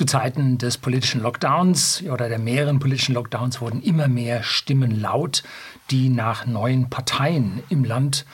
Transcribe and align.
Zu 0.00 0.06
Zeiten 0.06 0.56
des 0.56 0.78
politischen 0.78 1.20
Lockdowns 1.20 2.02
oder 2.04 2.30
der 2.30 2.38
mehreren 2.38 2.78
politischen 2.78 3.14
Lockdowns 3.14 3.60
wurden 3.60 3.82
immer 3.82 4.08
mehr 4.08 4.42
Stimmen 4.42 4.98
laut, 4.98 5.42
die 5.90 6.08
nach 6.08 6.46
neuen 6.46 6.88
Parteien 6.88 7.62
im 7.68 7.84
Land 7.84 8.24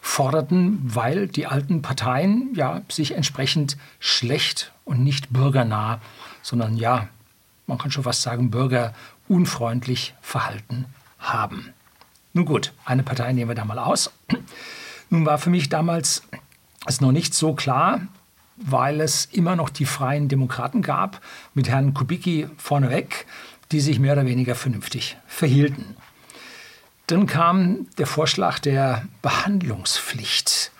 forderten, 0.00 0.78
weil 0.82 1.28
die 1.28 1.46
alten 1.46 1.82
Parteien 1.82 2.54
ja 2.54 2.80
sich 2.88 3.14
entsprechend 3.14 3.76
schlecht 3.98 4.72
und 4.86 5.04
nicht 5.04 5.30
bürgernah, 5.30 6.00
sondern 6.40 6.78
ja, 6.78 7.08
man 7.66 7.76
kann 7.76 7.90
schon 7.90 8.04
fast 8.04 8.22
sagen, 8.22 8.50
bürgerunfreundlich 8.50 10.14
verhalten 10.22 10.86
haben. 11.18 11.74
Nun 12.32 12.46
gut, 12.46 12.72
eine 12.86 13.02
Partei 13.02 13.34
nehmen 13.34 13.50
wir 13.50 13.54
da 13.54 13.66
mal 13.66 13.78
aus. 13.78 14.10
Nun 15.10 15.26
war 15.26 15.36
für 15.36 15.50
mich 15.50 15.68
damals 15.68 16.22
es 16.86 17.02
noch 17.02 17.12
nicht 17.12 17.34
so 17.34 17.52
klar, 17.52 18.00
weil 18.60 19.00
es 19.00 19.26
immer 19.26 19.56
noch 19.56 19.70
die 19.70 19.86
Freien 19.86 20.28
Demokraten 20.28 20.82
gab, 20.82 21.20
mit 21.54 21.68
Herrn 21.68 21.94
Kubicki 21.94 22.48
vorneweg, 22.58 23.26
die 23.72 23.80
sich 23.80 23.98
mehr 23.98 24.12
oder 24.12 24.26
weniger 24.26 24.54
vernünftig 24.54 25.16
verhielten. 25.26 25.96
Dann 27.06 27.26
kam 27.26 27.86
der 27.98 28.06
Vorschlag 28.06 28.58
der 28.58 29.04
Behandlungspflicht. 29.22 30.72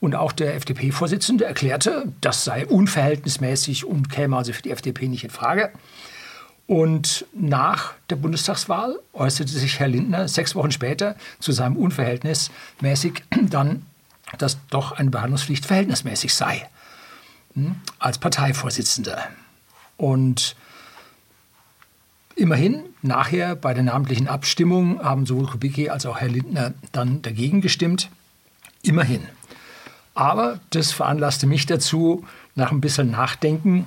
Und 0.00 0.16
auch 0.16 0.32
der 0.32 0.56
FDP-Vorsitzende 0.56 1.44
erklärte, 1.44 2.12
das 2.20 2.44
sei 2.44 2.66
unverhältnismäßig 2.66 3.84
und 3.84 4.10
käme 4.10 4.36
also 4.36 4.52
für 4.52 4.62
die 4.62 4.72
FDP 4.72 5.06
nicht 5.06 5.22
in 5.22 5.30
Frage. 5.30 5.70
Und 6.66 7.26
nach 7.32 7.94
der 8.10 8.16
Bundestagswahl 8.16 8.98
äußerte 9.12 9.52
sich 9.52 9.78
Herr 9.78 9.88
Lindner 9.88 10.26
sechs 10.26 10.54
Wochen 10.54 10.72
später 10.72 11.16
zu 11.38 11.52
seinem 11.52 11.76
unverhältnismäßig 11.76 13.22
dann, 13.42 13.86
dass 14.38 14.58
doch 14.70 14.92
eine 14.92 15.10
Behandlungspflicht 15.10 15.66
verhältnismäßig 15.66 16.34
sei 16.34 16.68
als 17.98 18.18
Parteivorsitzender. 18.18 19.28
Und 19.96 20.56
immerhin, 22.34 22.84
nachher 23.02 23.56
bei 23.56 23.74
der 23.74 23.82
namentlichen 23.82 24.28
Abstimmung 24.28 25.02
haben 25.02 25.26
sowohl 25.26 25.46
Kubicki 25.46 25.88
als 25.88 26.06
auch 26.06 26.18
Herr 26.20 26.28
Lindner 26.28 26.74
dann 26.92 27.22
dagegen 27.22 27.60
gestimmt. 27.60 28.10
Immerhin. 28.82 29.22
Aber 30.14 30.60
das 30.70 30.92
veranlasste 30.92 31.46
mich 31.46 31.66
dazu, 31.66 32.24
nach 32.54 32.72
ein 32.72 32.80
bisschen 32.80 33.10
Nachdenken 33.10 33.86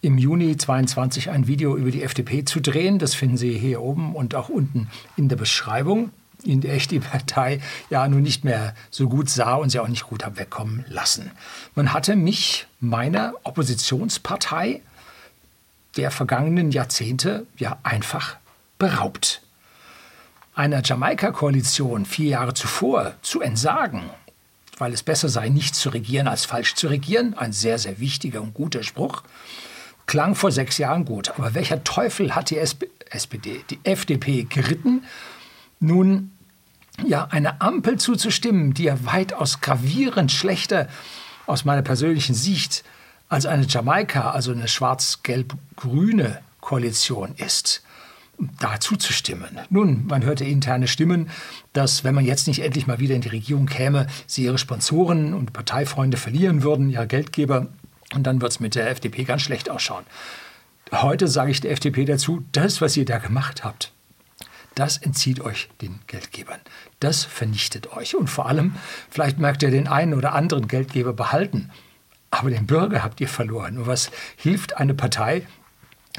im 0.00 0.18
Juni 0.18 0.56
22 0.56 1.30
ein 1.30 1.46
Video 1.46 1.76
über 1.76 1.90
die 1.90 2.02
FDP 2.02 2.44
zu 2.44 2.60
drehen. 2.60 2.98
Das 2.98 3.14
finden 3.14 3.36
Sie 3.36 3.58
hier 3.58 3.82
oben 3.82 4.14
und 4.14 4.34
auch 4.34 4.48
unten 4.48 4.88
in 5.16 5.28
der 5.28 5.36
Beschreibung 5.36 6.10
in 6.46 6.60
der 6.60 6.76
ich 6.76 6.88
die 6.88 7.00
Partei 7.00 7.60
ja 7.90 8.06
nun 8.08 8.22
nicht 8.22 8.44
mehr 8.44 8.74
so 8.90 9.08
gut 9.08 9.28
sah 9.28 9.54
und 9.54 9.70
sie 9.70 9.80
auch 9.80 9.88
nicht 9.88 10.04
gut 10.04 10.24
habe 10.24 10.38
wegkommen 10.38 10.84
lassen. 10.88 11.30
Man 11.74 11.92
hatte 11.92 12.16
mich, 12.16 12.66
meiner 12.80 13.34
Oppositionspartei 13.42 14.82
der 15.96 16.10
vergangenen 16.10 16.70
Jahrzehnte, 16.72 17.46
ja 17.56 17.78
einfach 17.82 18.36
beraubt. 18.78 19.42
Einer 20.54 20.82
Jamaika-Koalition 20.82 22.06
vier 22.06 22.30
Jahre 22.30 22.54
zuvor 22.54 23.14
zu 23.22 23.40
entsagen, 23.40 24.10
weil 24.78 24.92
es 24.92 25.02
besser 25.02 25.28
sei, 25.28 25.48
nicht 25.48 25.74
zu 25.74 25.90
regieren 25.90 26.28
als 26.28 26.44
falsch 26.44 26.74
zu 26.74 26.88
regieren, 26.88 27.34
ein 27.36 27.52
sehr, 27.52 27.78
sehr 27.78 27.98
wichtiger 27.98 28.42
und 28.42 28.54
guter 28.54 28.82
Spruch, 28.82 29.22
klang 30.06 30.34
vor 30.34 30.52
sechs 30.52 30.78
Jahren 30.78 31.04
gut. 31.04 31.30
Aber 31.36 31.54
welcher 31.54 31.84
Teufel 31.84 32.34
hat 32.34 32.50
die 32.50 32.58
SPD, 32.58 33.64
die 33.70 33.80
FDP 33.84 34.44
geritten, 34.44 35.04
nun 35.80 36.32
ja 37.04 37.26
eine 37.30 37.60
Ampel 37.60 37.98
zuzustimmen, 37.98 38.74
die 38.74 38.84
ja 38.84 38.96
weitaus 39.04 39.60
gravierend 39.60 40.32
schlechter 40.32 40.88
aus 41.46 41.64
meiner 41.64 41.82
persönlichen 41.82 42.34
Sicht 42.34 42.84
als 43.28 43.46
eine 43.46 43.66
Jamaika, 43.66 44.30
also 44.30 44.52
eine 44.52 44.68
schwarz-gelb-grüne 44.68 46.40
Koalition 46.60 47.34
ist, 47.36 47.82
dazu 48.60 48.96
zu 48.96 49.12
stimmen. 49.12 49.58
Nun, 49.70 50.06
man 50.06 50.24
hörte 50.24 50.44
interne 50.44 50.88
Stimmen, 50.88 51.30
dass 51.72 52.04
wenn 52.04 52.14
man 52.14 52.24
jetzt 52.24 52.46
nicht 52.46 52.60
endlich 52.60 52.86
mal 52.86 52.98
wieder 52.98 53.14
in 53.14 53.22
die 53.22 53.28
Regierung 53.28 53.66
käme, 53.66 54.06
sie 54.26 54.44
ihre 54.44 54.58
Sponsoren 54.58 55.34
und 55.34 55.52
Parteifreunde 55.52 56.16
verlieren 56.16 56.62
würden, 56.62 56.90
ihre 56.90 57.06
Geldgeber, 57.06 57.68
und 58.14 58.24
dann 58.24 58.40
wird 58.40 58.52
es 58.52 58.60
mit 58.60 58.74
der 58.74 58.90
FDP 58.90 59.24
ganz 59.24 59.42
schlecht 59.42 59.70
ausschauen. 59.70 60.04
Heute 60.92 61.26
sage 61.26 61.50
ich 61.50 61.60
der 61.60 61.72
FDP 61.72 62.04
dazu, 62.04 62.44
das, 62.52 62.80
was 62.80 62.96
ihr 62.96 63.04
da 63.04 63.18
gemacht 63.18 63.64
habt, 63.64 63.92
das 64.76 64.98
entzieht 64.98 65.40
euch 65.40 65.68
den 65.80 65.98
Geldgebern. 66.06 66.60
Das 67.00 67.24
vernichtet 67.24 67.92
euch. 67.92 68.14
Und 68.14 68.28
vor 68.28 68.46
allem, 68.46 68.76
vielleicht 69.10 69.38
merkt 69.38 69.62
ihr 69.62 69.70
den 69.70 69.88
einen 69.88 70.14
oder 70.14 70.34
anderen 70.34 70.68
Geldgeber 70.68 71.14
behalten, 71.14 71.70
aber 72.30 72.50
den 72.50 72.66
Bürger 72.66 73.02
habt 73.02 73.20
ihr 73.20 73.28
verloren. 73.28 73.78
Und 73.78 73.86
was 73.86 74.10
hilft 74.36 74.76
eine 74.76 74.92
Partei, 74.92 75.46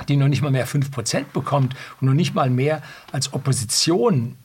die 0.10 0.18
noch 0.18 0.28
nicht 0.28 0.42
mal 0.42 0.52
mehr 0.52 0.68
5% 0.68 1.26
bekommt 1.34 1.76
und 2.02 2.08
noch 2.08 2.16
nicht 2.16 2.34
mal 2.34 2.50
mehr 2.50 2.82
als 3.12 3.32
Opposition 3.32 4.36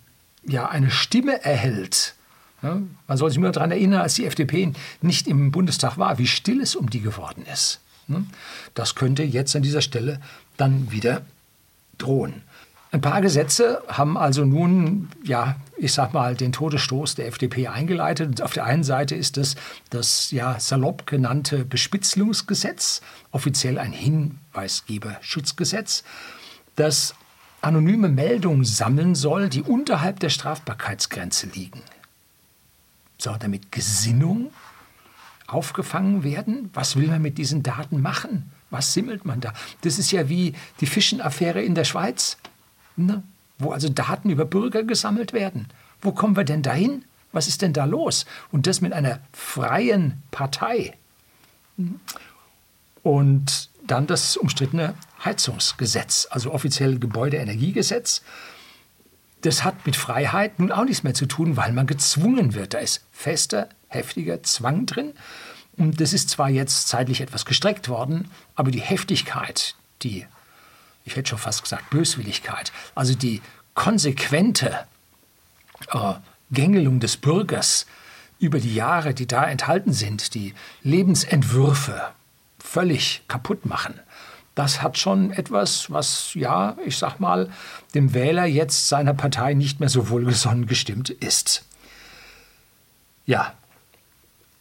ja, 0.45 0.69
eine 0.69 0.91
Stimme 0.91 1.43
erhält? 1.43 2.15
Ja, 2.63 2.83
man 3.07 3.17
soll 3.17 3.31
sich 3.31 3.39
nur 3.39 3.51
daran 3.51 3.71
erinnern, 3.71 4.03
als 4.03 4.15
die 4.15 4.27
FDP 4.27 4.73
nicht 5.01 5.27
im 5.27 5.51
Bundestag 5.51 5.97
war, 5.97 6.19
wie 6.19 6.27
still 6.27 6.61
es 6.61 6.77
um 6.77 6.91
die 6.91 7.01
geworden 7.01 7.47
ist. 7.51 7.81
Das 8.75 8.95
könnte 8.95 9.23
jetzt 9.23 9.57
an 9.57 9.63
dieser 9.63 9.81
Stelle 9.81 10.21
dann 10.59 10.93
wieder 10.93 11.23
drohen. 11.97 12.43
Ein 12.93 13.01
paar 13.01 13.21
Gesetze 13.23 13.83
haben 13.89 14.17
also 14.19 14.45
nun, 14.45 15.09
ja, 15.25 15.57
ich 15.79 15.95
sag 15.95 16.13
mal, 16.13 16.37
den 16.37 16.53
Todesstoß 16.53 17.15
der 17.15 17.27
FDP 17.27 17.69
eingeleitet. 17.69 18.43
Auf 18.43 18.53
der 18.53 18.67
einen 18.67 18.85
Seite 18.85 19.15
ist 19.15 19.39
es 19.39 19.57
das 19.89 20.31
ja 20.31 20.61
salopp 20.61 21.07
genannte 21.07 21.65
Bespitzelungsgesetz, 21.65 23.01
offiziell 23.31 23.79
ein 23.79 23.93
Hinweisgeberschutzgesetz, 23.93 26.05
das 26.77 27.15
anonyme 27.63 28.11
Meldungen 28.11 28.67
sammeln 28.67 29.15
soll, 29.15 29.49
die 29.49 29.63
unterhalb 29.63 30.21
der 30.21 30.29
Strafbarkeitsgrenze 30.29 31.47
liegen. 31.47 31.81
Soll 33.17 33.39
damit 33.39 33.73
Gesinnung 33.73 34.53
aufgefangen 35.47 36.25
werden? 36.25 36.69
Was 36.75 36.97
will 36.97 37.09
man 37.09 37.23
mit 37.23 37.39
diesen 37.39 37.63
Daten 37.63 38.03
machen? 38.03 38.51
Was 38.69 38.93
simmelt 38.93 39.25
man 39.25 39.41
da? 39.41 39.55
Das 39.81 39.99
ist 39.99 40.13
ja 40.13 40.29
wie 40.29 40.53
die 40.81 40.87
Fischenaffäre 40.87 41.63
in 41.63 41.75
der 41.75 41.85
Schweiz. 41.85 42.37
Ne? 42.97 43.23
Wo 43.59 43.73
also 43.73 43.89
Daten 43.89 44.31
über 44.31 44.45
Bürger 44.45 44.83
gesammelt 44.83 45.33
werden. 45.33 45.69
Wo 46.01 46.13
kommen 46.13 46.37
wir 46.37 46.45
denn 46.45 46.63
dahin? 46.63 47.05
Was 47.33 47.49
ist 47.49 47.63
denn 47.63 47.73
da 47.73 47.85
los? 47.85 48.27
Und 48.51 48.67
das 48.67 48.81
mit 48.81 48.93
einer 48.93 49.21
freien 49.33 50.23
Partei. 50.31 50.95
Und 53.03 53.71
dann 53.87 54.07
das 54.07 54.37
umstrittene 54.37 54.95
Heizungsgesetz, 55.25 56.29
also 56.31 56.53
offiziell 56.53 56.99
Gebäudeenergiegesetz. 56.99 58.23
Das 59.43 59.65
hat 59.65 59.87
mit 59.87 59.97
Freiheit 59.97 60.59
nun 60.59 60.71
auch 60.71 60.85
nichts 60.85 61.03
mehr 61.03 61.15
zu 61.15 61.27
tun, 61.27 61.57
weil 61.57 61.73
man 61.73 61.87
gezwungen 61.87 62.55
wird. 62.55 62.75
Da 62.75 62.79
ist 62.79 63.05
fester, 63.11 63.69
heftiger 63.89 64.43
Zwang 64.43 64.87
drin. 64.87 65.15
Und 65.77 66.01
das 66.01 66.13
ist 66.13 66.31
zwar 66.31 66.49
jetzt 66.51 66.89
zeitlich 66.89 67.21
etwas 67.21 67.45
gestreckt 67.45 67.89
worden, 67.89 68.31
aber 68.55 68.71
die 68.71 68.81
Heftigkeit, 68.81 69.75
die 70.03 70.27
ich 71.05 71.17
hätte 71.17 71.31
schon 71.31 71.39
fast 71.39 71.63
gesagt 71.63 71.91
Böswilligkeit, 71.91 72.73
also 72.95 73.15
die 73.15 73.41
konsequente 73.75 74.79
äh, 75.93 76.15
Gängelung 76.51 77.01
des 77.01 77.17
Bürgers 77.17 77.87
über 78.39 78.59
die 78.59 78.75
Jahre, 78.75 79.15
die 79.15 79.27
da 79.27 79.45
enthalten 79.45 79.93
sind, 79.93 80.35
die 80.35 80.55
Lebensentwürfe 80.83 82.11
völlig 82.59 83.23
kaputt 83.29 83.67
machen. 83.67 83.95
Das 84.55 84.83
hat 84.83 84.99
schon 84.99 85.31
etwas, 85.31 85.91
was, 85.91 86.35
ja, 86.35 86.77
ich 86.85 86.99
sag 86.99 87.21
mal, 87.21 87.51
dem 87.95 88.13
Wähler 88.13 88.45
jetzt 88.45 88.89
seiner 88.89 89.15
Partei 89.15 89.55
nicht 89.55 89.81
mehr 89.81 89.89
so 89.89 90.11
wohlgesonnen 90.11 90.67
gestimmt 90.67 91.09
ist. 91.09 91.65
Ja, 93.25 93.55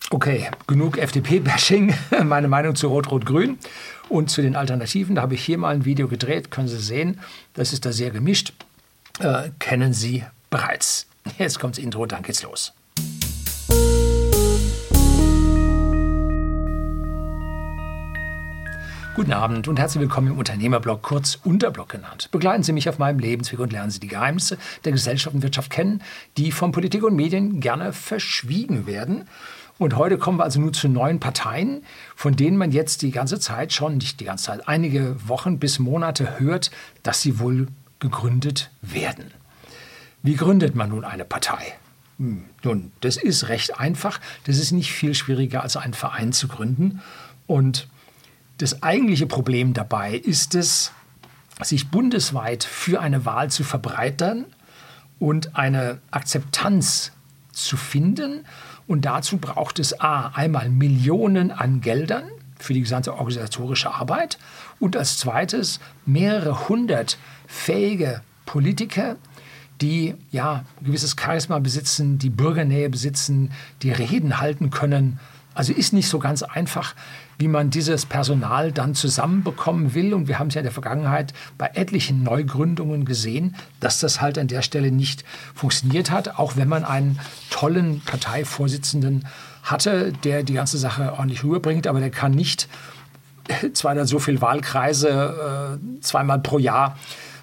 okay, 0.09 0.49
genug 0.67 0.97
FDP-Bashing, 0.97 1.93
meine 2.23 2.47
Meinung 2.47 2.75
zu 2.75 2.87
Rot-Rot-Grün. 2.87 3.57
Und 4.09 4.29
zu 4.29 4.41
den 4.41 4.55
Alternativen, 4.55 5.15
da 5.15 5.21
habe 5.21 5.35
ich 5.35 5.43
hier 5.43 5.57
mal 5.57 5.73
ein 5.73 5.85
Video 5.85 6.07
gedreht, 6.07 6.51
können 6.51 6.67
Sie 6.67 6.79
sehen, 6.79 7.19
das 7.53 7.71
ist 7.71 7.85
da 7.85 7.93
sehr 7.93 8.11
gemischt, 8.11 8.53
äh, 9.19 9.49
kennen 9.59 9.93
Sie 9.93 10.23
bereits. 10.49 11.07
Jetzt 11.37 11.59
kommt 11.59 11.77
das 11.77 11.83
Intro, 11.83 12.05
dann 12.05 12.23
geht's 12.23 12.43
los. 12.43 12.73
Guten 19.13 19.33
Abend 19.33 19.67
und 19.67 19.77
herzlich 19.77 20.01
willkommen 20.01 20.29
im 20.29 20.37
Unternehmerblog, 20.37 21.01
kurz 21.01 21.37
Unterblog 21.43 21.89
genannt. 21.89 22.29
Begleiten 22.31 22.63
Sie 22.63 22.71
mich 22.71 22.87
auf 22.87 22.97
meinem 22.97 23.19
Lebensweg 23.19 23.59
und 23.59 23.71
lernen 23.71 23.91
Sie 23.91 23.99
die 23.99 24.07
Geheimnisse 24.07 24.57
der 24.85 24.93
Gesellschaft 24.93 25.35
und 25.35 25.43
Wirtschaft 25.43 25.69
kennen, 25.69 26.01
die 26.37 26.53
von 26.53 26.71
Politik 26.71 27.03
und 27.03 27.15
Medien 27.15 27.59
gerne 27.59 27.91
verschwiegen 27.91 28.87
werden. 28.87 29.27
Und 29.81 29.95
heute 29.95 30.19
kommen 30.19 30.37
wir 30.37 30.43
also 30.43 30.61
nur 30.61 30.73
zu 30.73 30.87
neuen 30.89 31.19
Parteien, 31.19 31.83
von 32.15 32.35
denen 32.35 32.55
man 32.55 32.71
jetzt 32.71 33.01
die 33.01 33.09
ganze 33.09 33.39
Zeit 33.39 33.73
schon, 33.73 33.97
nicht 33.97 34.19
die 34.19 34.25
ganze 34.25 34.43
Zeit, 34.45 34.67
einige 34.67 35.15
Wochen 35.27 35.57
bis 35.57 35.79
Monate 35.79 36.39
hört, 36.39 36.69
dass 37.01 37.23
sie 37.23 37.39
wohl 37.39 37.67
gegründet 37.97 38.69
werden. 38.83 39.31
Wie 40.21 40.35
gründet 40.35 40.75
man 40.75 40.89
nun 40.89 41.03
eine 41.03 41.25
Partei? 41.25 41.63
Hm, 42.19 42.43
nun, 42.61 42.91
das 43.01 43.17
ist 43.17 43.49
recht 43.49 43.79
einfach. 43.79 44.19
Das 44.43 44.59
ist 44.59 44.71
nicht 44.71 44.91
viel 44.91 45.15
schwieriger 45.15 45.63
als 45.63 45.77
einen 45.77 45.95
Verein 45.95 46.31
zu 46.31 46.47
gründen. 46.47 47.01
Und 47.47 47.87
Das 48.59 48.83
eigentliche 48.83 49.25
Problem 49.25 49.73
dabei 49.73 50.13
ist 50.13 50.53
es, 50.53 50.91
sich 51.63 51.89
bundesweit 51.89 52.63
für 52.63 53.01
eine 53.01 53.25
Wahl 53.25 53.49
zu 53.49 53.63
verbreitern 53.63 54.45
und 55.17 55.55
eine 55.55 55.97
Akzeptanz 56.11 57.13
zu 57.51 57.77
finden. 57.77 58.45
Und 58.91 59.05
dazu 59.05 59.37
braucht 59.37 59.79
es 59.79 60.01
A, 60.01 60.33
einmal 60.33 60.67
Millionen 60.67 61.51
an 61.51 61.79
Geldern 61.79 62.25
für 62.59 62.73
die 62.73 62.81
gesamte 62.81 63.13
organisatorische 63.13 63.89
Arbeit 63.89 64.37
und 64.81 64.97
als 64.97 65.17
zweites 65.17 65.79
mehrere 66.05 66.67
hundert 66.67 67.17
fähige 67.47 68.19
Politiker, 68.45 69.15
die 69.79 70.15
ja 70.29 70.65
gewisses 70.81 71.15
Charisma 71.17 71.59
besitzen, 71.59 72.17
die 72.17 72.29
Bürgernähe 72.29 72.89
besitzen, 72.89 73.53
die 73.81 73.93
Reden 73.93 74.41
halten 74.41 74.71
können. 74.71 75.19
Also 75.53 75.73
ist 75.73 75.91
nicht 75.91 76.07
so 76.07 76.19
ganz 76.19 76.43
einfach, 76.43 76.95
wie 77.37 77.47
man 77.47 77.69
dieses 77.69 78.05
Personal 78.05 78.71
dann 78.71 78.95
zusammenbekommen 78.95 79.93
will. 79.93 80.13
Und 80.13 80.27
wir 80.27 80.39
haben 80.39 80.47
es 80.47 80.53
ja 80.53 80.61
in 80.61 80.65
der 80.65 80.71
Vergangenheit 80.71 81.33
bei 81.57 81.71
etlichen 81.73 82.23
Neugründungen 82.23 83.03
gesehen, 83.03 83.55
dass 83.79 83.99
das 83.99 84.21
halt 84.21 84.37
an 84.37 84.47
der 84.47 84.61
Stelle 84.61 84.91
nicht 84.91 85.25
funktioniert 85.53 86.09
hat, 86.09 86.39
auch 86.39 86.55
wenn 86.55 86.69
man 86.69 86.85
einen 86.85 87.19
tollen 87.49 88.01
Parteivorsitzenden 88.01 89.27
hatte, 89.63 90.13
der 90.23 90.43
die 90.43 90.53
ganze 90.53 90.77
Sache 90.77 91.13
ordentlich 91.13 91.43
rüberbringt, 91.43 91.87
aber 91.87 91.99
der 91.99 92.11
kann 92.11 92.31
nicht 92.31 92.67
zweimal 93.73 94.07
so 94.07 94.19
viele 94.19 94.41
Wahlkreise 94.41 95.79
äh, 95.79 96.01
zweimal 96.01 96.39
pro 96.39 96.59
Jahr 96.59 96.97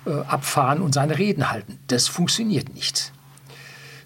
äh, 0.07 0.11
abfahren 0.11 0.81
und 0.81 0.95
seine 0.95 1.19
Reden 1.19 1.51
halten. 1.51 1.79
Das 1.89 2.09
funktioniert 2.09 2.75
nicht. 2.75 3.13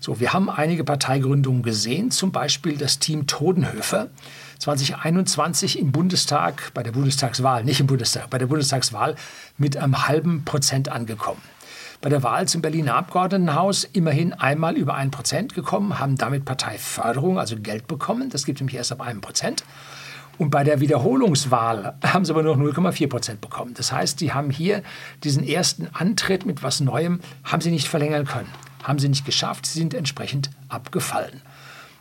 So, 0.02 0.18
wir 0.18 0.32
haben 0.32 0.50
einige 0.50 0.82
Parteigründungen 0.82 1.62
gesehen, 1.62 2.10
zum 2.10 2.32
Beispiel 2.32 2.76
das 2.76 2.98
Team 2.98 3.28
Todenhöfer, 3.28 4.08
2021 4.58 5.78
im 5.78 5.92
Bundestag, 5.92 6.72
bei 6.74 6.82
der 6.82 6.90
Bundestagswahl, 6.90 7.62
nicht 7.62 7.78
im 7.78 7.86
Bundestag, 7.86 8.28
bei 8.28 8.38
der 8.38 8.48
Bundestagswahl 8.48 9.14
mit 9.58 9.76
einem 9.76 10.08
halben 10.08 10.44
Prozent 10.44 10.88
angekommen. 10.88 11.40
Bei 12.00 12.10
der 12.10 12.24
Wahl 12.24 12.48
zum 12.48 12.62
Berliner 12.62 12.96
Abgeordnetenhaus 12.96 13.84
immerhin 13.84 14.32
einmal 14.32 14.76
über 14.76 14.94
ein 14.94 15.12
Prozent 15.12 15.54
gekommen, 15.54 16.00
haben 16.00 16.16
damit 16.16 16.46
Parteiförderung, 16.46 17.38
also 17.38 17.54
Geld 17.54 17.86
bekommen. 17.86 18.28
Das 18.28 18.44
gibt 18.44 18.58
nämlich 18.58 18.74
erst 18.74 18.90
ab 18.90 19.02
einem 19.02 19.20
Prozent. 19.20 19.62
Und 20.36 20.50
bei 20.50 20.64
der 20.64 20.80
Wiederholungswahl 20.80 21.94
haben 22.02 22.24
sie 22.24 22.32
aber 22.32 22.42
nur 22.42 22.56
0,4 22.56 23.08
Prozent 23.08 23.40
bekommen. 23.40 23.74
Das 23.74 23.92
heißt, 23.92 24.20
die 24.20 24.32
haben 24.32 24.50
hier 24.50 24.82
diesen 25.22 25.46
ersten 25.46 25.86
Antritt 25.92 26.44
mit 26.44 26.64
was 26.64 26.80
Neuem, 26.80 27.20
haben 27.44 27.60
sie 27.60 27.70
nicht 27.70 27.86
verlängern 27.86 28.26
können, 28.26 28.48
haben 28.82 28.98
sie 28.98 29.08
nicht 29.08 29.24
geschafft, 29.24 29.66
sie 29.66 29.78
sind 29.78 29.94
entsprechend 29.94 30.50
abgefallen. 30.68 31.40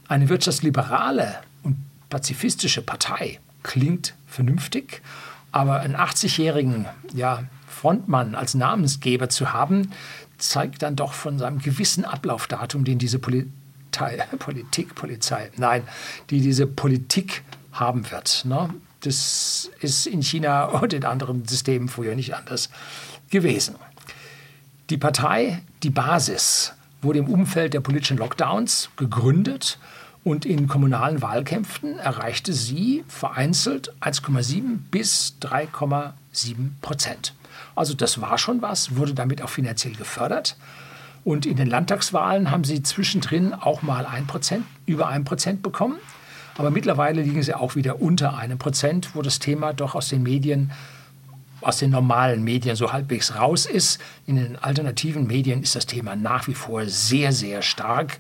Eine 0.08 0.30
wirtschaftsliberale 0.30 1.36
und 1.64 1.78
pazifistische 2.10 2.82
Partei 2.82 3.40
klingt 3.64 4.16
vernünftig, 4.28 5.02
aber 5.52 5.82
einen 5.82 5.96
80-jährigen 5.96 6.86
ja, 7.14 7.44
Frontmann 7.68 8.36
als 8.36 8.54
Namensgeber 8.54 9.30
zu 9.30 9.54
haben, 9.54 9.92
zeigt 10.38 10.82
dann 10.82 10.96
doch 10.96 11.14
von 11.14 11.38
seinem 11.38 11.60
gewissen 11.60 12.06
Ablaufdatum, 12.06 12.84
den 12.84 12.98
diese 12.98 13.20
Politei, 13.20 14.26
Politik, 14.40 14.96
Polizei, 14.96 15.52
nein, 15.58 15.84
die 16.30 16.42
diese 16.42 16.68
Politik 16.68 17.44
haben 17.72 18.10
wird. 18.12 18.44
Ne? 18.46 18.74
Das 19.02 19.70
ist 19.80 20.08
in 20.08 20.22
China 20.22 20.66
und 20.66 20.94
in 20.94 21.06
anderen 21.06 21.46
Systemen 21.48 21.90
früher 21.90 22.16
nicht 22.16 22.36
anders 22.36 22.70
gewesen. 23.30 23.76
Die 24.92 24.98
Partei, 24.98 25.62
die 25.84 25.90
Basis, 25.90 26.74
wurde 27.02 27.20
im 27.20 27.30
Umfeld 27.30 27.74
der 27.74 27.80
politischen 27.80 28.18
Lockdowns 28.18 28.90
gegründet 28.98 29.80
und 30.26 30.46
in 30.46 30.68
kommunalen 30.68 31.22
Wahlkämpfen 31.22 31.98
erreichte 31.98 32.52
sie 32.52 33.06
vereinzelt 33.08 33.94
1,7 34.02 34.80
bis 34.92 35.38
3,7 35.44 36.12
Prozent. 36.82 37.34
Also 37.74 37.94
das 37.94 38.20
war 38.20 38.38
schon 38.38 38.62
was, 38.62 38.98
wurde 38.98 39.14
damit 39.14 39.42
auch 39.42 39.50
finanziell 39.50 39.94
gefördert. 39.94 40.58
Und 41.24 41.46
in 41.46 41.56
den 41.56 41.70
Landtagswahlen 41.70 42.52
haben 42.52 42.66
sie 42.66 42.84
zwischendrin 42.84 43.54
auch 43.54 43.84
mal 43.84 44.06
ein 44.06 44.28
Prozent, 44.28 44.66
über 44.86 45.08
ein 45.08 45.24
Prozent 45.24 45.64
bekommen. 45.64 45.96
Aber 46.58 46.70
mittlerweile 46.70 47.22
liegen 47.22 47.42
sie 47.44 47.54
auch 47.54 47.78
wieder 47.78 48.02
unter 48.02 48.38
einem 48.38 48.58
Prozent, 48.58 49.16
wo 49.16 49.22
das 49.22 49.40
Thema 49.40 49.72
doch 49.72 49.96
aus 49.96 50.10
den 50.10 50.22
Medien, 50.22 50.70
aus 51.62 51.78
den 51.78 51.92
normalen 51.92 52.44
Medien 52.44 52.76
so 52.76 52.92
halbwegs 52.92 53.36
raus 53.36 53.66
ist. 53.66 54.02
In 54.26 54.36
den 54.36 54.56
alternativen 54.58 55.28
Medien 55.28 55.64
ist 55.64 55.76
das 55.76 55.86
Thema 55.86 56.16
nach 56.16 56.48
wie 56.48 56.54
vor 56.54 56.86
sehr, 56.86 57.32
sehr 57.32 57.62
stark. 57.62 58.20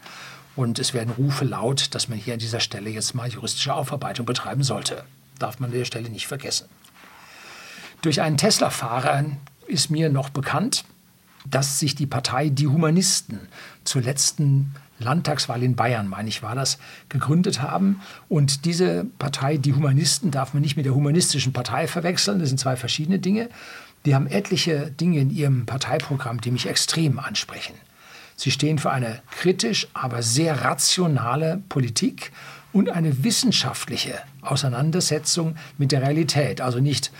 Und 0.56 0.80
es 0.80 0.94
werden 0.94 1.14
Rufe 1.18 1.46
laut, 1.46 1.96
dass 1.96 2.10
man 2.10 2.18
hier 2.18 2.34
an 2.34 2.40
dieser 2.40 2.60
Stelle 2.60 2.90
jetzt 2.90 3.16
mal 3.16 3.30
juristische 3.30 3.74
Aufarbeitung 3.74 4.26
betreiben 4.26 4.64
sollte. 4.64 5.04
Darf 5.40 5.60
man 5.60 5.72
an 5.72 5.78
der 5.78 5.86
Stelle 5.86 6.10
nicht 6.10 6.28
vergessen. 6.28 6.68
Durch 8.02 8.22
einen 8.22 8.38
Tesla-Fahrer 8.38 9.26
ist 9.68 9.90
mir 9.90 10.10
noch 10.10 10.30
bekannt, 10.30 10.84
dass 11.50 11.80
sich 11.80 11.96
die 11.96 12.06
Partei 12.06 12.50
Die 12.50 12.68
Humanisten 12.68 13.48
zur 13.84 14.02
letzten 14.02 14.76
Landtagswahl 15.02 15.64
in 15.64 15.76
Bayern, 15.76 16.08
meine 16.08 16.30
ich, 16.30 16.44
war 16.44 16.56
das, 16.56 16.78
gegründet 17.10 17.62
haben. 17.62 18.02
Und 18.30 18.66
diese 18.66 19.06
Partei, 19.20 19.58
die 19.58 19.74
Humanisten, 19.74 20.32
darf 20.32 20.54
man 20.54 20.62
nicht 20.62 20.78
mit 20.78 20.86
der 20.86 20.96
humanistischen 20.96 21.54
Partei 21.54 21.88
verwechseln. 21.88 22.40
Das 22.40 22.50
sind 22.50 22.60
zwei 22.60 22.76
verschiedene 22.76 23.20
Dinge. 23.20 23.50
Die 24.06 24.16
haben 24.16 24.28
etliche 24.28 24.92
Dinge 24.92 25.20
in 25.20 25.30
ihrem 25.30 25.66
Parteiprogramm, 25.66 26.42
die 26.42 26.52
mich 26.52 26.68
extrem 26.68 27.20
ansprechen. 27.20 27.76
Sie 28.36 28.50
stehen 28.50 28.80
für 28.80 28.92
eine 28.92 29.22
kritisch, 29.30 29.88
aber 29.94 30.24
sehr 30.24 30.64
rationale 30.64 31.62
Politik 31.70 32.32
und 32.74 32.90
eine 32.90 33.24
wissenschaftliche 33.24 34.16
Auseinandersetzung 34.42 35.56
mit 35.78 35.92
der 35.92 36.02
Realität. 36.02 36.62
Also 36.62 36.80
nicht 36.80 37.12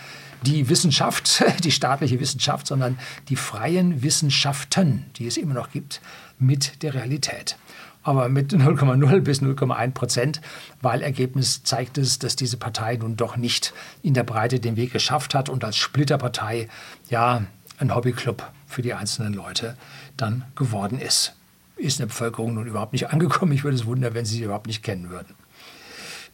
die 0.42 0.68
Wissenschaft, 0.68 1.44
die 1.64 1.70
staatliche 1.70 2.20
Wissenschaft, 2.20 2.66
sondern 2.66 2.98
die 3.28 3.36
freien 3.36 4.02
Wissenschaften, 4.02 5.06
die 5.16 5.26
es 5.26 5.36
immer 5.36 5.54
noch 5.54 5.70
gibt, 5.70 6.00
mit 6.38 6.82
der 6.82 6.94
Realität. 6.94 7.56
Aber 8.02 8.28
mit 8.28 8.52
0,0 8.54 9.20
bis 9.20 9.42
0,1 9.42 9.92
Prozent 9.92 10.40
Wahlergebnis 10.80 11.62
zeigt 11.62 11.98
es, 11.98 12.18
dass 12.18 12.36
diese 12.36 12.56
Partei 12.56 12.96
nun 12.96 13.16
doch 13.16 13.36
nicht 13.36 13.72
in 14.02 14.14
der 14.14 14.24
Breite 14.24 14.60
den 14.60 14.76
Weg 14.76 14.92
geschafft 14.92 15.34
hat 15.34 15.48
und 15.48 15.64
als 15.64 15.76
Splitterpartei 15.76 16.68
ja 17.08 17.44
ein 17.78 17.94
Hobbyclub 17.94 18.50
für 18.66 18.82
die 18.82 18.94
einzelnen 18.94 19.34
Leute 19.34 19.76
dann 20.16 20.44
geworden 20.54 20.98
ist. 20.98 21.34
Ist 21.76 21.98
in 21.98 22.02
der 22.04 22.06
Bevölkerung 22.06 22.54
nun 22.54 22.66
überhaupt 22.66 22.92
nicht 22.92 23.10
angekommen. 23.10 23.52
Ich 23.52 23.64
würde 23.64 23.76
es 23.76 23.86
wundern, 23.86 24.14
wenn 24.14 24.24
sie 24.24 24.36
sie 24.36 24.44
überhaupt 24.44 24.66
nicht 24.66 24.82
kennen 24.82 25.10
würden. 25.10 25.34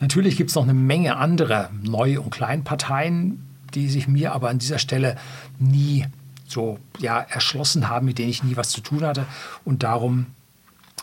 Natürlich 0.01 0.37
gibt 0.37 0.51
es 0.51 0.57
noch 0.57 0.63
eine 0.63 0.75
Menge 0.75 1.17
anderer 1.17 1.71
Neu- 1.83 2.21
und 2.21 2.31
Kleinparteien, 2.31 3.48
die 3.75 3.89
sich 3.89 4.09
mir 4.09 4.33
aber 4.33 4.49
an 4.49 4.59
dieser 4.59 4.79
Stelle 4.79 5.17
nie 5.59 6.07
so 6.47 6.79
ja, 6.99 7.21
erschlossen 7.21 7.89
haben, 7.89 8.07
mit 8.07 8.19
denen 8.19 8.31
ich 8.31 8.43
nie 8.43 8.57
was 8.57 8.71
zu 8.71 8.81
tun 8.81 9.05
hatte. 9.05 9.27
Und 9.65 9.83
darum 9.83 10.27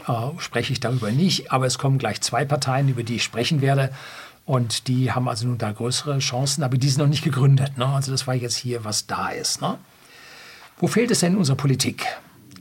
äh, 0.07 0.39
spreche 0.39 0.73
ich 0.73 0.79
darüber 0.79 1.11
nicht. 1.11 1.51
Aber 1.51 1.65
es 1.65 1.77
kommen 1.77 1.97
gleich 1.97 2.21
zwei 2.21 2.45
Parteien, 2.45 2.89
über 2.89 3.03
die 3.03 3.15
ich 3.15 3.23
sprechen 3.23 3.61
werde. 3.61 3.91
Und 4.45 4.87
die 4.87 5.11
haben 5.11 5.27
also 5.27 5.47
nun 5.47 5.57
da 5.57 5.71
größere 5.71 6.19
Chancen, 6.19 6.63
aber 6.63 6.77
die 6.77 6.89
sind 6.89 6.99
noch 6.99 7.07
nicht 7.07 7.23
gegründet. 7.23 7.77
Ne? 7.77 7.85
Also 7.87 8.11
das 8.11 8.27
war 8.27 8.35
jetzt 8.35 8.55
hier, 8.55 8.83
was 8.83 9.07
da 9.07 9.29
ist. 9.29 9.61
Ne? 9.61 9.77
Wo 10.77 10.87
fehlt 10.87 11.09
es 11.11 11.21
denn 11.21 11.33
in 11.33 11.39
unserer 11.39 11.55
Politik? 11.55 12.05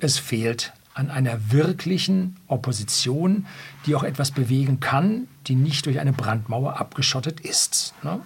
Es 0.00 0.18
fehlt 0.18 0.72
an 0.94 1.10
einer 1.10 1.52
wirklichen 1.52 2.36
Opposition, 2.46 3.46
die 3.84 3.94
auch 3.96 4.04
etwas 4.04 4.30
bewegen 4.30 4.80
kann, 4.80 5.26
die 5.46 5.56
nicht 5.56 5.86
durch 5.86 5.98
eine 5.98 6.12
Brandmauer 6.12 6.78
abgeschottet 6.80 7.40
ist. 7.40 7.94
Ne? 8.02 8.20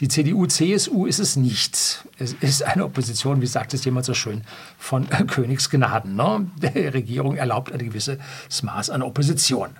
Die 0.00 0.08
CDU-CSU 0.08 1.06
ist 1.06 1.18
es 1.18 1.36
nicht. 1.36 2.04
Es 2.18 2.34
ist 2.40 2.62
eine 2.62 2.84
Opposition, 2.84 3.40
wie 3.40 3.46
sagt 3.46 3.72
es 3.72 3.84
jemand 3.84 4.04
so 4.04 4.12
schön, 4.12 4.42
von 4.78 5.08
Königsgnaden. 5.26 6.16
Ne? 6.16 6.50
Die 6.60 6.80
Regierung 6.80 7.36
erlaubt 7.36 7.72
ein 7.72 7.78
gewisses 7.78 8.18
Maß 8.62 8.90
an 8.90 9.02
Opposition. 9.02 9.70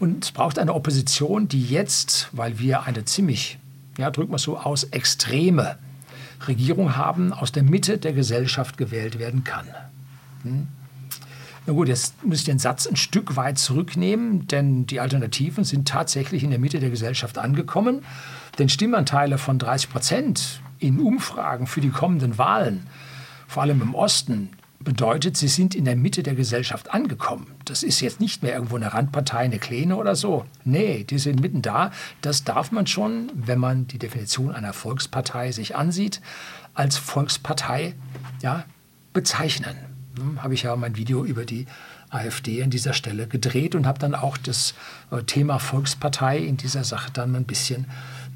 Und 0.00 0.24
es 0.24 0.32
braucht 0.32 0.58
eine 0.58 0.74
Opposition, 0.74 1.48
die 1.48 1.64
jetzt, 1.64 2.28
weil 2.32 2.58
wir 2.58 2.82
eine 2.82 3.04
ziemlich, 3.04 3.58
ja, 3.96 4.10
drücken 4.10 4.32
wir 4.32 4.36
es 4.36 4.42
so 4.42 4.58
aus, 4.58 4.84
extreme 4.84 5.78
Regierung 6.46 6.96
haben, 6.96 7.32
aus 7.32 7.52
der 7.52 7.62
Mitte 7.62 7.98
der 7.98 8.12
Gesellschaft 8.12 8.76
gewählt 8.76 9.18
werden 9.18 9.44
kann. 9.44 9.66
Hm? 10.42 10.68
Na 11.68 11.74
gut, 11.74 11.88
jetzt 11.88 12.24
muss 12.24 12.38
ich 12.38 12.44
den 12.46 12.58
Satz 12.58 12.86
ein 12.86 12.96
Stück 12.96 13.36
weit 13.36 13.58
zurücknehmen, 13.58 14.46
denn 14.46 14.86
die 14.86 15.00
Alternativen 15.00 15.64
sind 15.64 15.86
tatsächlich 15.86 16.42
in 16.42 16.48
der 16.48 16.58
Mitte 16.58 16.80
der 16.80 16.88
Gesellschaft 16.88 17.36
angekommen. 17.36 18.06
Denn 18.58 18.70
Stimmanteile 18.70 19.36
von 19.36 19.58
30 19.58 19.90
Prozent 19.90 20.62
in 20.78 20.98
Umfragen 20.98 21.66
für 21.66 21.82
die 21.82 21.90
kommenden 21.90 22.38
Wahlen, 22.38 22.86
vor 23.48 23.64
allem 23.64 23.82
im 23.82 23.94
Osten, 23.94 24.48
bedeutet, 24.80 25.36
sie 25.36 25.48
sind 25.48 25.74
in 25.74 25.84
der 25.84 25.94
Mitte 25.94 26.22
der 26.22 26.34
Gesellschaft 26.34 26.94
angekommen. 26.94 27.48
Das 27.66 27.82
ist 27.82 28.00
jetzt 28.00 28.18
nicht 28.18 28.42
mehr 28.42 28.54
irgendwo 28.54 28.76
eine 28.76 28.94
Randpartei, 28.94 29.40
eine 29.40 29.58
Kleine 29.58 29.96
oder 29.96 30.16
so. 30.16 30.46
Nee, 30.64 31.04
die 31.04 31.18
sind 31.18 31.42
mitten 31.42 31.60
da. 31.60 31.90
Das 32.22 32.44
darf 32.44 32.72
man 32.72 32.86
schon, 32.86 33.30
wenn 33.34 33.58
man 33.58 33.86
die 33.86 33.98
Definition 33.98 34.52
einer 34.52 34.72
Volkspartei 34.72 35.52
sich 35.52 35.76
ansieht, 35.76 36.22
als 36.72 36.96
Volkspartei 36.96 37.94
ja, 38.40 38.64
bezeichnen 39.12 39.87
habe 40.42 40.54
ich 40.54 40.62
ja 40.62 40.76
mein 40.76 40.96
Video 40.96 41.24
über 41.24 41.44
die 41.44 41.66
AfD 42.10 42.62
an 42.62 42.70
dieser 42.70 42.92
Stelle 42.92 43.26
gedreht 43.26 43.74
und 43.74 43.86
habe 43.86 43.98
dann 43.98 44.14
auch 44.14 44.36
das 44.36 44.74
äh, 45.10 45.22
Thema 45.22 45.58
Volkspartei 45.58 46.38
in 46.38 46.56
dieser 46.56 46.84
Sache 46.84 47.10
dann 47.12 47.36
ein 47.36 47.44
bisschen 47.44 47.86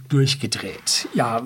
durchgedreht. 0.08 1.08
Ja, 1.14 1.42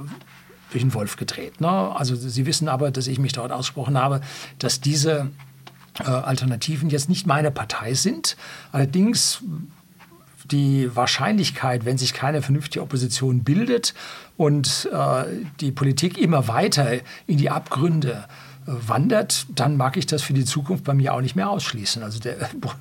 durch 0.71 0.83
den 0.83 0.95
Wolf 0.95 1.16
gedreht. 1.16 1.61
Ne? 1.61 1.69
Also 1.69 2.16
Sie 2.16 2.47
wissen 2.47 2.69
aber, 2.69 2.90
dass 2.90 3.07
ich 3.07 3.19
mich 3.19 3.33
dort 3.33 3.52
ausgesprochen 3.52 3.97
habe, 3.97 4.21
dass 4.59 4.81
diese 4.81 5.31
äh, 6.00 6.05
Alternativen 6.05 6.90
jetzt 6.90 7.09
nicht 7.09 7.26
meine 7.26 7.50
Partei 7.50 7.95
sind. 7.95 8.37
Allerdings 8.73 9.43
die 10.50 10.95
Wahrscheinlichkeit, 10.95 11.85
wenn 11.85 11.99
sich 11.99 12.14
keine 12.14 12.43
vernünftige 12.43 12.83
Opposition 12.83 13.43
bildet 13.43 13.95
und 14.37 14.88
äh, 14.93 15.25
die 15.61 15.73
Politik 15.73 16.19
immer 16.19 16.49
weiter 16.49 16.99
in 17.26 17.38
die 17.38 17.50
Abgründe 17.50 18.25
wandert, 18.66 19.46
dann 19.54 19.76
mag 19.76 19.96
ich 19.96 20.06
das 20.06 20.23
für 20.23 20.32
die 20.32 20.44
Zukunft 20.44 20.85
bei 20.85 20.94
mir 20.94 21.14
auch 21.14 21.20
nicht 21.20 21.37
mehr 21.37 21.49
ausschließen. 21.49 22.02
Also 22.02 22.18
der 22.18 22.37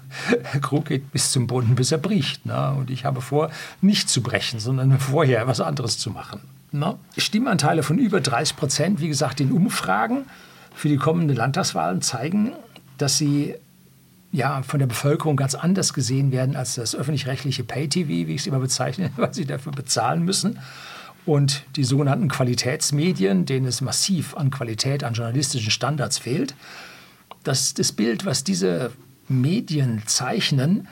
Krug 0.61 0.85
geht 0.85 1.11
bis 1.11 1.31
zum 1.31 1.47
Boden, 1.47 1.75
bis 1.75 1.91
er 1.91 1.99
bricht. 1.99 2.45
Ne? 2.45 2.73
Und 2.77 2.89
ich 2.89 3.05
habe 3.05 3.21
vor, 3.21 3.51
nicht 3.81 4.09
zu 4.09 4.21
brechen, 4.21 4.59
sondern 4.59 4.99
vorher 4.99 5.47
was 5.47 5.61
anderes 5.61 5.97
zu 5.97 6.09
machen. 6.09 6.41
Ne? 6.71 6.95
Stimmanteile 7.17 7.83
von 7.83 7.99
über 7.99 8.19
30 8.19 8.57
Prozent, 8.57 8.99
wie 8.99 9.07
gesagt, 9.07 9.39
in 9.39 9.51
Umfragen 9.51 10.25
für 10.73 10.89
die 10.89 10.97
kommenden 10.97 11.37
Landtagswahlen 11.37 12.01
zeigen, 12.01 12.51
dass 12.97 13.17
sie 13.17 13.55
ja, 14.31 14.63
von 14.63 14.79
der 14.79 14.87
Bevölkerung 14.87 15.37
ganz 15.37 15.55
anders 15.55 15.93
gesehen 15.93 16.33
werden 16.33 16.57
als 16.57 16.75
das 16.75 16.93
öffentlich-rechtliche 16.93 17.63
Pay-TV, 17.63 18.09
wie 18.09 18.33
ich 18.33 18.41
es 18.41 18.47
immer 18.47 18.59
bezeichne, 18.59 19.11
weil 19.15 19.33
sie 19.33 19.45
dafür 19.45 19.71
bezahlen 19.71 20.23
müssen. 20.23 20.59
Und 21.25 21.63
die 21.75 21.83
sogenannten 21.83 22.27
Qualitätsmedien, 22.27 23.45
denen 23.45 23.65
es 23.65 23.81
massiv 23.81 24.35
an 24.35 24.51
Qualität, 24.51 25.03
an 25.03 25.13
journalistischen 25.13 25.71
Standards 25.71 26.19
fehlt, 26.19 26.55
dass 27.43 27.73
das 27.73 27.91
Bild, 27.91 28.25
was 28.25 28.43
diese 28.43 28.91
Medien 29.27 30.03
zeichnen, 30.05 30.87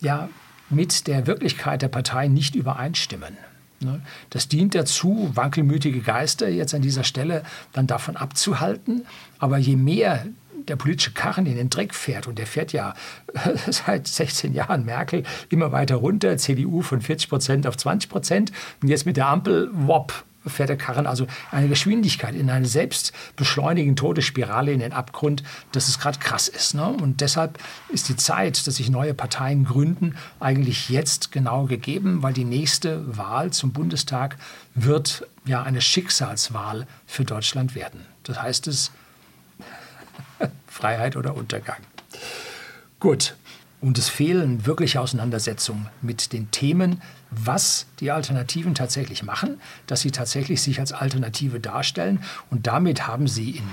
ja 0.00 0.28
mit 0.70 1.06
der 1.06 1.26
Wirklichkeit 1.26 1.82
der 1.82 1.88
Partei 1.88 2.28
nicht 2.28 2.54
übereinstimmen. 2.54 3.36
Ne? 3.80 4.00
Das 4.30 4.48
dient 4.48 4.74
dazu, 4.74 5.30
wankelmütige 5.34 6.00
Geister 6.00 6.48
jetzt 6.48 6.74
an 6.74 6.82
dieser 6.82 7.04
Stelle 7.04 7.42
dann 7.72 7.86
davon 7.86 8.16
abzuhalten. 8.16 9.06
Aber 9.38 9.58
je 9.58 9.76
mehr 9.76 10.26
der 10.68 10.76
politische 10.76 11.12
Karren 11.12 11.46
in 11.46 11.56
den 11.56 11.70
Dreck 11.70 11.94
fährt, 11.94 12.26
und 12.26 12.38
der 12.38 12.46
fährt 12.46 12.72
ja 12.72 12.94
seit 13.70 14.06
16 14.06 14.54
Jahren 14.54 14.84
Merkel 14.84 15.24
immer 15.48 15.72
weiter 15.72 15.96
runter, 15.96 16.36
CDU 16.36 16.82
von 16.82 17.00
40 17.00 17.28
Prozent 17.28 17.66
auf 17.66 17.76
20 17.76 18.10
Prozent, 18.10 18.52
und 18.82 18.88
jetzt 18.88 19.06
mit 19.06 19.16
der 19.16 19.28
Ampel, 19.28 19.70
wop, 19.72 20.24
fährt 20.46 20.68
der 20.68 20.76
Karren 20.76 21.06
also 21.06 21.26
eine 21.50 21.68
Geschwindigkeit 21.68 22.34
in 22.34 22.50
eine 22.50 22.66
selbst 22.66 23.12
beschleunigende 23.36 24.00
Todesspirale 24.00 24.72
in 24.72 24.80
den 24.80 24.92
Abgrund, 24.92 25.42
dass 25.72 25.88
es 25.88 25.98
gerade 25.98 26.18
krass 26.18 26.48
ist. 26.48 26.74
Ne? 26.74 26.86
Und 26.86 27.20
deshalb 27.20 27.58
ist 27.88 28.08
die 28.08 28.16
Zeit, 28.16 28.66
dass 28.66 28.76
sich 28.76 28.90
neue 28.90 29.14
Parteien 29.14 29.64
gründen, 29.64 30.16
eigentlich 30.40 30.88
jetzt 30.88 31.32
genau 31.32 31.64
gegeben, 31.64 32.22
weil 32.22 32.32
die 32.32 32.44
nächste 32.44 33.16
Wahl 33.16 33.52
zum 33.52 33.72
Bundestag 33.72 34.36
wird 34.74 35.26
ja 35.44 35.62
eine 35.62 35.80
Schicksalswahl 35.80 36.86
für 37.06 37.24
Deutschland 37.24 37.74
werden. 37.74 38.06
Das 38.22 38.40
heißt 38.40 38.66
es, 38.68 38.92
Freiheit 40.78 41.16
oder 41.16 41.34
Untergang. 41.34 41.78
Gut. 43.00 43.34
Und 43.80 43.96
es 43.96 44.08
fehlen 44.08 44.66
wirkliche 44.66 45.00
Auseinandersetzungen 45.00 45.88
mit 46.02 46.32
den 46.32 46.50
Themen, 46.50 47.00
was 47.30 47.86
die 48.00 48.10
Alternativen 48.10 48.74
tatsächlich 48.74 49.22
machen, 49.22 49.60
dass 49.86 50.00
sie 50.00 50.10
tatsächlich 50.10 50.62
sich 50.62 50.80
als 50.80 50.92
Alternative 50.92 51.60
darstellen. 51.60 52.20
Und 52.50 52.66
damit 52.66 53.06
haben 53.06 53.28
sie 53.28 53.50
in 53.50 53.64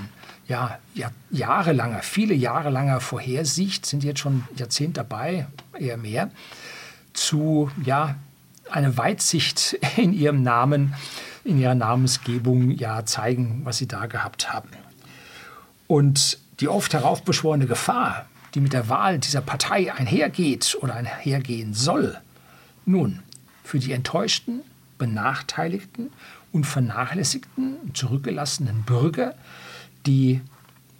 ja, 0.46 0.78
ja, 0.94 1.10
jahrelanger, 1.30 2.02
viele 2.02 2.34
Jahre 2.34 2.70
langer 2.70 3.00
Vorhersicht, 3.00 3.84
sind 3.84 4.04
jetzt 4.04 4.20
schon 4.20 4.44
Jahrzehnt 4.56 4.96
dabei, 4.96 5.46
eher 5.76 5.96
mehr, 5.96 6.30
zu 7.12 7.70
ja, 7.84 8.14
eine 8.70 8.96
Weitsicht 8.96 9.76
in 9.96 10.12
ihrem 10.12 10.42
Namen, 10.42 10.94
in 11.44 11.58
ihrer 11.58 11.74
Namensgebung 11.74 12.70
ja 12.70 13.04
zeigen, 13.04 13.62
was 13.64 13.78
sie 13.78 13.88
da 13.88 14.06
gehabt 14.06 14.52
haben. 14.52 14.70
Und 15.88 16.38
die 16.60 16.68
oft 16.68 16.92
heraufbeschworene 16.92 17.66
Gefahr, 17.66 18.26
die 18.54 18.60
mit 18.60 18.72
der 18.72 18.88
Wahl 18.88 19.18
dieser 19.18 19.40
Partei 19.40 19.92
einhergeht 19.92 20.76
oder 20.80 20.94
einhergehen 20.94 21.74
soll, 21.74 22.18
nun, 22.84 23.22
für 23.64 23.78
die 23.78 23.92
enttäuschten, 23.92 24.62
benachteiligten 24.96 26.12
und 26.52 26.64
vernachlässigten, 26.64 27.92
zurückgelassenen 27.92 28.82
Bürger, 28.82 29.34
die 30.06 30.40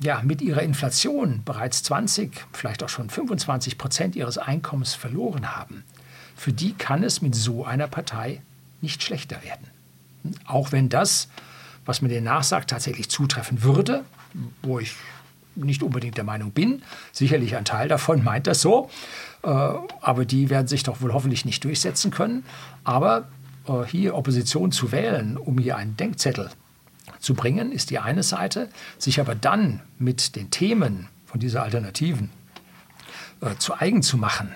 ja, 0.01 0.21
mit 0.23 0.43
ihrer 0.43 0.63
Inflation 0.63 1.43
bereits 1.45 1.83
20, 1.85 2.47
vielleicht 2.53 2.83
auch 2.83 2.89
schon 2.89 3.09
25 3.09 3.79
Prozent 3.79 4.17
ihres 4.17 4.37
Einkommens 4.37 4.95
verloren 4.95 5.57
haben, 5.57 5.85
für 6.37 6.53
die 6.53 6.75
kann 6.75 7.03
es 7.03 7.23
mit 7.23 7.35
so 7.35 7.65
einer 7.65 7.87
Partei 7.87 8.43
nicht 8.83 9.03
schlechter 9.03 9.43
werden. 9.43 9.71
Auch 10.45 10.73
wenn 10.73 10.89
das, 10.89 11.29
was 11.87 12.03
mir 12.03 12.09
den 12.09 12.25
nachsagt, 12.25 12.69
tatsächlich 12.69 13.09
zutreffen 13.09 13.63
würde, 13.63 14.05
wo 14.63 14.79
ich 14.79 14.95
nicht 15.57 15.83
unbedingt 15.83 16.17
der 16.17 16.25
Meinung 16.25 16.51
bin. 16.53 16.83
Sicherlich 17.13 17.57
ein 17.57 17.65
Teil 17.65 17.89
davon 17.89 18.23
meint 18.23 18.47
das 18.47 18.61
so. 18.61 18.91
Äh, 19.43 19.49
aber 19.49 20.25
die 20.25 20.51
werden 20.51 20.69
sich 20.69 20.83
doch 20.83 21.01
wohl 21.01 21.13
hoffentlich 21.13 21.45
nicht 21.45 21.65
durchsetzen 21.65 22.11
können. 22.11 22.45
Aber 22.85 23.29
äh, 23.67 23.85
hier 23.85 24.15
Opposition 24.15 24.73
zu 24.73 24.93
wählen, 24.93 25.37
um 25.37 25.59
hier 25.59 25.77
einen 25.77 25.97
Denkzettel 25.97 26.51
zu 27.21 27.35
bringen, 27.35 27.73
ist 27.73 27.91
die 27.91 27.99
eine 27.99 28.23
Seite. 28.23 28.69
Sich 28.99 29.21
aber 29.21 29.35
dann 29.35 29.81
mit 29.99 30.37
den 30.37 30.51
Themen 30.51 31.09
von 31.25 31.41
dieser 31.41 31.63
Alternativen 31.63 32.31
äh, 33.41 33.57
zu 33.59 33.75
eigen 33.75 34.03
zu 34.03 34.17
machen, 34.17 34.51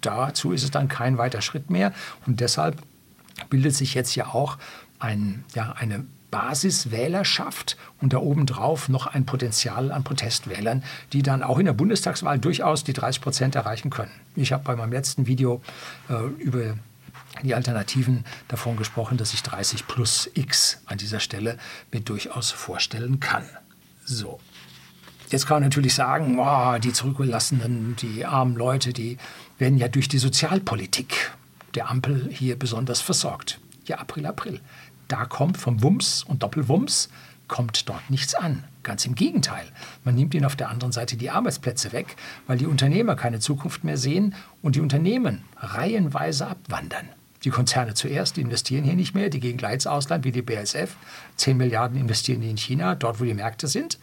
dazu 0.00 0.52
ist 0.52 0.62
es 0.62 0.70
dann 0.70 0.88
kein 0.88 1.18
weiter 1.18 1.42
Schritt 1.42 1.70
mehr. 1.70 1.92
Und 2.26 2.40
deshalb 2.40 2.82
bildet 3.50 3.74
sich 3.74 3.94
jetzt 3.94 4.14
ja 4.14 4.28
auch 4.28 4.58
ein, 4.98 5.44
ja, 5.54 5.72
eine 5.72 6.06
Basiswählerschaft 6.36 7.78
und 7.98 8.12
da 8.12 8.18
obendrauf 8.18 8.90
noch 8.90 9.06
ein 9.06 9.24
Potenzial 9.24 9.90
an 9.90 10.04
Protestwählern, 10.04 10.84
die 11.14 11.22
dann 11.22 11.42
auch 11.42 11.58
in 11.58 11.64
der 11.64 11.72
Bundestagswahl 11.72 12.38
durchaus 12.38 12.84
die 12.84 12.92
30 12.92 13.22
Prozent 13.22 13.54
erreichen 13.54 13.88
können. 13.88 14.10
Ich 14.34 14.52
habe 14.52 14.62
bei 14.62 14.76
meinem 14.76 14.92
letzten 14.92 15.26
Video 15.26 15.62
äh, 16.10 16.26
über 16.38 16.74
die 17.42 17.54
Alternativen 17.54 18.26
davon 18.48 18.76
gesprochen, 18.76 19.16
dass 19.16 19.32
ich 19.32 19.42
30 19.44 19.86
plus 19.86 20.28
X 20.34 20.82
an 20.84 20.98
dieser 20.98 21.20
Stelle 21.20 21.56
mir 21.90 22.02
durchaus 22.02 22.50
vorstellen 22.50 23.18
kann. 23.18 23.44
So. 24.04 24.38
Jetzt 25.30 25.46
kann 25.46 25.56
man 25.56 25.62
natürlich 25.62 25.94
sagen, 25.94 26.38
oh, 26.38 26.76
die 26.78 26.92
Zurückgelassenen, 26.92 27.96
die 27.96 28.26
armen 28.26 28.56
Leute, 28.56 28.92
die 28.92 29.16
werden 29.56 29.78
ja 29.78 29.88
durch 29.88 30.08
die 30.08 30.18
Sozialpolitik 30.18 31.32
der 31.74 31.88
Ampel 31.88 32.28
hier 32.30 32.58
besonders 32.58 33.00
versorgt. 33.00 33.58
Ja, 33.86 33.96
April, 33.98 34.26
April 34.26 34.60
da 35.08 35.24
kommt 35.24 35.56
vom 35.56 35.82
Wumms 35.82 36.24
und 36.24 36.42
Doppelwumms 36.42 37.08
kommt 37.48 37.88
dort 37.88 38.10
nichts 38.10 38.34
an. 38.34 38.64
Ganz 38.82 39.06
im 39.06 39.14
Gegenteil. 39.14 39.66
Man 40.04 40.14
nimmt 40.14 40.34
ihnen 40.34 40.44
auf 40.44 40.56
der 40.56 40.68
anderen 40.68 40.92
Seite 40.92 41.16
die 41.16 41.30
Arbeitsplätze 41.30 41.92
weg, 41.92 42.16
weil 42.46 42.58
die 42.58 42.66
Unternehmer 42.66 43.16
keine 43.16 43.40
Zukunft 43.40 43.84
mehr 43.84 43.96
sehen 43.96 44.34
und 44.62 44.76
die 44.76 44.80
Unternehmen 44.80 45.44
reihenweise 45.56 46.46
abwandern. 46.46 47.08
Die 47.44 47.50
Konzerne 47.50 47.94
zuerst, 47.94 48.36
die 48.36 48.40
investieren 48.40 48.84
hier 48.84 48.94
nicht 48.94 49.14
mehr, 49.14 49.28
die 49.28 49.40
gehen 49.40 49.56
gleich 49.56 49.74
ins 49.74 49.86
Ausland 49.86 50.24
wie 50.24 50.32
die 50.32 50.42
BASF. 50.42 50.96
10 51.36 51.56
Milliarden 51.56 51.98
investieren 51.98 52.40
die 52.40 52.50
in 52.50 52.56
China, 52.56 52.94
dort 52.94 53.20
wo 53.20 53.24
die 53.24 53.34
Märkte 53.34 53.68
sind. 53.68 53.98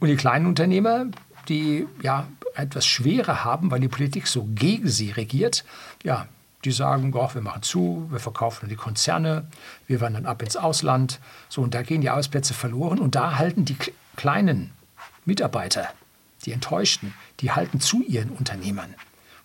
Und 0.00 0.08
die 0.08 0.16
kleinen 0.16 0.46
Unternehmer, 0.46 1.06
die 1.48 1.86
ja 2.02 2.26
etwas 2.54 2.86
schwerer 2.86 3.44
haben, 3.44 3.70
weil 3.70 3.80
die 3.80 3.88
Politik 3.88 4.26
so 4.26 4.48
gegen 4.54 4.88
sie 4.88 5.10
regiert, 5.10 5.64
ja, 6.02 6.26
die 6.66 6.72
sagen, 6.72 7.12
oh, 7.14 7.30
wir 7.32 7.40
machen 7.40 7.62
zu, 7.62 8.06
wir 8.10 8.20
verkaufen 8.20 8.68
die 8.68 8.76
Konzerne, 8.76 9.46
wir 9.86 10.00
wandern 10.00 10.26
ab 10.26 10.42
ins 10.42 10.56
Ausland. 10.56 11.20
So, 11.48 11.62
und 11.62 11.74
da 11.74 11.82
gehen 11.82 12.00
die 12.00 12.10
Arbeitsplätze 12.10 12.52
verloren 12.52 12.98
und 12.98 13.14
da 13.14 13.38
halten 13.38 13.64
die 13.64 13.76
kleinen 14.16 14.72
Mitarbeiter, 15.24 15.88
die 16.44 16.52
Enttäuschten, 16.52 17.14
die 17.40 17.52
halten 17.52 17.80
zu 17.80 18.02
ihren 18.02 18.30
Unternehmern. 18.30 18.94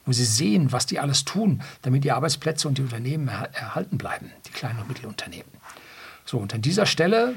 Wo 0.06 0.12
sie 0.12 0.26
sehen, 0.26 0.72
was 0.72 0.88
die 0.88 1.00
alles 1.00 1.26
tun, 1.26 1.62
damit 1.84 2.04
die 2.04 2.12
Arbeitsplätze 2.12 2.68
und 2.68 2.80
die 2.80 2.82
Unternehmen 2.82 3.28
erhalten 3.28 4.00
bleiben, 4.00 4.32
die 4.48 4.52
kleinen 4.52 4.80
und 4.80 4.88
Mittelunternehmen. 4.88 5.52
So, 6.26 6.40
und 6.40 6.54
an 6.56 6.62
dieser 6.62 6.88
Stelle 6.88 7.36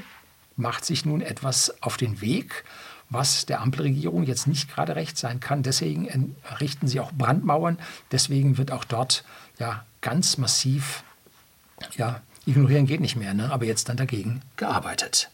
macht 0.55 0.83
sich 0.83 1.05
nun 1.05 1.21
etwas 1.21 1.81
auf 1.83 1.97
den 1.97 2.21
Weg, 2.21 2.63
was 3.09 3.45
der 3.45 3.61
Ampelregierung 3.61 4.23
jetzt 4.23 4.47
nicht 4.47 4.73
gerade 4.73 4.95
recht 4.95 5.17
sein 5.17 5.39
kann. 5.39 5.63
Deswegen 5.63 6.35
errichten 6.49 6.87
sie 6.87 6.99
auch 6.99 7.11
Brandmauern. 7.11 7.77
Deswegen 8.11 8.57
wird 8.57 8.71
auch 8.71 8.83
dort 8.83 9.23
ja 9.59 9.85
ganz 10.01 10.37
massiv, 10.37 11.03
ja, 11.97 12.21
ignorieren 12.45 12.85
geht 12.85 13.01
nicht 13.01 13.15
mehr, 13.15 13.33
ne? 13.33 13.51
aber 13.51 13.65
jetzt 13.65 13.89
dann 13.89 13.97
dagegen 13.97 14.41
gearbeitet. 14.55 15.29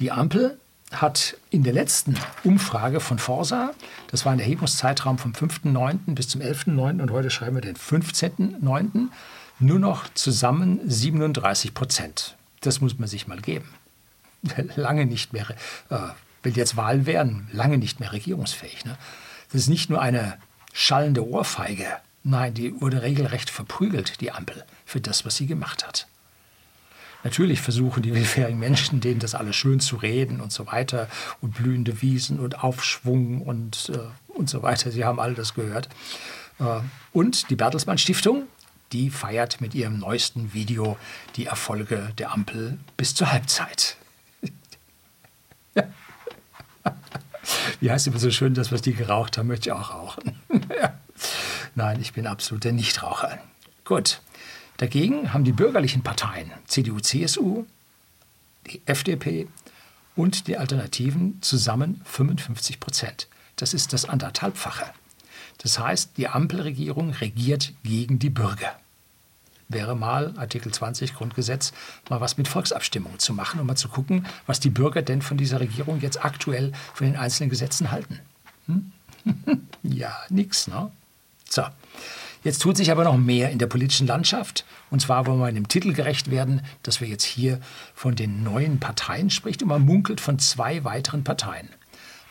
Die 0.00 0.10
Ampel 0.10 0.58
hat 0.92 1.36
in 1.50 1.62
der 1.62 1.72
letzten 1.72 2.16
Umfrage 2.44 3.00
von 3.00 3.18
Forsa, 3.18 3.72
das 4.10 4.24
war 4.24 4.32
ein 4.32 4.40
Erhebungszeitraum 4.40 5.18
vom 5.18 5.32
5.9. 5.32 6.14
bis 6.14 6.28
zum 6.28 6.40
11.9. 6.40 7.00
und 7.00 7.10
heute 7.10 7.30
schreiben 7.30 7.56
wir 7.56 7.62
den 7.62 7.76
15.9., 7.76 9.08
nur 9.58 9.78
noch 9.78 10.12
zusammen 10.14 10.80
37 10.84 11.72
Prozent. 11.72 12.36
Das 12.60 12.80
muss 12.80 12.98
man 12.98 13.08
sich 13.08 13.28
mal 13.28 13.40
geben. 13.40 13.72
Lange 14.76 15.06
nicht 15.06 15.32
mehr, 15.32 15.46
äh, 15.88 15.98
wenn 16.42 16.54
jetzt 16.54 16.76
Wahlen 16.76 17.06
wären, 17.06 17.48
lange 17.52 17.78
nicht 17.78 18.00
mehr 18.00 18.12
regierungsfähig. 18.12 18.84
Ne? 18.84 18.96
Das 19.52 19.62
ist 19.62 19.68
nicht 19.68 19.88
nur 19.88 20.02
eine 20.02 20.36
schallende 20.72 21.26
Ohrfeige 21.26 21.86
Nein, 22.24 22.54
die 22.54 22.80
wurde 22.80 23.02
regelrecht 23.02 23.50
verprügelt, 23.50 24.20
die 24.20 24.30
Ampel, 24.30 24.64
für 24.84 25.00
das, 25.00 25.24
was 25.24 25.36
sie 25.36 25.46
gemacht 25.46 25.86
hat. 25.86 26.06
Natürlich 27.24 27.60
versuchen 27.60 28.02
die 28.02 28.14
willfährigen 28.14 28.58
Menschen, 28.58 29.00
denen 29.00 29.20
das 29.20 29.34
alles 29.34 29.54
schön 29.54 29.80
zu 29.80 29.96
reden 29.96 30.40
und 30.40 30.52
so 30.52 30.66
weiter 30.66 31.08
und 31.40 31.54
blühende 31.54 32.02
Wiesen 32.02 32.40
und 32.40 32.64
Aufschwung 32.64 33.42
und, 33.42 33.92
äh, 33.94 33.98
und 34.28 34.50
so 34.50 34.62
weiter. 34.62 34.90
Sie 34.90 35.04
haben 35.04 35.20
all 35.20 35.34
das 35.34 35.54
gehört. 35.54 35.88
Äh, 36.58 36.80
und 37.12 37.48
die 37.50 37.56
Bertelsmann 37.56 37.98
Stiftung, 37.98 38.48
die 38.92 39.10
feiert 39.10 39.60
mit 39.60 39.74
ihrem 39.74 39.98
neuesten 39.98 40.52
Video 40.52 40.96
die 41.36 41.46
Erfolge 41.46 42.12
der 42.18 42.32
Ampel 42.32 42.78
bis 42.96 43.14
zur 43.14 43.30
Halbzeit. 43.32 43.96
Wie 47.80 47.90
heißt 47.90 48.06
immer 48.06 48.18
so 48.18 48.30
schön, 48.30 48.54
das, 48.54 48.70
was 48.72 48.82
die 48.82 48.94
geraucht 48.94 49.38
haben, 49.38 49.48
möchte 49.48 49.70
ich 49.70 49.72
auch 49.72 49.94
rauchen. 49.94 50.36
ja. 50.80 50.94
Nein, 51.74 52.00
ich 52.00 52.12
bin 52.12 52.26
absoluter 52.26 52.72
Nichtraucher. 52.72 53.38
Gut. 53.84 54.20
Dagegen 54.76 55.32
haben 55.32 55.44
die 55.44 55.52
bürgerlichen 55.52 56.02
Parteien, 56.02 56.50
CDU, 56.66 56.98
CSU, 56.98 57.64
die 58.66 58.82
FDP 58.86 59.48
und 60.16 60.48
die 60.48 60.56
Alternativen 60.56 61.40
zusammen 61.40 62.00
55 62.04 62.80
Prozent. 62.80 63.28
Das 63.56 63.74
ist 63.74 63.92
das 63.92 64.04
anderthalbfache. 64.06 64.86
Das 65.58 65.78
heißt, 65.78 66.16
die 66.16 66.28
Ampelregierung 66.28 67.10
regiert 67.10 67.72
gegen 67.84 68.18
die 68.18 68.30
Bürger. 68.30 68.76
Wäre 69.68 69.96
mal 69.96 70.34
Artikel 70.36 70.72
20 70.72 71.14
Grundgesetz 71.14 71.72
mal 72.10 72.20
was 72.20 72.36
mit 72.36 72.48
Volksabstimmung 72.48 73.18
zu 73.18 73.32
machen 73.32 73.60
und 73.60 73.66
mal 73.66 73.76
zu 73.76 73.88
gucken, 73.88 74.26
was 74.46 74.60
die 74.60 74.70
Bürger 74.70 75.02
denn 75.02 75.22
von 75.22 75.36
dieser 75.36 75.60
Regierung 75.60 76.00
jetzt 76.00 76.24
aktuell 76.24 76.72
von 76.92 77.06
den 77.06 77.16
einzelnen 77.16 77.48
Gesetzen 77.48 77.90
halten. 77.90 78.20
Hm? 78.66 78.92
ja, 79.82 80.14
nix, 80.28 80.66
ne? 80.66 80.90
So. 81.52 81.64
Jetzt 82.44 82.62
tut 82.62 82.76
sich 82.76 82.90
aber 82.90 83.04
noch 83.04 83.16
mehr 83.16 83.50
in 83.50 83.58
der 83.58 83.66
politischen 83.66 84.06
Landschaft. 84.06 84.64
Und 84.90 85.00
zwar 85.00 85.26
wollen 85.26 85.38
wir 85.38 85.52
dem 85.52 85.68
Titel 85.68 85.92
gerecht 85.92 86.30
werden, 86.30 86.62
dass 86.82 87.00
wir 87.00 87.06
jetzt 87.06 87.24
hier 87.24 87.60
von 87.94 88.16
den 88.16 88.42
neuen 88.42 88.80
Parteien 88.80 89.30
spricht 89.30 89.62
und 89.62 89.68
man 89.68 89.84
munkelt 89.84 90.20
von 90.20 90.38
zwei 90.38 90.82
weiteren 90.82 91.24
Parteien. 91.24 91.68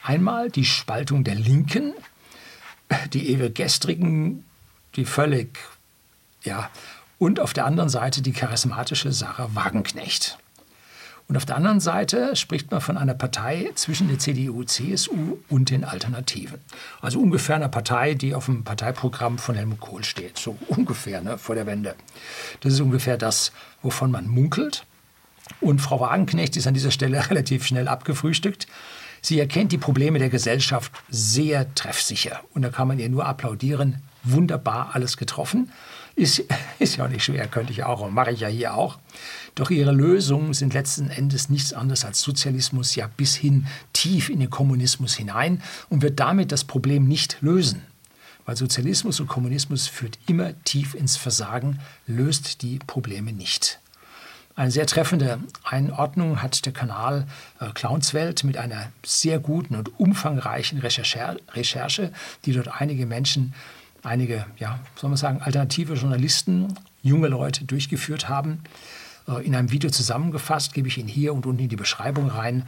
Einmal 0.04 0.50
die 0.50 0.66
Spaltung 0.66 1.24
der 1.24 1.36
Linken, 1.36 1.94
die 3.14 3.30
ewig 3.30 3.56
gestrigen, 3.56 4.44
die 4.96 5.06
völlig, 5.06 5.60
ja, 6.44 6.70
und 7.20 7.40
auf 7.40 7.54
der 7.54 7.66
anderen 7.66 7.90
Seite 7.90 8.24
die 8.24 8.34
charismatische 8.34 9.14
Sarah 9.14 9.54
Wagenknecht. 9.54 10.40
Und 11.32 11.38
auf 11.38 11.46
der 11.46 11.56
anderen 11.56 11.80
Seite 11.80 12.36
spricht 12.36 12.72
man 12.72 12.82
von 12.82 12.98
einer 12.98 13.14
Partei 13.14 13.72
zwischen 13.76 14.10
der 14.10 14.20
CDU, 14.20 14.66
CSU 14.66 15.38
und 15.48 15.70
den 15.70 15.86
Alternativen. 15.86 16.60
Also 17.00 17.22
ungefähr 17.22 17.56
einer 17.56 17.70
Partei, 17.70 18.16
die 18.16 18.36
auf 18.36 18.48
dem 18.48 18.66
Parteiprogramm 18.66 19.38
von 19.38 19.56
Helmut 19.56 19.80
Kohl 19.80 20.04
steht. 20.04 20.38
So 20.38 20.58
ungefähr 20.68 21.22
ne, 21.22 21.38
vor 21.38 21.56
der 21.56 21.66
Wende. 21.68 21.96
Das 22.60 22.74
ist 22.74 22.82
ungefähr 22.82 23.16
das, 23.16 23.54
wovon 23.82 24.12
man 24.12 24.28
munkelt. 24.28 24.86
Und 25.62 25.80
Frau 25.80 26.02
Wagenknecht 26.02 26.58
ist 26.58 26.68
an 26.68 26.74
dieser 26.74 26.92
Stelle 26.92 27.26
relativ 27.30 27.66
schnell 27.66 27.88
abgefrühstückt. 27.88 28.68
Sie 29.22 29.40
erkennt 29.40 29.72
die 29.72 29.78
Probleme 29.78 30.20
der 30.20 30.30
Gesellschaft 30.30 30.92
sehr 31.10 31.74
treffsicher. 31.76 32.42
Und 32.54 32.64
da 32.64 32.72
kann 32.72 32.90
man 32.90 33.00
ihr 33.00 33.08
nur 33.08 33.26
applaudieren. 33.26 34.04
Wunderbar 34.26 34.90
alles 34.96 35.16
getroffen. 35.16 35.72
Ist, 36.16 36.44
ist 36.80 36.98
ja 36.98 37.08
nicht 37.08 37.24
schwer, 37.24 37.48
könnte 37.48 37.72
ich 37.72 37.84
auch 37.84 38.02
und 38.02 38.14
mache 38.14 38.32
ich 38.32 38.42
ja 38.42 38.48
hier 38.48 38.74
auch. 38.74 39.00
Doch 39.56 39.70
ihre 39.70 39.92
Lösungen 39.92 40.54
sind 40.54 40.74
letzten 40.74 41.10
Endes 41.10 41.50
nichts 41.50 41.74
anderes 41.74 42.06
als 42.06 42.22
Sozialismus, 42.22 42.96
ja 42.96 43.10
bis 43.18 43.36
hin 43.36 43.68
tief 43.92 44.30
in 44.30 44.40
den 44.40 44.50
Kommunismus 44.50 45.16
hinein 45.16 45.62
und 45.90 46.02
wird 46.02 46.20
damit 46.20 46.52
das 46.52 46.64
Problem 46.64 47.08
nicht 47.08 47.38
lösen. 47.42 47.84
Weil 48.46 48.56
Sozialismus 48.56 49.20
und 49.20 49.28
Kommunismus 49.28 49.88
führt 49.88 50.18
immer 50.26 50.54
tief 50.64 50.96
ins 50.96 51.18
Versagen, 51.18 51.80
löst 52.08 52.62
die 52.62 52.80
Probleme 52.80 53.34
nicht. 53.34 53.80
Eine 54.56 54.72
sehr 54.72 54.86
treffende 54.86 55.40
Einordnung 55.64 56.42
hat 56.42 56.66
der 56.66 56.74
Kanal 56.74 57.26
äh, 57.60 57.70
Clownswelt 57.74 58.44
mit 58.44 58.58
einer 58.58 58.92
sehr 59.06 59.40
guten 59.40 59.76
und 59.76 60.00
umfangreichen 60.00 60.80
Recherche, 60.80 61.38
Recherche 61.54 62.12
die 62.46 62.52
dort 62.52 62.82
einige 62.82 63.06
Menschen, 63.06 63.54
einige, 64.04 64.46
ja, 64.58 64.80
soll 64.96 65.10
man 65.10 65.18
sagen, 65.18 65.42
alternative 65.42 65.94
Journalisten, 65.94 66.74
junge 67.02 67.28
Leute 67.28 67.66
durchgeführt 67.66 68.30
haben. 68.30 68.64
Äh, 69.28 69.46
in 69.46 69.56
einem 69.56 69.72
Video 69.72 69.90
zusammengefasst, 69.90 70.74
gebe 70.74 70.88
ich 70.88 70.98
Ihnen 70.98 71.08
hier 71.08 71.34
und 71.34 71.46
unten 71.46 71.64
in 71.64 71.70
die 71.70 71.76
Beschreibung 71.76 72.30
rein. 72.30 72.68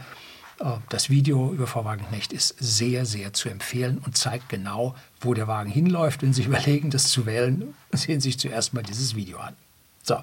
Äh, 0.60 0.72
das 0.88 1.10
Video 1.10 1.52
über 1.52 1.66
Frau 1.66 1.84
Wagenknecht 1.84 2.32
ist 2.32 2.56
sehr, 2.58 3.06
sehr 3.06 3.32
zu 3.32 3.48
empfehlen 3.48 3.98
und 3.98 4.16
zeigt 4.16 4.48
genau, 4.48 4.94
wo 5.20 5.34
der 5.34 5.48
Wagen 5.48 5.70
hinläuft. 5.70 6.22
Wenn 6.22 6.32
Sie 6.32 6.42
überlegen, 6.44 6.90
das 6.90 7.10
zu 7.10 7.26
wählen, 7.26 7.74
sehen 7.92 8.20
Sie 8.20 8.30
sich 8.30 8.38
zuerst 8.38 8.74
mal 8.74 8.82
dieses 8.82 9.14
Video 9.14 9.38
an. 9.38 9.54
So. 10.02 10.22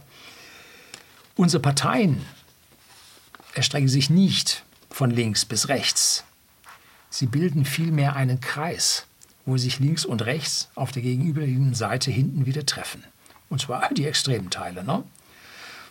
Unsere 1.36 1.62
Parteien 1.62 2.22
erstrecken 3.54 3.88
sich 3.88 4.10
nicht 4.10 4.64
von 4.90 5.10
links 5.10 5.46
bis 5.46 5.70
rechts. 5.70 6.24
Sie 7.10 7.26
bilden 7.26 7.66
vielmehr 7.66 8.16
einen 8.16 8.40
Kreis, 8.40 9.06
wo 9.52 9.58
sich 9.58 9.80
links 9.80 10.06
und 10.06 10.26
rechts 10.26 10.70
auf 10.76 10.94
der 10.94 11.02
gegenüberliegenden 11.02 11.74
Seite 11.74 12.10
hinten 12.10 12.46
wieder 12.46 12.66
treffen. 12.66 13.04
Und 13.50 13.60
zwar 13.60 13.90
die 13.94 14.08
extremen 14.08 14.50
Teile. 14.50 14.84
Ne? 14.84 15.04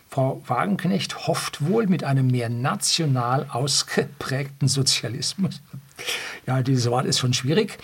Frau 0.09 0.41
Wagenknecht 0.47 1.27
hofft 1.27 1.63
wohl 1.63 1.85
mit 1.85 2.03
einem 2.03 2.27
mehr 2.27 2.49
national 2.49 3.47
ausgeprägten 3.49 4.67
Sozialismus, 4.67 5.61
ja, 6.47 6.63
dieses 6.63 6.89
Wort 6.89 7.05
ist 7.05 7.19
schon 7.19 7.33
schwierig, 7.33 7.77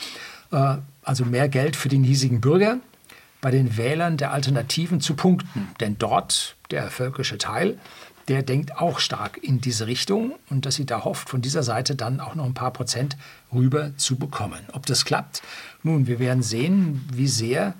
äh, 0.52 0.78
also 1.04 1.24
mehr 1.26 1.48
Geld 1.48 1.76
für 1.76 1.90
den 1.90 2.04
hiesigen 2.04 2.42
Bürger, 2.42 2.80
bei 3.40 3.52
den 3.52 3.78
Wählern 3.78 4.18
der 4.18 4.32
Alternativen 4.32 5.00
zu 5.00 5.14
punkten. 5.14 5.68
Denn 5.80 5.98
dort, 6.00 6.56
der 6.72 6.90
völkische 6.90 7.38
Teil, 7.38 7.78
der 8.28 8.44
denkt 8.44 8.78
auch 8.78 9.00
stark 9.00 9.38
in 9.42 9.62
diese 9.62 9.88
Richtung 9.88 10.34
und 10.50 10.66
dass 10.66 10.76
sie 10.76 10.86
da 10.86 11.04
hofft, 11.06 11.30
von 11.30 11.42
dieser 11.42 11.64
Seite 11.64 11.96
dann 11.96 12.20
auch 12.20 12.36
noch 12.36 12.46
ein 12.46 12.54
paar 12.54 12.72
Prozent 12.72 13.18
rüber 13.54 13.96
zu 13.98 14.18
bekommen. 14.18 14.60
Ob 14.74 14.86
das 14.86 15.06
klappt? 15.06 15.42
Nun, 15.84 16.08
wir 16.08 16.20
werden 16.20 16.44
sehen, 16.44 17.08
wie 17.12 17.28
sehr 17.28 17.74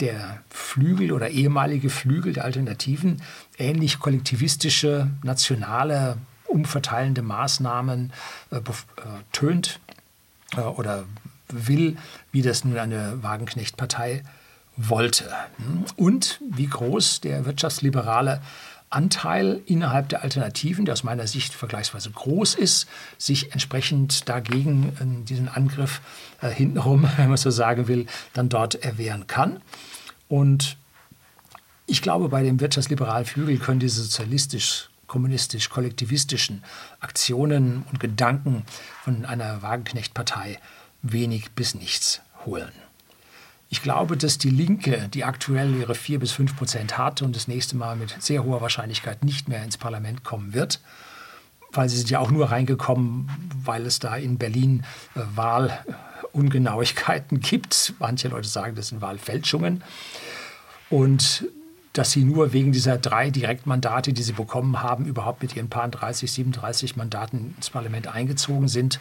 der 0.00 0.42
Flügel 0.50 1.12
oder 1.12 1.30
ehemalige 1.30 1.88
Flügel 1.88 2.34
der 2.34 2.44
Alternativen 2.44 3.22
ähnlich 3.56 3.98
kollektivistische, 3.98 5.10
nationale, 5.22 6.18
umverteilende 6.46 7.22
Maßnahmen 7.22 8.12
äh, 8.50 8.56
äh, 8.56 8.60
tönt 9.32 9.80
äh, 10.56 10.60
oder 10.60 11.04
will, 11.48 11.96
wie 12.32 12.42
das 12.42 12.64
nun 12.64 12.76
eine 12.76 13.22
Wagenknecht-Partei 13.22 14.22
wollte. 14.76 15.30
Und 15.96 16.40
wie 16.50 16.66
groß 16.66 17.20
der 17.20 17.46
wirtschaftsliberale 17.46 18.42
Anteil 18.90 19.60
innerhalb 19.66 20.08
der 20.08 20.22
Alternativen, 20.22 20.84
der 20.84 20.92
aus 20.92 21.02
meiner 21.02 21.26
Sicht 21.26 21.54
vergleichsweise 21.54 22.10
groß 22.10 22.54
ist, 22.54 22.86
sich 23.18 23.52
entsprechend 23.52 24.28
dagegen 24.28 24.92
äh, 25.00 25.24
diesen 25.24 25.48
Angriff 25.48 26.00
äh, 26.40 26.48
hintenrum, 26.48 27.08
wenn 27.16 27.28
man 27.28 27.36
so 27.36 27.50
sagen 27.50 27.88
will, 27.88 28.06
dann 28.32 28.48
dort 28.48 28.76
erwehren 28.76 29.26
kann. 29.26 29.60
Und 30.28 30.76
ich 31.86 32.02
glaube, 32.02 32.28
bei 32.28 32.42
dem 32.42 32.60
wirtschaftsliberalen 32.60 33.26
Flügel 33.26 33.58
können 33.58 33.80
diese 33.80 34.02
sozialistisch 34.02 34.90
kommunistisch 35.06 35.68
kollektivistischen 35.70 36.64
Aktionen 36.98 37.84
und 37.90 38.00
Gedanken 38.00 38.64
von 39.04 39.24
einer 39.24 39.62
Wagenknecht-Partei 39.62 40.58
wenig 41.02 41.52
bis 41.52 41.74
nichts 41.74 42.20
holen. 42.44 42.72
Ich 43.68 43.82
glaube, 43.82 44.16
dass 44.16 44.38
die 44.38 44.50
Linke, 44.50 45.08
die 45.12 45.24
aktuell 45.24 45.74
ihre 45.74 45.94
4 45.94 46.20
bis 46.20 46.32
5 46.32 46.56
Prozent 46.56 46.98
hat 46.98 47.22
und 47.22 47.34
das 47.34 47.48
nächste 47.48 47.76
Mal 47.76 47.96
mit 47.96 48.16
sehr 48.20 48.44
hoher 48.44 48.60
Wahrscheinlichkeit 48.60 49.24
nicht 49.24 49.48
mehr 49.48 49.64
ins 49.64 49.76
Parlament 49.76 50.22
kommen 50.22 50.54
wird, 50.54 50.80
weil 51.72 51.88
sie 51.88 51.96
sind 51.96 52.10
ja 52.10 52.20
auch 52.20 52.30
nur 52.30 52.50
reingekommen, 52.50 53.28
weil 53.64 53.84
es 53.86 53.98
da 53.98 54.16
in 54.16 54.38
Berlin 54.38 54.84
äh, 55.14 55.20
Wahlungenauigkeiten 55.34 57.40
gibt. 57.40 57.94
Manche 57.98 58.28
Leute 58.28 58.48
sagen, 58.48 58.76
das 58.76 58.88
sind 58.88 59.00
Wahlfälschungen. 59.00 59.82
Und 60.88 61.46
dass 61.92 62.12
sie 62.12 62.24
nur 62.24 62.52
wegen 62.52 62.72
dieser 62.72 62.98
drei 62.98 63.30
Direktmandate, 63.30 64.12
die 64.12 64.22
sie 64.22 64.32
bekommen 64.32 64.82
haben, 64.82 65.06
überhaupt 65.06 65.42
mit 65.42 65.56
ihren 65.56 65.70
paar 65.70 65.88
30, 65.88 66.30
37 66.30 66.96
Mandaten 66.96 67.54
ins 67.56 67.70
Parlament 67.70 68.06
eingezogen 68.06 68.68
sind. 68.68 69.00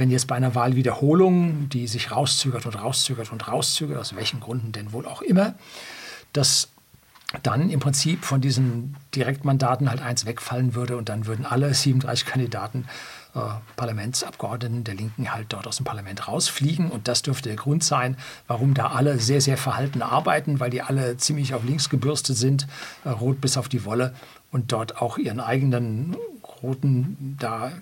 Wenn 0.00 0.08
jetzt 0.08 0.28
bei 0.28 0.34
einer 0.34 0.54
Wahlwiederholung, 0.54 1.68
die 1.68 1.86
sich 1.86 2.10
rauszögert 2.10 2.64
und 2.64 2.74
rauszögert 2.74 3.32
und 3.32 3.46
rauszögert, 3.46 3.98
aus 3.98 4.16
welchen 4.16 4.40
Gründen 4.40 4.72
denn 4.72 4.94
wohl 4.94 5.04
auch 5.04 5.20
immer, 5.20 5.56
dass 6.32 6.68
dann 7.42 7.68
im 7.68 7.80
Prinzip 7.80 8.24
von 8.24 8.40
diesen 8.40 8.96
Direktmandaten 9.14 9.90
halt 9.90 10.00
eins 10.00 10.24
wegfallen 10.24 10.74
würde 10.74 10.96
und 10.96 11.10
dann 11.10 11.26
würden 11.26 11.44
alle 11.44 11.74
37 11.74 12.24
Kandidaten 12.24 12.86
äh, 13.34 13.40
Parlamentsabgeordneten 13.76 14.84
der 14.84 14.94
Linken 14.94 15.34
halt 15.34 15.52
dort 15.52 15.66
aus 15.66 15.76
dem 15.76 15.84
Parlament 15.84 16.26
rausfliegen. 16.26 16.90
Und 16.90 17.06
das 17.06 17.20
dürfte 17.20 17.50
der 17.50 17.56
Grund 17.56 17.84
sein, 17.84 18.16
warum 18.46 18.72
da 18.72 18.92
alle 18.92 19.18
sehr, 19.18 19.42
sehr 19.42 19.58
verhalten 19.58 20.00
arbeiten, 20.00 20.60
weil 20.60 20.70
die 20.70 20.80
alle 20.80 21.18
ziemlich 21.18 21.52
auf 21.52 21.62
links 21.62 21.90
gebürstet 21.90 22.38
sind, 22.38 22.66
äh, 23.04 23.10
rot 23.10 23.42
bis 23.42 23.58
auf 23.58 23.68
die 23.68 23.84
Wolle 23.84 24.14
und 24.50 24.72
dort 24.72 24.96
auch 25.02 25.18
ihren 25.18 25.40
eigenen 25.40 26.16
roten, 26.62 27.36
da 27.38 27.72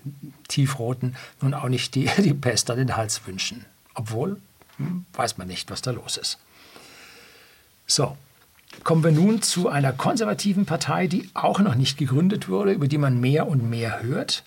tiefroten, 0.48 1.16
nun 1.40 1.54
auch 1.54 1.68
nicht 1.68 1.94
die, 1.94 2.10
die 2.18 2.34
Pest 2.34 2.70
an 2.70 2.78
den 2.78 2.96
Hals 2.96 3.26
wünschen. 3.26 3.64
Obwohl, 3.94 4.40
hm, 4.76 5.04
weiß 5.12 5.38
man 5.38 5.48
nicht, 5.48 5.70
was 5.70 5.82
da 5.82 5.90
los 5.90 6.16
ist. 6.16 6.38
So, 7.86 8.16
kommen 8.84 9.02
wir 9.02 9.12
nun 9.12 9.42
zu 9.42 9.68
einer 9.68 9.92
konservativen 9.92 10.66
Partei, 10.66 11.06
die 11.06 11.30
auch 11.34 11.58
noch 11.60 11.74
nicht 11.74 11.98
gegründet 11.98 12.48
wurde, 12.48 12.72
über 12.72 12.86
die 12.86 12.98
man 12.98 13.20
mehr 13.20 13.48
und 13.48 13.68
mehr 13.68 14.02
hört. 14.02 14.44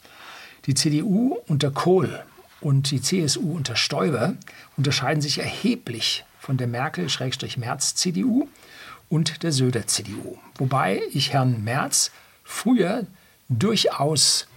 Die 0.67 0.75
CDU 0.75 1.37
unter 1.47 1.71
Kohl 1.71 2.23
und 2.61 2.91
die 2.91 3.01
CSU 3.01 3.53
unter 3.53 3.75
Stoiber 3.75 4.35
unterscheiden 4.77 5.21
sich 5.21 5.39
erheblich 5.39 6.23
von 6.39 6.57
der 6.57 6.67
Merkel-Merz-CDU 6.67 8.47
und 9.09 9.43
der 9.43 9.51
Söder-CDU. 9.51 10.37
Wobei 10.55 11.01
ich 11.11 11.33
Herrn 11.33 11.63
Merz 11.63 12.11
früher 12.43 13.05
durchaus 13.59 14.47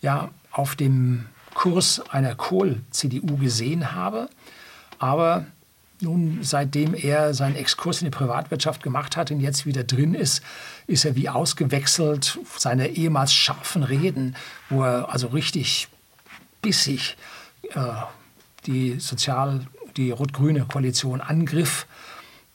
ja, 0.00 0.30
auf 0.52 0.76
dem 0.76 1.26
Kurs 1.54 2.00
einer 2.10 2.34
Kohl-CDU 2.34 3.36
gesehen 3.36 3.92
habe. 3.92 4.28
Aber 4.98 5.46
nun, 6.00 6.38
seitdem 6.42 6.94
er 6.94 7.34
seinen 7.34 7.56
Exkurs 7.56 8.00
in 8.00 8.06
die 8.06 8.16
Privatwirtschaft 8.16 8.82
gemacht 8.82 9.16
hat 9.16 9.32
und 9.32 9.40
jetzt 9.40 9.66
wieder 9.66 9.82
drin 9.82 10.14
ist, 10.14 10.42
ist 10.86 11.04
er 11.04 11.16
wie 11.16 11.28
ausgewechselt. 11.28 12.38
Seine 12.56 12.88
ehemals 12.88 13.32
scharfen 13.32 13.82
Reden, 13.82 14.36
wo 14.70 14.84
er 14.84 15.12
also 15.12 15.28
richtig 15.28 15.88
bissig 16.62 17.16
äh, 17.74 17.80
die 18.66 19.00
sozial, 19.00 19.66
die 19.96 20.12
rot-grüne 20.12 20.66
Koalition 20.66 21.20
angriff. 21.20 21.86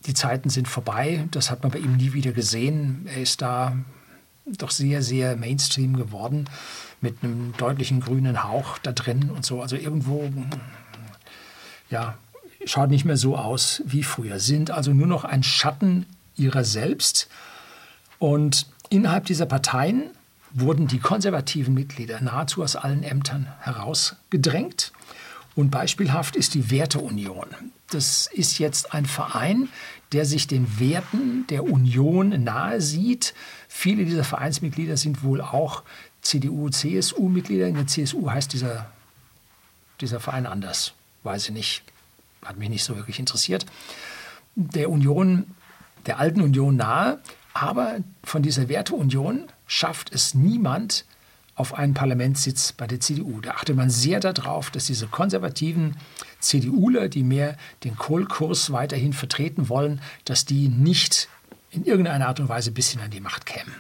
Die 0.06 0.14
Zeiten 0.14 0.50
sind 0.50 0.68
vorbei. 0.68 1.28
Das 1.32 1.52
hat 1.52 1.64
man 1.64 1.72
bei 1.72 1.80
ihm 1.80 1.98
nie 1.98 2.14
wieder 2.14 2.32
gesehen. 2.32 3.08
Er 3.14 3.22
ist 3.22 3.42
da 3.42 3.76
doch 4.46 4.72
sehr, 4.72 5.02
sehr 5.02 5.36
Mainstream 5.36 5.96
geworden 5.96 6.50
mit 7.02 7.24
einem 7.24 7.54
deutlichen 7.58 8.00
grünen 8.00 8.44
Hauch 8.44 8.78
da 8.78 8.92
drin 8.92 9.30
und 9.30 9.46
so. 9.46 9.62
Also 9.62 9.76
irgendwo, 9.76 10.32
ja, 11.90 12.18
schaut 12.66 12.90
nicht 12.90 13.06
mehr 13.06 13.18
so 13.18 13.38
aus 13.38 13.82
wie 13.86 14.04
früher, 14.04 14.40
sind 14.40 14.72
also 14.72 14.94
nur 14.94 15.08
noch 15.08 15.24
ein 15.24 15.44
Schatten 15.44 16.06
ihrer 16.36 16.64
selbst. 16.64 17.30
Und 18.20 18.68
innerhalb 18.90 19.26
dieser 19.26 19.46
Parteien 19.46 20.10
wurden 20.52 20.88
die 20.88 21.00
konservativen 21.00 21.74
Mitglieder 21.74 22.22
nahezu 22.22 22.64
aus 22.64 22.76
allen 22.76 23.04
Ämtern 23.04 23.48
herausgedrängt. 23.60 24.92
Und 25.56 25.70
beispielhaft 25.70 26.36
ist 26.36 26.56
die 26.56 26.72
Werteunion. 26.72 27.48
Das 27.90 28.28
ist 28.28 28.58
jetzt 28.58 28.94
ein 28.94 29.06
Verein, 29.06 29.70
der 30.12 30.26
sich 30.26 30.48
den 30.48 30.80
Werten 30.80 31.46
der 31.48 31.64
Union 31.64 32.44
nahe 32.44 32.82
sieht. 32.82 33.34
Viele 33.68 34.06
dieser 34.06 34.24
Vereinsmitglieder 34.24 34.98
sind 34.98 35.24
wohl 35.24 35.42
auch 35.42 35.84
CDU, 36.22 36.70
CSU-Mitglieder. 36.70 37.68
In 37.68 37.76
der 37.76 37.88
CSU 37.88 38.30
heißt 38.30 38.54
dieser, 38.54 38.90
dieser 40.02 40.20
Verein 40.20 40.48
anders. 40.48 40.94
Weiß 41.24 41.46
ich 41.46 41.54
nicht. 41.54 41.84
Hat 42.44 42.58
mich 42.58 42.70
nicht 42.70 42.84
so 42.84 42.96
wirklich 42.96 43.20
interessiert. 43.20 43.66
Der 44.56 44.90
Union, 44.90 45.46
der 46.08 46.20
alten 46.20 46.42
Union 46.42 46.76
nahe. 46.76 47.20
Aber 47.54 47.98
von 48.24 48.42
dieser 48.42 48.70
Werteunion 48.70 49.48
schafft 49.68 50.12
es 50.12 50.34
niemand 50.34 51.06
auf 51.64 51.74
einen 51.74 51.94
Parlamentssitz 51.94 52.74
bei 52.74 52.88
der 52.88 53.00
CDU. 53.00 53.40
Da 53.40 53.52
achtet 53.52 53.78
man 53.78 53.90
sehr 53.90 54.20
darauf, 54.20 54.70
dass 54.70 54.86
diese 54.86 55.08
konservativen 55.08 55.96
CDUler, 56.42 57.08
die 57.08 57.24
mehr 57.24 57.56
den 57.86 57.96
Kohlkurs 57.96 58.74
weiterhin 58.74 59.14
vertreten 59.14 59.70
wollen, 59.70 60.02
dass 60.26 60.44
die 60.44 60.68
nicht 60.68 61.30
in 61.72 61.86
irgendeiner 61.86 62.28
Art 62.28 62.42
und 62.42 62.50
Weise 62.50 62.72
bis 62.72 62.90
hin 62.90 63.00
an 63.00 63.12
die 63.12 63.22
Macht 63.22 63.46
kämen. 63.46 63.74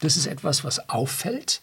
Das 0.00 0.18
ist 0.18 0.26
etwas, 0.26 0.64
was 0.64 0.90
auffällt. 0.90 1.62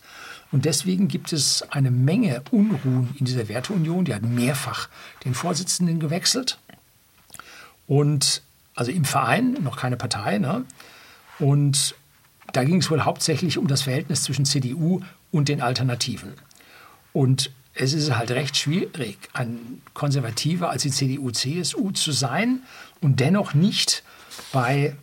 Und 0.52 0.65
deswegen 0.65 1.08
gibt 1.08 1.32
es 1.32 1.62
eine 1.69 1.91
Menge 1.91 2.41
Unruhen 2.50 3.13
in 3.19 3.26
dieser 3.26 3.47
Werteunion. 3.47 4.04
Die 4.06 4.15
hat 4.15 4.24
mehrfach 4.24 4.89
den 5.26 5.36
Vorsitzenden 5.36 6.00
gewechselt. 6.00 6.58
Und 7.86 8.41
also 8.74 8.91
im 8.91 9.06
Verein, 9.06 9.60
noch 9.62 9.78
keine 9.78 9.95
Partei. 9.95 10.39
Ne? 10.39 10.65
Und 11.38 11.93
da 12.52 12.63
ging 12.63 12.78
es 12.78 12.89
wohl 12.89 13.02
hauptsächlich 13.02 13.60
um 13.60 13.67
das 13.67 13.84
Verhältnis 13.84 14.24
zwischen 14.24 14.45
CDU 14.45 15.02
und 15.32 15.50
den 15.50 15.62
Alternativen. 15.62 16.34
Und 17.13 17.52
es 17.74 17.94
ist 17.94 18.15
halt 18.15 18.32
recht 18.32 18.58
schwierig, 18.58 19.17
ein 19.34 19.82
Konservativer 19.94 20.70
als 20.70 20.84
die 20.84 20.91
CDU, 20.91 21.32
CSU 21.32 21.91
zu 21.91 22.12
sein 22.12 22.63
und 23.00 23.20
dennoch 23.20 23.54
nicht 23.54 24.04
bei 24.52 24.96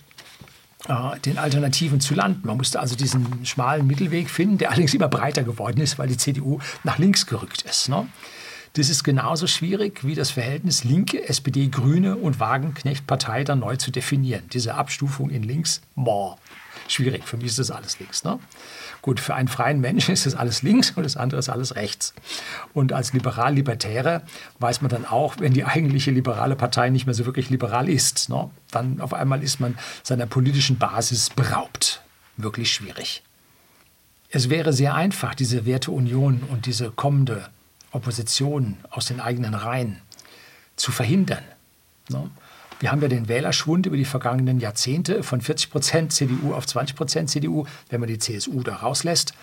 äh, 0.87 1.21
den 1.21 1.39
Alternativen 1.39 2.01
zu 2.01 2.15
landen. 2.15 2.47
Man 2.47 2.57
musste 2.57 2.81
also 2.81 2.95
diesen 2.95 3.45
schmalen 3.45 3.87
Mittelweg 3.87 4.29
finden, 4.29 4.59
der 4.59 4.69
allerdings 4.71 4.95
immer 4.95 5.09
breiter 5.09 5.45
geworden 5.45 5.81
ist, 5.81 5.99
weil 5.99 6.09
die 6.09 6.17
CDU 6.17 6.61
nach 6.85 6.99
links 6.99 7.27
gerückt 7.27 7.63
ist. 7.63 7.89
Ne? 7.89 8.07
Das 8.75 8.91
ist 8.91 9.03
genauso 9.03 9.47
schwierig 9.47 10.05
wie 10.05 10.15
das 10.15 10.31
Verhältnis 10.31 10.85
Linke, 10.85 11.27
SPD, 11.29 11.69
Grüne 11.69 12.17
und 12.17 12.39
Wagenknecht-Partei 12.39 13.45
dann 13.45 13.61
neu 13.61 13.77
zu 13.77 13.91
definieren. 13.91 14.45
Diese 14.53 14.75
Abstufung 14.75 15.31
in 15.31 15.43
links, 15.43 15.81
boah, 15.97 16.39
schwierig. 16.87 17.25
Für 17.25 17.39
mich 17.39 17.47
ist 17.47 17.59
das 17.59 17.71
alles 17.71 17.99
links. 17.99 18.25
Ne? 18.25 18.39
Gut, 19.03 19.21
für 19.21 19.35
einen 19.35 19.49
freien 19.49 19.81
Menschen 19.81 20.13
ist 20.13 20.27
das 20.27 20.35
alles 20.35 20.63
links 20.63 20.91
und 20.93 21.05
das 21.05 21.17
andere 21.17 21.39
ist 21.39 21.49
alles 21.49 21.77
rechts. 21.77 22.15
Und 22.75 22.93
als 22.93 23.13
Liberal-Libertärer 23.13 24.23
weiß 24.59 24.83
man 24.83 24.91
dann 24.91 25.07
auch, 25.07 25.37
wenn 25.39 25.53
die 25.53 25.65
eigentliche 25.65 26.11
liberale 26.11 26.57
Partei 26.57 26.91
nicht 26.91 27.07
mehr 27.07 27.15
so 27.15 27.25
wirklich 27.27 27.51
liberal 27.51 27.89
ist, 27.89 28.29
ne? 28.29 28.51
dann 28.71 29.01
auf 29.01 29.15
einmal 29.15 29.43
ist 29.43 29.61
man 29.61 29.79
seiner 30.03 30.27
politischen 30.27 30.79
Basis 30.79 31.31
beraubt. 31.31 32.03
Wirklich 32.37 32.73
schwierig. 32.73 33.23
Es 34.31 34.51
wäre 34.51 34.73
sehr 34.73 34.95
einfach, 34.95 35.35
diese 35.35 35.65
Werteunion 35.65 36.43
und 36.51 36.67
diese 36.67 36.91
kommende 36.91 37.49
Opposition 37.93 38.77
aus 38.91 39.07
den 39.07 39.21
eigenen 39.21 39.55
Reihen 39.55 40.01
zu 40.77 40.93
verhindern. 40.93 41.45
Ne? 42.11 42.31
Wir 42.81 42.93
haben 42.93 43.03
ja 43.03 43.09
den 43.09 43.29
Wählerschwund 43.29 43.87
über 43.87 43.97
die 43.97 44.05
vergangenen 44.05 44.61
Jahrzehnte 44.61 45.23
von 45.23 45.41
40 45.41 45.71
Prozent 45.71 46.13
CDU 46.13 46.55
auf 46.55 46.67
20 46.67 46.97
Prozent 46.97 47.31
CDU, 47.31 47.67
wenn 47.89 48.01
man 48.01 48.09
die 48.09 48.19
CSU 48.19 48.63
da 48.63 48.77
rauslässt, 48.77 49.35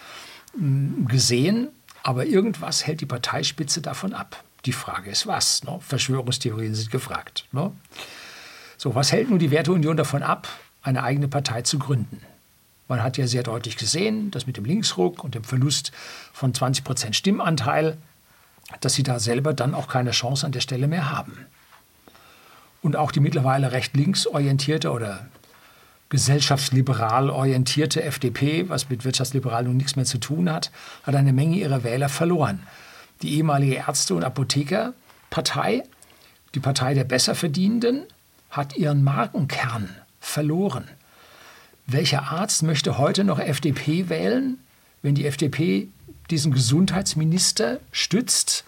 mm, 0.58 1.08
gesehen. 1.08 1.70
Aber 2.04 2.26
irgendwas 2.26 2.86
hält 2.86 3.02
die 3.02 3.06
Parteispitze 3.06 3.82
davon 3.82 4.14
ab. 4.14 4.44
Die 4.66 4.72
Frage 4.72 5.10
ist 5.12 5.28
was. 5.28 5.64
Ne? 5.64 5.80
Verschwörungstheorien 5.82 6.76
sind 6.76 6.92
gefragt. 6.92 7.46
Ne? 7.52 7.72
So, 8.78 8.96
was 8.96 9.12
hält 9.12 9.30
nun 9.30 9.40
die 9.40 9.52
Werteunion 9.52 9.98
davon 9.98 10.24
ab, 10.24 10.48
eine 10.82 11.04
eigene 11.04 11.28
Partei 11.28 11.62
zu 11.64 11.80
gründen? 11.80 12.22
Man 12.88 13.02
hat 13.02 13.18
ja 13.18 13.26
sehr 13.26 13.44
deutlich 13.44 13.78
gesehen, 13.78 14.32
dass 14.32 14.46
mit 14.46 14.58
dem 14.58 14.66
Linksruck 14.66 15.24
und 15.24 15.34
dem 15.34 15.44
Verlust 15.44 15.92
von 16.32 16.54
20 16.54 16.84
Prozent 16.84 17.16
Stimmanteil, 17.16 17.98
dass 18.82 18.94
sie 18.94 19.04
da 19.04 19.20
selber 19.20 19.54
dann 19.54 19.74
auch 19.74 19.88
keine 19.88 20.12
Chance 20.12 20.46
an 20.46 20.52
der 20.52 20.60
Stelle 20.60 20.88
mehr 20.88 21.12
haben. 21.12 21.48
Und 22.86 22.96
auch 22.96 23.12
die 23.12 23.20
mittlerweile 23.20 23.72
recht 23.72 23.96
linksorientierte 23.96 24.92
oder 24.92 25.26
gesellschaftsliberal 26.10 27.32
orientierte 27.32 28.04
FDP, 28.04 28.70
was 28.70 28.92
mit 28.92 29.04
wirtschaftsliberal 29.04 29.64
nun 29.64 29.76
nichts 29.76 29.96
mehr 29.96 30.06
zu 30.06 30.20
tun 30.20 30.52
hat, 30.52 30.70
hat 31.02 31.16
eine 31.16 31.34
Menge 31.34 31.58
ihrer 31.58 31.84
Wähler 31.84 32.10
verloren. 32.10 32.62
Die 33.24 33.38
ehemalige 33.38 33.74
Ärzte- 33.74 34.14
und 34.14 34.24
Apothekerpartei, 34.24 35.82
die 36.54 36.60
Partei 36.60 36.94
der 36.94 37.06
Besserverdienenden, 37.06 38.04
hat 38.52 38.78
ihren 38.78 39.04
Markenkern 39.04 39.90
verloren. 40.20 40.88
Welcher 41.88 42.32
Arzt 42.34 42.62
möchte 42.62 43.00
heute 43.00 43.24
noch 43.24 43.40
FDP 43.40 44.10
wählen, 44.10 44.60
wenn 45.02 45.16
die 45.16 45.26
FDP 45.26 45.88
diesen 46.30 46.52
Gesundheitsminister 46.52 47.80
stützt, 47.92 48.64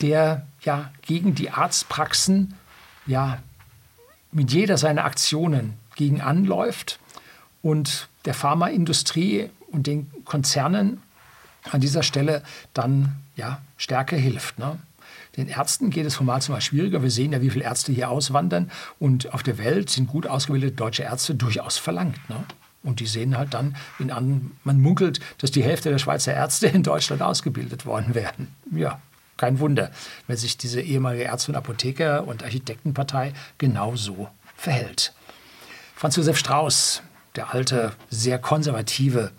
der 0.00 0.46
ja 0.62 0.90
gegen 1.02 1.34
die 1.34 1.50
Arztpraxen 1.50 2.54
ja, 3.06 3.38
mit 4.30 4.52
jeder 4.52 4.78
seiner 4.78 5.04
Aktionen 5.04 5.74
gegen 5.94 6.20
anläuft 6.20 6.98
und 7.60 8.08
der 8.24 8.34
Pharmaindustrie 8.34 9.50
und 9.68 9.86
den 9.86 10.10
Konzernen 10.24 11.02
an 11.70 11.80
dieser 11.80 12.02
Stelle 12.02 12.42
dann 12.74 13.16
ja, 13.36 13.60
stärker 13.76 14.16
hilft. 14.16 14.58
Ne? 14.58 14.78
Den 15.36 15.48
Ärzten 15.48 15.90
geht 15.90 16.06
es 16.06 16.16
formal 16.16 16.42
zumal 16.42 16.60
schwieriger. 16.60 17.02
Wir 17.02 17.10
sehen 17.10 17.32
ja, 17.32 17.40
wie 17.40 17.50
viele 17.50 17.64
Ärzte 17.64 17.92
hier 17.92 18.10
auswandern. 18.10 18.70
Und 18.98 19.32
auf 19.32 19.42
der 19.42 19.58
Welt 19.58 19.90
sind 19.90 20.08
gut 20.08 20.26
ausgebildete 20.26 20.74
deutsche 20.74 21.04
Ärzte 21.04 21.34
durchaus 21.34 21.78
verlangt. 21.78 22.28
Ne? 22.28 22.36
Und 22.82 23.00
die 23.00 23.06
sehen 23.06 23.36
halt 23.36 23.54
dann, 23.54 23.76
an, 24.10 24.50
man 24.64 24.80
munkelt, 24.80 25.20
dass 25.38 25.52
die 25.52 25.62
Hälfte 25.62 25.90
der 25.90 25.98
Schweizer 25.98 26.34
Ärzte 26.34 26.66
in 26.66 26.82
Deutschland 26.82 27.22
ausgebildet 27.22 27.86
worden 27.86 28.14
wären. 28.14 28.48
Ja, 28.72 29.00
kein 29.42 29.58
Wunder, 29.58 29.90
wenn 30.28 30.36
sich 30.36 30.56
diese 30.56 30.80
ehemalige 30.80 31.24
Ärzte- 31.24 31.50
und 31.50 31.56
Apotheker- 31.56 32.28
und 32.28 32.44
Architektenpartei 32.44 33.32
genauso 33.58 34.28
verhält. 34.56 35.14
Franz 35.96 36.14
Josef 36.14 36.38
Strauß, 36.38 37.02
der 37.34 37.52
alte, 37.52 37.92
sehr 38.08 38.38
konservative 38.38 39.32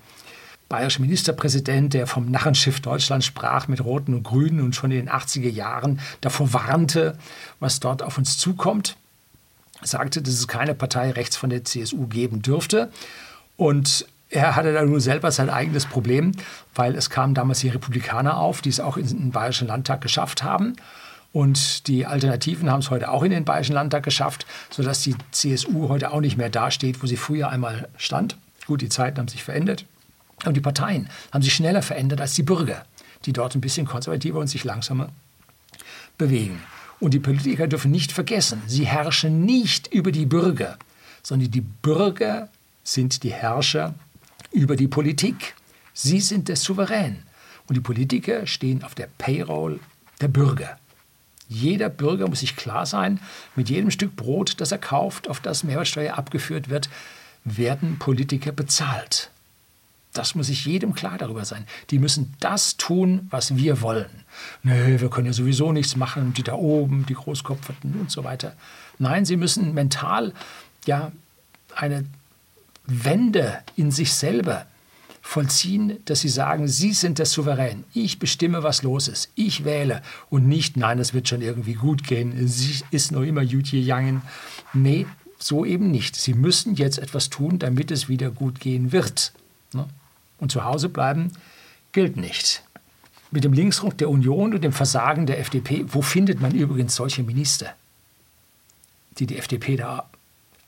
bayerische 0.68 1.02
Ministerpräsident, 1.02 1.94
der 1.94 2.06
vom 2.06 2.30
Narrenschiff 2.30 2.82
Deutschland 2.82 3.24
sprach 3.24 3.70
mit 3.70 3.82
Roten 3.82 4.14
und 4.14 4.24
Grünen 4.24 4.60
und 4.60 4.76
schon 4.76 4.92
in 4.92 5.06
den 5.06 5.10
80er 5.10 5.50
Jahren 5.50 6.02
davor 6.20 6.52
warnte, 6.52 7.18
was 7.62 7.80
dort 7.80 8.04
auf 8.04 8.18
uns 8.18 8.38
zukommt, 8.38 8.98
sagte, 9.84 10.22
dass 10.22 10.34
es 10.34 10.50
keine 10.50 10.76
Partei 10.76 11.12
rechts 11.12 11.38
von 11.38 11.50
der 11.50 11.64
CSU 11.64 12.08
geben 12.08 12.42
dürfte. 12.42 12.92
Und 13.56 14.06
er 14.34 14.56
hatte 14.56 14.74
da 14.74 14.84
nun 14.84 15.00
selber 15.00 15.32
sein 15.32 15.50
eigenes 15.50 15.86
Problem, 15.86 16.32
weil 16.74 16.96
es 16.96 17.12
kamen 17.12 17.36
damals 17.36 17.60
die 17.60 17.70
Republikaner 17.70 18.38
auf, 18.38 18.62
die 18.62 18.70
es 18.70 18.80
auch 18.80 18.98
in 18.98 19.08
den 19.08 19.32
Bayerischen 19.32 19.68
Landtag 19.68 20.02
geschafft 20.02 20.44
haben. 20.44 20.76
Und 21.32 21.88
die 21.88 22.06
Alternativen 22.06 22.70
haben 22.70 22.80
es 22.80 22.90
heute 22.90 23.12
auch 23.12 23.24
in 23.24 23.32
den 23.32 23.46
Bayerischen 23.46 23.74
Landtag 23.74 24.04
geschafft, 24.04 24.46
sodass 24.72 25.02
die 25.04 25.16
CSU 25.32 25.88
heute 25.88 26.12
auch 26.12 26.20
nicht 26.20 26.38
mehr 26.38 26.50
dasteht, 26.50 27.02
wo 27.04 27.08
sie 27.08 27.18
früher 27.18 27.50
einmal 27.50 27.88
stand. 27.98 28.38
Gut, 28.66 28.82
die 28.82 28.90
Zeiten 28.90 29.20
haben 29.20 29.28
sich 29.28 29.44
verändert. 29.44 29.86
Und 30.46 30.56
die 30.58 30.62
Parteien 30.62 31.10
haben 31.32 31.44
sich 31.44 31.54
schneller 31.54 31.84
verändert 31.84 32.20
als 32.20 32.34
die 32.34 32.44
Bürger, 32.44 32.86
die 33.26 33.34
dort 33.34 33.56
ein 33.56 33.62
bisschen 33.62 33.86
konservativer 33.86 34.40
und 34.40 34.48
sich 34.48 34.64
langsamer 34.64 35.10
bewegen. 36.18 36.62
Und 37.00 37.14
die 37.14 37.20
Politiker 37.20 37.68
dürfen 37.68 37.92
nicht 37.92 38.12
vergessen, 38.12 38.62
sie 38.66 38.86
herrschen 38.86 39.46
nicht 39.46 39.94
über 39.94 40.12
die 40.12 40.26
Bürger, 40.26 40.78
sondern 41.22 41.52
die 41.52 41.62
Bürger 41.62 42.50
sind 42.84 43.24
die 43.24 43.32
Herrscher 43.32 43.94
über 44.54 44.76
die 44.76 44.88
Politik. 44.88 45.56
Sie 45.94 46.22
sind 46.22 46.48
der 46.48 46.56
Souverän. 46.56 47.24
Und 47.68 47.76
die 47.76 47.82
Politiker 47.82 48.46
stehen 48.46 48.84
auf 48.84 48.96
der 48.96 49.10
Payroll 49.18 49.80
der 50.22 50.28
Bürger. 50.28 50.78
Jeder 51.50 51.90
Bürger 51.90 52.28
muss 52.28 52.40
sich 52.40 52.56
klar 52.56 52.86
sein, 52.86 53.20
mit 53.56 53.70
jedem 53.70 53.92
Stück 53.92 54.16
Brot, 54.16 54.56
das 54.60 54.72
er 54.72 54.78
kauft, 54.78 55.30
auf 55.30 55.40
das 55.40 55.64
Mehrwertsteuer 55.64 56.18
abgeführt 56.18 56.70
wird, 56.70 56.90
werden 57.44 58.00
Politiker 58.00 58.52
bezahlt. 58.52 59.30
Das 60.14 60.36
muss 60.36 60.48
sich 60.48 60.66
jedem 60.66 60.94
klar 60.94 61.18
darüber 61.18 61.44
sein. 61.44 61.66
Die 61.90 62.00
müssen 62.00 62.34
das 62.40 62.78
tun, 62.78 63.28
was 63.32 63.56
wir 63.56 63.82
wollen. 63.82 64.10
Nö, 64.62 65.00
wir 65.00 65.10
können 65.10 65.26
ja 65.26 65.34
sowieso 65.34 65.72
nichts 65.72 65.96
machen, 65.96 66.34
die 66.34 66.44
da 66.44 66.54
oben, 66.54 67.06
die 67.08 67.16
Großkopferten 67.16 68.00
und 68.00 68.12
so 68.12 68.24
weiter. 68.24 68.56
Nein, 69.00 69.26
sie 69.26 69.38
müssen 69.38 69.74
mental 69.74 70.34
ja 70.86 71.12
eine 71.76 72.06
Wende 72.86 73.60
in 73.76 73.92
sich 73.92 74.14
selber 74.14 74.66
vollziehen, 75.22 76.00
dass 76.06 76.20
sie 76.20 76.30
sagen, 76.30 76.68
sie 76.68 76.92
sind 76.92 77.18
der 77.18 77.26
Souverän. 77.26 77.86
Ich 77.94 78.20
bestimme, 78.20 78.62
was 78.62 78.84
los 78.84 79.08
ist. 79.08 79.32
Ich 79.36 79.64
wähle 79.64 80.02
und 80.30 80.48
nicht, 80.48 80.76
nein, 80.76 81.00
es 81.00 81.14
wird 81.14 81.30
schon 81.30 81.42
irgendwie 81.42 81.76
gut 81.76 82.04
gehen. 82.04 82.48
Sie 82.48 82.84
ist 82.92 83.12
noch 83.14 83.22
immer 83.22 83.42
Jutje 83.42 83.80
Jangen. 83.80 84.22
Nee, 84.74 85.08
so 85.40 85.64
eben 85.64 85.92
nicht. 85.92 86.18
Sie 86.18 86.34
müssen 86.34 86.76
jetzt 86.76 87.00
etwas 87.00 87.30
tun, 87.30 87.58
damit 87.58 87.90
es 87.90 88.10
wieder 88.10 88.30
gut 88.32 88.60
gehen 88.60 88.92
wird. 88.92 89.32
Ne? 89.72 89.88
Und 90.40 90.52
zu 90.52 90.66
Hause 90.66 90.90
bleiben 90.90 91.32
gilt 91.94 92.18
nicht. 92.18 92.64
Mit 93.32 93.46
dem 93.46 93.54
Linksruck 93.54 93.98
der 93.98 94.10
Union 94.10 94.54
und 94.54 94.64
dem 94.64 94.74
Versagen 94.74 95.26
der 95.26 95.40
FDP, 95.40 95.86
wo 95.88 96.02
findet 96.02 96.42
man 96.42 96.54
übrigens 96.54 96.96
solche 96.96 97.24
Minister, 97.24 97.74
die 99.18 99.26
die 99.26 99.38
FDP 99.38 99.78
da, 99.78 100.10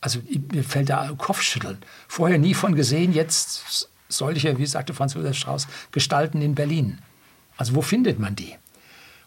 also 0.06 0.20
mir 0.52 0.64
fällt 0.64 0.90
da 0.90 1.12
Kopfschütteln. 1.18 1.80
Vorher 2.08 2.38
nie 2.38 2.54
von 2.54 2.76
gesehen, 2.76 3.12
jetzt 3.12 3.90
solche, 4.08 4.56
wie 4.60 4.66
sagte 4.68 4.94
Franz 4.94 5.16
Josef 5.16 5.36
Strauß, 5.36 5.68
Gestalten 5.92 6.44
in 6.44 6.54
Berlin. 6.54 7.00
Also 7.58 7.74
wo 7.74 7.82
findet 7.82 8.20
man 8.20 8.36
die? 8.36 8.56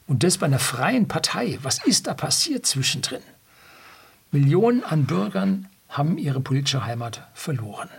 Und 0.07 0.23
das 0.23 0.38
bei 0.38 0.47
einer 0.47 0.61
freien 0.61 1.09
Partei. 1.09 1.59
Was 1.62 1.85
ist 1.85 2.07
da 2.07 2.14
passiert 2.14 2.64
zwischendrin? 2.64 3.23
Millionen 4.31 4.85
an 4.85 5.07
Bürgern 5.07 5.69
haben 5.88 6.17
ihre 6.17 6.38
politische 6.38 6.85
Heimat 6.85 7.27
verloren. 7.35 7.91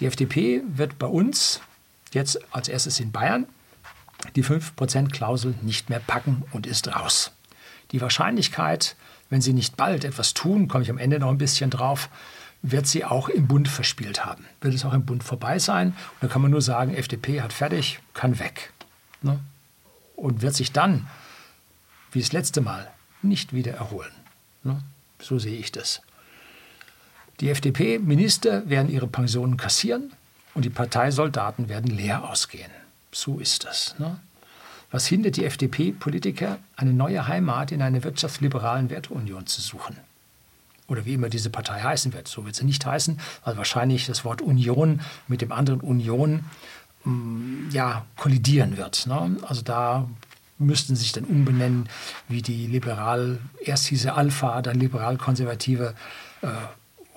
Die 0.00 0.06
FDP 0.06 0.62
wird 0.66 0.98
bei 0.98 1.06
uns 1.06 1.60
jetzt 2.12 2.40
als 2.52 2.66
erstes 2.66 2.98
in 2.98 3.12
Bayern 3.12 3.46
die 4.34 4.42
5%-Klausel 4.42 5.54
nicht 5.62 5.90
mehr 5.90 6.00
packen 6.00 6.42
und 6.50 6.66
ist 6.66 6.88
raus. 6.88 7.30
Die 7.92 8.00
Wahrscheinlichkeit, 8.00 8.96
wenn 9.34 9.40
sie 9.40 9.52
nicht 9.52 9.76
bald 9.76 10.04
etwas 10.04 10.32
tun, 10.32 10.68
komme 10.68 10.84
ich 10.84 10.90
am 10.90 10.96
Ende 10.96 11.18
noch 11.18 11.28
ein 11.28 11.38
bisschen 11.38 11.68
drauf, 11.68 12.08
wird 12.62 12.86
sie 12.86 13.04
auch 13.04 13.28
im 13.28 13.48
Bund 13.48 13.66
verspielt 13.66 14.24
haben. 14.24 14.44
Wird 14.60 14.74
es 14.74 14.84
auch 14.84 14.92
im 14.92 15.04
Bund 15.04 15.24
vorbei 15.24 15.58
sein? 15.58 15.88
Und 15.88 16.22
da 16.22 16.28
kann 16.28 16.40
man 16.40 16.52
nur 16.52 16.62
sagen, 16.62 16.94
FDP 16.94 17.42
hat 17.42 17.52
fertig, 17.52 17.98
kann 18.12 18.38
weg. 18.38 18.72
Ne? 19.22 19.40
Und 20.14 20.40
wird 20.40 20.54
sich 20.54 20.70
dann, 20.70 21.08
wie 22.12 22.20
das 22.20 22.32
letzte 22.32 22.60
Mal, 22.60 22.88
nicht 23.22 23.52
wieder 23.52 23.72
erholen. 23.72 24.12
Ne? 24.62 24.80
So 25.20 25.40
sehe 25.40 25.58
ich 25.58 25.72
das. 25.72 26.00
Die 27.40 27.50
FDP-Minister 27.50 28.70
werden 28.70 28.88
ihre 28.88 29.08
Pensionen 29.08 29.56
kassieren 29.56 30.12
und 30.54 30.64
die 30.64 30.70
Parteisoldaten 30.70 31.68
werden 31.68 31.90
leer 31.90 32.30
ausgehen. 32.30 32.70
So 33.10 33.40
ist 33.40 33.64
das. 33.64 33.96
Ne? 33.98 34.16
Was 34.94 35.08
hindert 35.08 35.36
die 35.36 35.44
FDP-Politiker, 35.44 36.58
eine 36.76 36.92
neue 36.92 37.26
Heimat 37.26 37.72
in 37.72 37.82
einer 37.82 38.04
wirtschaftsliberalen 38.04 38.90
Werteunion 38.90 39.44
zu 39.44 39.60
suchen? 39.60 39.96
oder 40.86 41.04
wie 41.04 41.14
immer 41.14 41.30
diese 41.30 41.50
Partei 41.50 41.80
heißen 41.80 42.12
wird. 42.12 42.28
So 42.28 42.44
wird 42.44 42.54
sie 42.54 42.64
nicht 42.64 42.86
heißen, 42.86 43.18
weil 43.44 43.56
wahrscheinlich 43.56 44.06
das 44.06 44.24
Wort 44.24 44.40
Union 44.40 45.00
mit 45.26 45.40
dem 45.40 45.50
anderen 45.50 45.80
Union 45.80 46.44
mm, 47.04 47.70
ja, 47.70 48.04
kollidieren 48.16 48.76
wird. 48.76 49.06
Ne? 49.08 49.36
Also 49.48 49.62
da 49.62 50.08
müssten 50.58 50.94
sie 50.94 51.02
sich 51.02 51.12
dann 51.12 51.24
umbenennen, 51.24 51.88
wie 52.28 52.42
die 52.42 52.68
liberal, 52.68 53.40
erst 53.64 53.86
hieß 53.86 54.04
er 54.04 54.16
Alpha, 54.16 54.62
dann 54.62 54.78
liberal-konservative 54.78 55.94
äh, 56.42 56.46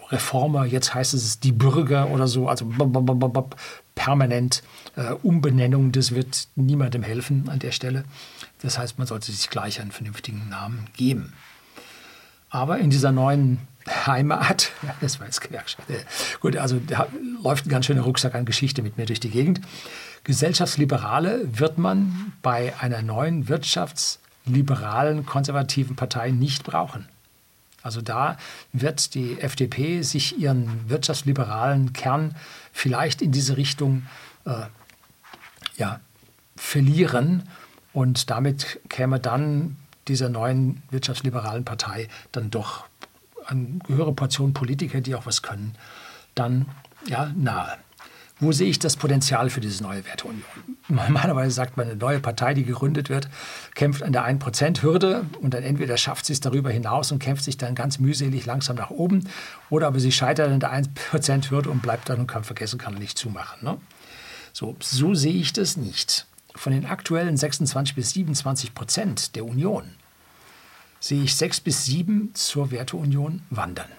Reformer, 0.10 0.65
jetzt 0.65 0.93
heißt 0.93 1.13
es 1.13 1.39
die 1.39 1.52
Bürger 1.52 2.10
oder 2.10 2.28
so, 2.28 2.48
also 2.48 2.70
permanent 3.96 4.63
äh, 4.96 5.12
Umbenennung, 5.24 5.91
das 5.91 6.13
wird 6.13 6.48
niemandem 6.56 7.04
helfen 7.04 7.50
an 7.50 7.60
der 7.60 7.72
Stelle. 7.72 8.06
Das 8.62 8.78
heißt, 8.80 8.98
man 8.98 9.08
sollte 9.08 9.32
sich 9.32 9.50
gleich 9.50 9.82
einen 9.82 9.91
vernünftigen 9.91 10.48
Namen 10.50 10.88
geben. 10.96 11.34
Aber 12.50 12.78
in 12.78 12.89
dieser 12.89 13.12
neuen 13.12 13.60
Heimat, 14.06 14.72
das 15.02 15.20
war 15.20 15.28
jetzt 15.28 15.41
Gewerkschaft, 15.41 15.88
gut, 16.39 16.56
also 16.58 16.80
da 16.80 17.08
läuft 17.43 17.65
ein 17.65 17.70
ganz 17.70 17.86
schöner 17.86 18.02
Rucksack 18.02 18.36
an 18.36 18.46
Geschichte 18.46 18.82
mit 18.82 18.98
mir 18.98 19.06
durch 19.06 19.20
die 19.20 19.30
Gegend. 19.30 19.62
Gesellschaftsliberale 20.24 21.60
wird 21.60 21.78
man 21.78 22.34
bei 22.41 22.74
einer 22.80 23.02
neuen 23.02 23.48
wirtschaftsliberalen 23.48 25.26
konservativen 25.26 25.96
Partei 25.96 26.32
nicht 26.32 26.63
brauchen. 26.63 27.08
Also 27.88 28.02
da 28.02 28.38
wird 28.73 29.15
die 29.15 29.39
FDP 29.39 30.02
sich 30.02 30.38
ihren 30.38 30.89
wirtschaftsliberalen 30.89 31.93
Kern 31.93 32.36
vielleicht 32.73 33.21
in 33.21 33.32
diese 33.32 33.56
Richtung 33.56 34.06
äh, 34.43 34.65
ja, 35.78 36.02
verlieren 36.58 37.43
und 37.93 38.30
damit 38.30 38.82
käme 38.89 39.21
dann 39.21 39.78
dieser 40.10 40.28
neuen 40.28 40.84
wirtschaftsliberalen 40.91 41.63
Partei 41.63 42.10
dann 42.34 42.52
doch 42.52 42.84
eine 43.45 43.80
höhere 43.88 44.12
Portion 44.12 44.54
Politiker, 44.54 45.00
die 45.00 45.15
auch 45.15 45.26
was 45.26 45.41
können, 45.41 45.73
dann 46.36 46.65
ja, 47.06 47.32
nahe. 47.38 47.78
Wo 48.39 48.52
sehe 48.52 48.69
ich 48.69 48.78
das 48.78 48.95
Potenzial 48.95 49.50
für 49.50 49.62
diese 49.62 49.82
neue 49.84 50.06
Werteunion? 50.06 50.43
Normalerweise 50.88 51.52
sagt 51.52 51.76
man, 51.76 51.88
eine 51.88 51.95
neue 51.95 52.19
Partei, 52.19 52.54
die 52.54 52.63
gegründet 52.63 53.10
wird, 53.10 53.30
kämpft 53.73 54.04
an 54.04 54.13
der 54.13 54.26
1%-Hürde 54.28 55.26
und 55.41 55.54
dann 55.54 55.63
entweder 55.63 55.97
schafft 55.97 56.26
sie 56.26 56.34
es 56.34 56.39
darüber 56.39 56.69
hinaus 56.69 57.12
und 57.12 57.19
kämpft 57.19 57.43
sich 57.43 57.58
dann 57.58 57.73
ganz 57.73 58.00
mühselig 58.00 58.45
langsam 58.45 58.76
nach 58.76 58.91
oben 58.91 59.28
oder 59.69 59.88
aber 59.88 60.00
sie 60.00 60.12
scheitert 60.12 60.52
an 60.52 60.60
der 60.60 60.71
1%-Hürde 60.71 61.69
und 61.69 61.82
bleibt 61.82 62.10
dann 62.10 62.19
und 62.19 62.28
kann 62.28 62.43
vergessen, 62.43 62.78
kann 62.78 62.93
nicht 62.93 63.17
zumachen. 63.17 63.60
Ne? 63.63 63.78
So, 64.54 64.76
so 64.80 65.15
sehe 65.15 65.34
ich 65.34 65.54
das 65.54 65.78
nicht 65.78 66.28
von 66.56 66.73
den 66.73 66.86
aktuellen 66.86 67.38
26 67.38 67.95
bis 67.95 68.12
27 68.12 68.73
Prozent 68.73 69.36
der 69.36 69.45
Union 69.45 69.84
sehe 71.00 71.23
ich 71.23 71.36
sechs 71.36 71.60
bis 71.60 71.86
sieben 71.86 72.32
zur 72.34 72.71
Werteunion 72.71 73.41
wandern. 73.50 73.89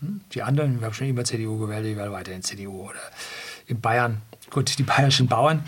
Hm? 0.00 0.20
Die 0.32 0.42
anderen, 0.42 0.80
wir 0.80 0.86
haben 0.86 0.94
schon 0.94 1.08
immer 1.08 1.24
CDU 1.24 1.58
gewählt, 1.58 1.86
ich 1.86 1.96
werde 1.96 2.12
weiterhin 2.12 2.42
CDU. 2.42 2.88
Oder 2.88 3.00
in 3.66 3.80
Bayern, 3.80 4.22
gut, 4.50 4.78
die 4.78 4.82
bayerischen 4.82 5.28
Bauern, 5.28 5.64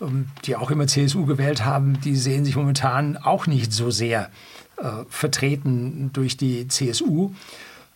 ähm, 0.00 0.28
die 0.44 0.56
auch 0.56 0.70
immer 0.70 0.86
CSU 0.86 1.26
gewählt 1.26 1.64
haben, 1.64 2.00
die 2.00 2.16
sehen 2.16 2.44
sich 2.44 2.56
momentan 2.56 3.16
auch 3.16 3.46
nicht 3.46 3.72
so 3.72 3.90
sehr 3.90 4.30
äh, 4.76 5.04
vertreten 5.08 6.10
durch 6.12 6.36
die 6.36 6.68
CSU 6.68 7.32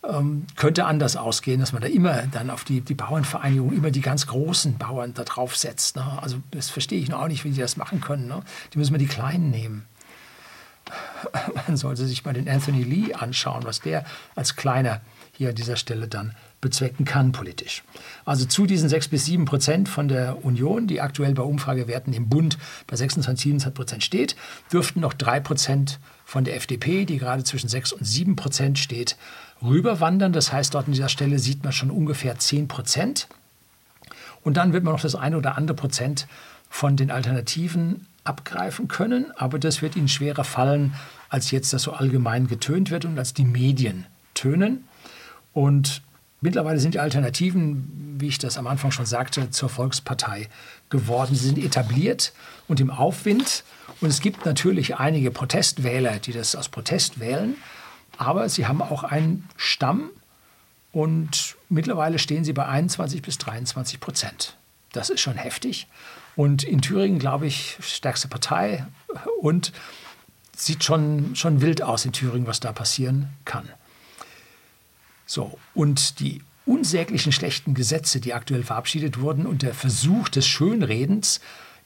ähm, 0.03 0.45
könnte 0.55 0.85
anders 0.85 1.15
ausgehen, 1.15 1.59
dass 1.59 1.71
man 1.71 1.81
da 1.81 1.87
immer 1.87 2.23
dann 2.27 2.49
auf 2.49 2.63
die, 2.63 2.81
die 2.81 2.93
Bauernvereinigung 2.93 3.71
immer 3.71 3.91
die 3.91 4.01
ganz 4.01 4.27
großen 4.27 4.77
Bauern 4.77 5.13
da 5.13 5.23
drauf 5.23 5.55
setzt. 5.55 5.95
Ne? 5.95 6.05
Also 6.21 6.37
das 6.51 6.69
verstehe 6.69 6.99
ich 6.99 7.09
noch 7.09 7.21
auch 7.21 7.27
nicht, 7.27 7.43
wie 7.45 7.51
die 7.51 7.59
das 7.59 7.77
machen 7.77 8.01
können. 8.01 8.27
Ne? 8.27 8.41
Die 8.73 8.77
müssen 8.77 8.93
wir 8.93 8.99
die 8.99 9.07
Kleinen 9.07 9.49
nehmen. 9.49 9.85
Man 11.67 11.77
sollte 11.77 12.05
sich 12.05 12.25
mal 12.25 12.33
den 12.33 12.49
Anthony 12.49 12.83
Lee 12.83 13.13
anschauen, 13.13 13.63
was 13.63 13.79
der 13.79 14.05
als 14.35 14.55
Kleiner 14.55 15.01
hier 15.33 15.49
an 15.49 15.55
dieser 15.55 15.75
Stelle 15.75 16.07
dann 16.07 16.33
bezwecken 16.61 17.05
kann 17.05 17.33
politisch. 17.33 17.83
Also 18.23 18.45
zu 18.45 18.65
diesen 18.65 18.87
6 18.87 19.09
bis 19.09 19.25
7 19.25 19.45
Prozent 19.45 19.89
von 19.89 20.07
der 20.07 20.45
Union, 20.45 20.87
die 20.87 21.01
aktuell 21.01 21.33
bei 21.33 21.43
Umfragewerten 21.43 22.13
im 22.13 22.29
Bund 22.29 22.57
bei 22.87 22.95
26, 22.95 23.43
27 23.43 23.75
Prozent 23.75 24.03
steht, 24.03 24.35
dürften 24.71 25.01
noch 25.01 25.13
3 25.13 25.41
Prozent 25.41 25.99
von 26.23 26.45
der 26.45 26.55
FDP, 26.55 27.05
die 27.05 27.17
gerade 27.17 27.43
zwischen 27.43 27.67
6 27.67 27.91
und 27.93 28.05
7 28.05 28.35
Prozent 28.35 28.79
steht, 28.79 29.17
rüberwandern. 29.61 30.31
Das 30.31 30.53
heißt, 30.53 30.73
dort 30.73 30.85
an 30.85 30.93
dieser 30.93 31.09
Stelle 31.09 31.37
sieht 31.39 31.63
man 31.63 31.73
schon 31.73 31.91
ungefähr 31.91 32.39
10 32.39 32.67
Prozent. 32.69 33.27
Und 34.41 34.55
dann 34.55 34.71
wird 34.71 34.83
man 34.83 34.93
noch 34.93 35.01
das 35.01 35.15
eine 35.15 35.37
oder 35.37 35.57
andere 35.57 35.75
Prozent 35.75 36.27
von 36.69 36.95
den 36.95 37.11
Alternativen 37.11 38.07
abgreifen 38.23 38.87
können, 38.87 39.31
aber 39.35 39.59
das 39.59 39.81
wird 39.81 39.95
ihnen 39.95 40.07
schwerer 40.07 40.43
fallen, 40.43 40.93
als 41.29 41.51
jetzt 41.51 41.73
das 41.73 41.83
so 41.83 41.91
allgemein 41.91 42.47
getönt 42.47 42.89
wird 42.89 43.05
und 43.05 43.17
als 43.17 43.33
die 43.33 43.43
Medien 43.45 44.05
tönen. 44.33 44.85
Und 45.53 46.01
mittlerweile 46.41 46.79
sind 46.79 46.93
die 46.93 46.99
Alternativen, 46.99 48.17
wie 48.19 48.27
ich 48.27 48.37
das 48.37 48.57
am 48.57 48.67
Anfang 48.67 48.91
schon 48.91 49.05
sagte, 49.05 49.49
zur 49.51 49.69
Volkspartei 49.69 50.49
geworden. 50.89 51.35
Sie 51.35 51.45
sind 51.45 51.57
etabliert 51.57 52.33
und 52.67 52.79
im 52.79 52.89
Aufwind. 52.89 53.63
Und 54.01 54.09
es 54.09 54.21
gibt 54.21 54.45
natürlich 54.45 54.97
einige 54.97 55.31
Protestwähler, 55.31 56.19
die 56.19 56.31
das 56.31 56.55
aus 56.55 56.69
Protest 56.69 57.19
wählen. 57.19 57.55
Aber 58.17 58.49
sie 58.49 58.67
haben 58.67 58.81
auch 58.81 59.03
einen 59.03 59.47
Stamm 59.57 60.09
und 60.91 61.55
mittlerweile 61.69 62.19
stehen 62.19 62.43
sie 62.43 62.53
bei 62.53 62.67
21 62.67 63.21
bis 63.23 63.39
23 63.39 63.99
Prozent. 63.99 64.55
Das 64.91 65.09
ist 65.09 65.21
schon 65.21 65.35
heftig. 65.35 65.87
Und 66.35 66.63
in 66.63 66.81
Thüringen, 66.81 67.19
glaube 67.19 67.47
ich, 67.47 67.77
stärkste 67.81 68.27
Partei 68.27 68.85
und 69.41 69.73
sieht 70.55 70.83
schon, 70.83 71.35
schon 71.35 71.61
wild 71.61 71.81
aus 71.81 72.05
in 72.05 72.11
Thüringen, 72.11 72.47
was 72.47 72.59
da 72.59 72.71
passieren 72.71 73.29
kann. 73.43 73.67
So, 75.25 75.57
und 75.73 76.19
die 76.19 76.41
unsäglichen 76.65 77.31
schlechten 77.31 77.73
Gesetze, 77.73 78.19
die 78.19 78.33
aktuell 78.33 78.63
verabschiedet 78.63 79.19
wurden 79.19 79.45
und 79.45 79.61
der 79.61 79.73
Versuch 79.73 80.29
des 80.29 80.47
Schönredens, 80.47 81.41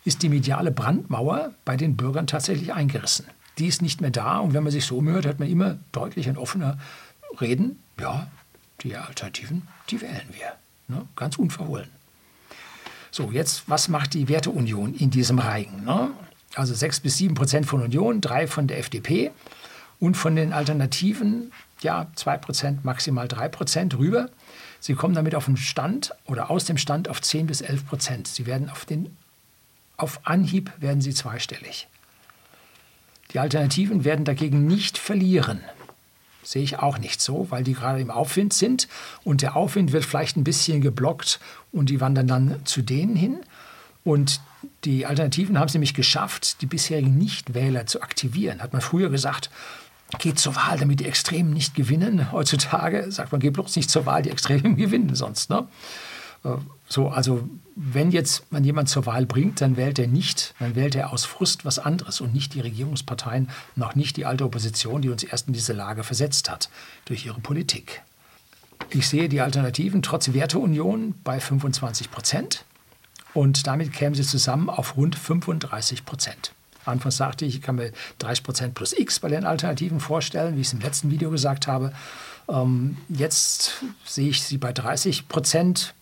ist 0.06 0.24
die 0.24 0.30
mediale 0.30 0.72
Brandmauer 0.72 1.54
bei 1.66 1.76
den 1.76 1.98
Bürgern 1.98 2.28
tatsächlich 2.28 2.74
eingerissen. 2.74 3.26
Die 3.58 3.68
ist 3.68 3.82
nicht 3.82 4.02
mehr 4.02 4.12
da 4.12 4.38
und 4.40 4.54
wenn 4.54 4.64
man 4.64 4.72
sich 4.72 4.86
so 4.86 4.98
umhört, 4.98 5.26
hört 5.26 5.40
man 5.40 5.50
immer 5.50 5.78
deutlich 5.92 6.30
und 6.30 6.38
offener 6.38 6.78
reden. 7.42 7.80
Ja, 8.00 8.28
die 8.82 8.96
Alternativen, 8.96 9.68
die 9.90 10.02
wählen 10.02 10.28
wir. 10.32 10.54
Ne? 10.88 11.06
Ganz 11.16 11.38
unverhohlen. 11.38 11.90
So, 13.12 13.32
jetzt, 13.32 13.64
was 13.68 13.90
macht 13.90 14.14
die 14.14 14.30
Werteunion 14.30 14.94
in 14.94 15.10
diesem 15.10 15.40
Reigen? 15.40 15.84
Ne? 15.84 16.12
Also 16.56 16.74
sechs 16.74 17.00
bis 17.00 17.18
sieben 17.18 17.36
Prozent 17.36 17.66
von 17.66 17.82
Union, 17.82 18.22
drei 18.22 18.48
von 18.48 18.68
der 18.68 18.80
FDP 18.80 19.32
und 20.00 20.16
von 20.16 20.36
den 20.36 20.54
Alternativen, 20.54 21.52
ja, 21.82 22.08
zwei 22.16 22.38
Prozent, 22.38 22.86
maximal 22.86 23.28
drei 23.28 23.48
Prozent 23.48 23.98
rüber. 23.98 24.30
Sie 24.80 24.96
kommen 24.96 25.16
damit 25.16 25.36
auf 25.36 25.46
den 25.46 25.58
Stand 25.58 26.14
oder 26.26 26.50
aus 26.50 26.66
dem 26.66 26.78
Stand 26.78 27.10
auf 27.10 27.22
10 27.22 27.48
bis 27.48 27.62
11 27.62 27.88
Prozent. 27.88 28.28
Sie 28.28 28.46
werden 28.46 28.70
auf, 28.70 28.86
den, 28.86 29.16
auf 29.98 30.22
Anhieb 30.24 30.72
werden 30.78 31.02
sie 31.02 31.14
zweistellig. 31.14 31.88
Die 33.34 33.40
Alternativen 33.40 34.06
werden 34.06 34.26
dagegen 34.26 34.66
nicht 34.68 34.98
verlieren. 34.98 35.62
Sehe 36.44 36.64
ich 36.64 36.80
auch 36.80 36.98
nicht 36.98 37.20
so, 37.20 37.48
weil 37.50 37.64
die 37.64 37.74
gerade 37.74 38.00
im 38.00 38.10
Aufwind 38.10 38.54
sind 38.54 38.88
und 39.26 39.42
der 39.42 39.58
Aufwind 39.58 39.92
wird 39.92 40.06
vielleicht 40.06 40.38
ein 40.38 40.46
bisschen 40.46 40.80
geblockt 40.80 41.40
und 41.74 41.90
die 41.90 42.00
wandern 42.00 42.28
dann 42.28 42.66
zu 42.66 42.82
denen 42.82 43.18
hin. 43.18 43.40
Und 44.06 44.40
die 44.86 45.06
Alternativen 45.06 45.60
haben 45.60 45.68
es 45.68 45.74
nämlich 45.74 45.94
geschafft, 45.94 46.62
die 46.62 46.66
bisherigen 46.66 47.18
Nichtwähler 47.18 47.86
zu 47.86 48.02
aktivieren. 48.02 48.62
Hat 48.62 48.72
man 48.72 48.82
früher 48.82 49.10
gesagt, 49.10 49.50
geht 50.20 50.40
zur 50.40 50.56
Wahl, 50.56 50.78
damit 50.80 51.00
die 51.00 51.06
Extremen 51.06 51.52
nicht 51.52 51.76
gewinnen. 51.76 52.32
Heutzutage 52.32 53.12
sagt 53.12 53.32
man, 53.32 53.42
geht 53.42 53.54
bloß 53.54 53.76
nicht 53.76 53.90
zur 53.90 54.06
Wahl, 54.06 54.22
die 54.22 54.30
Extremen 54.30 54.76
gewinnen 54.78 55.16
sonst. 55.16 55.50
Ne? 55.50 55.68
Äh, 56.44 56.50
so, 56.88 57.10
also 57.10 57.48
wenn 57.76 58.12
jetzt 58.12 58.52
man 58.52 58.64
jemand 58.64 58.90
zur 58.90 59.06
Wahl 59.06 59.26
bringt, 59.26 59.62
dann 59.62 59.78
wählt 59.78 60.00
er 60.00 60.08
nicht, 60.08 60.56
dann 60.60 60.76
wählt 60.76 60.96
er 60.96 61.12
aus 61.12 61.26
Frust 61.26 61.66
was 61.66 61.80
anderes 61.80 62.22
und 62.22 62.34
nicht 62.34 62.54
die 62.54 62.62
Regierungsparteien, 62.62 63.50
noch 63.76 63.96
nicht 63.96 64.18
die 64.18 64.26
alte 64.26 64.46
Opposition, 64.46 65.02
die 65.02 65.10
uns 65.10 65.24
erst 65.24 65.48
in 65.48 65.54
diese 65.54 65.74
Lage 65.74 66.04
versetzt 66.04 66.50
hat 66.50 66.70
durch 67.06 67.26
ihre 67.26 67.40
Politik. 67.40 68.02
Ich 68.90 69.08
sehe 69.08 69.28
die 69.28 69.42
Alternativen 69.42 70.02
trotz 70.02 70.34
Werteunion 70.34 71.16
bei 71.24 71.40
25 71.40 72.10
Prozent 72.10 72.66
und 73.34 73.68
damit 73.68 73.92
kämen 73.92 74.16
sie 74.16 74.24
zusammen 74.24 74.70
auf 74.70 74.96
rund 74.96 75.16
35 75.16 76.06
Prozent. 76.06 76.54
Anfangs 76.88 77.18
sagte 77.18 77.46
ich, 77.46 77.56
ich 77.56 77.62
kann 77.62 77.76
mir 77.76 77.92
30 78.20 78.44
Prozent 78.44 78.76
plus 78.76 78.94
X 78.94 79.20
bei 79.20 79.30
den 79.30 79.46
Alternativen 79.46 80.00
vorstellen, 80.00 80.56
wie 80.56 80.62
ich 80.62 80.68
es 80.68 80.74
im 80.74 80.82
letzten 80.82 81.12
Video 81.12 81.30
gesagt 81.30 81.68
habe. 81.68 81.94
Ähm, 82.50 82.98
jetzt 83.10 83.84
sehe 84.06 84.30
ich 84.30 84.44
sie 84.44 84.58
bei 84.58 84.72
30 84.72 85.28
Prozent 85.28 85.94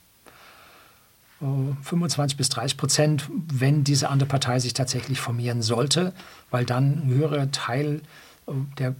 25 1.39 2.37
bis 2.37 2.49
30 2.49 2.77
Prozent, 2.77 3.29
wenn 3.29 3.83
diese 3.83 4.09
andere 4.09 4.27
Partei 4.27 4.59
sich 4.59 4.73
tatsächlich 4.73 5.19
formieren 5.19 5.61
sollte, 5.61 6.13
weil 6.49 6.65
dann 6.65 7.03
ein 7.05 7.07
höherer 7.07 7.51
Teil 7.51 8.01
äh, 8.47 8.51
der 8.77 8.95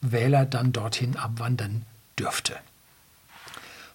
Wähler 0.00 0.46
dann 0.46 0.72
dorthin 0.72 1.16
abwandern 1.16 1.82
dürfte. 2.18 2.54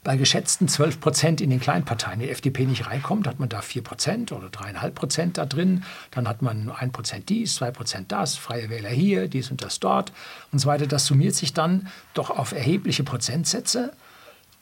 Bei 0.09 0.17
geschätzten 0.17 0.67
12 0.67 0.99
Prozent 1.01 1.39
in 1.39 1.51
den 1.51 1.59
Kleinparteien, 1.59 2.19
die 2.19 2.31
FDP 2.31 2.65
nicht 2.65 2.87
reinkommt, 2.87 3.27
hat 3.27 3.39
man 3.39 3.47
da 3.47 3.61
4 3.61 3.83
Prozent 3.83 4.31
oder 4.31 4.47
3,5 4.47 4.89
Prozent 4.89 5.37
da 5.37 5.45
drin. 5.45 5.83
Dann 6.09 6.27
hat 6.27 6.41
man 6.41 6.71
1 6.71 6.91
Prozent 6.93 7.29
dies, 7.29 7.53
2 7.57 7.69
Prozent 7.69 8.11
das, 8.11 8.35
Freie 8.35 8.71
Wähler 8.71 8.89
hier, 8.89 9.27
dies 9.27 9.51
und 9.51 9.61
das 9.61 9.79
dort 9.79 10.11
und 10.51 10.57
so 10.57 10.67
weiter. 10.67 10.87
Das 10.87 11.05
summiert 11.05 11.35
sich 11.35 11.53
dann 11.53 11.89
doch 12.15 12.31
auf 12.31 12.53
erhebliche 12.53 13.03
Prozentsätze. 13.03 13.93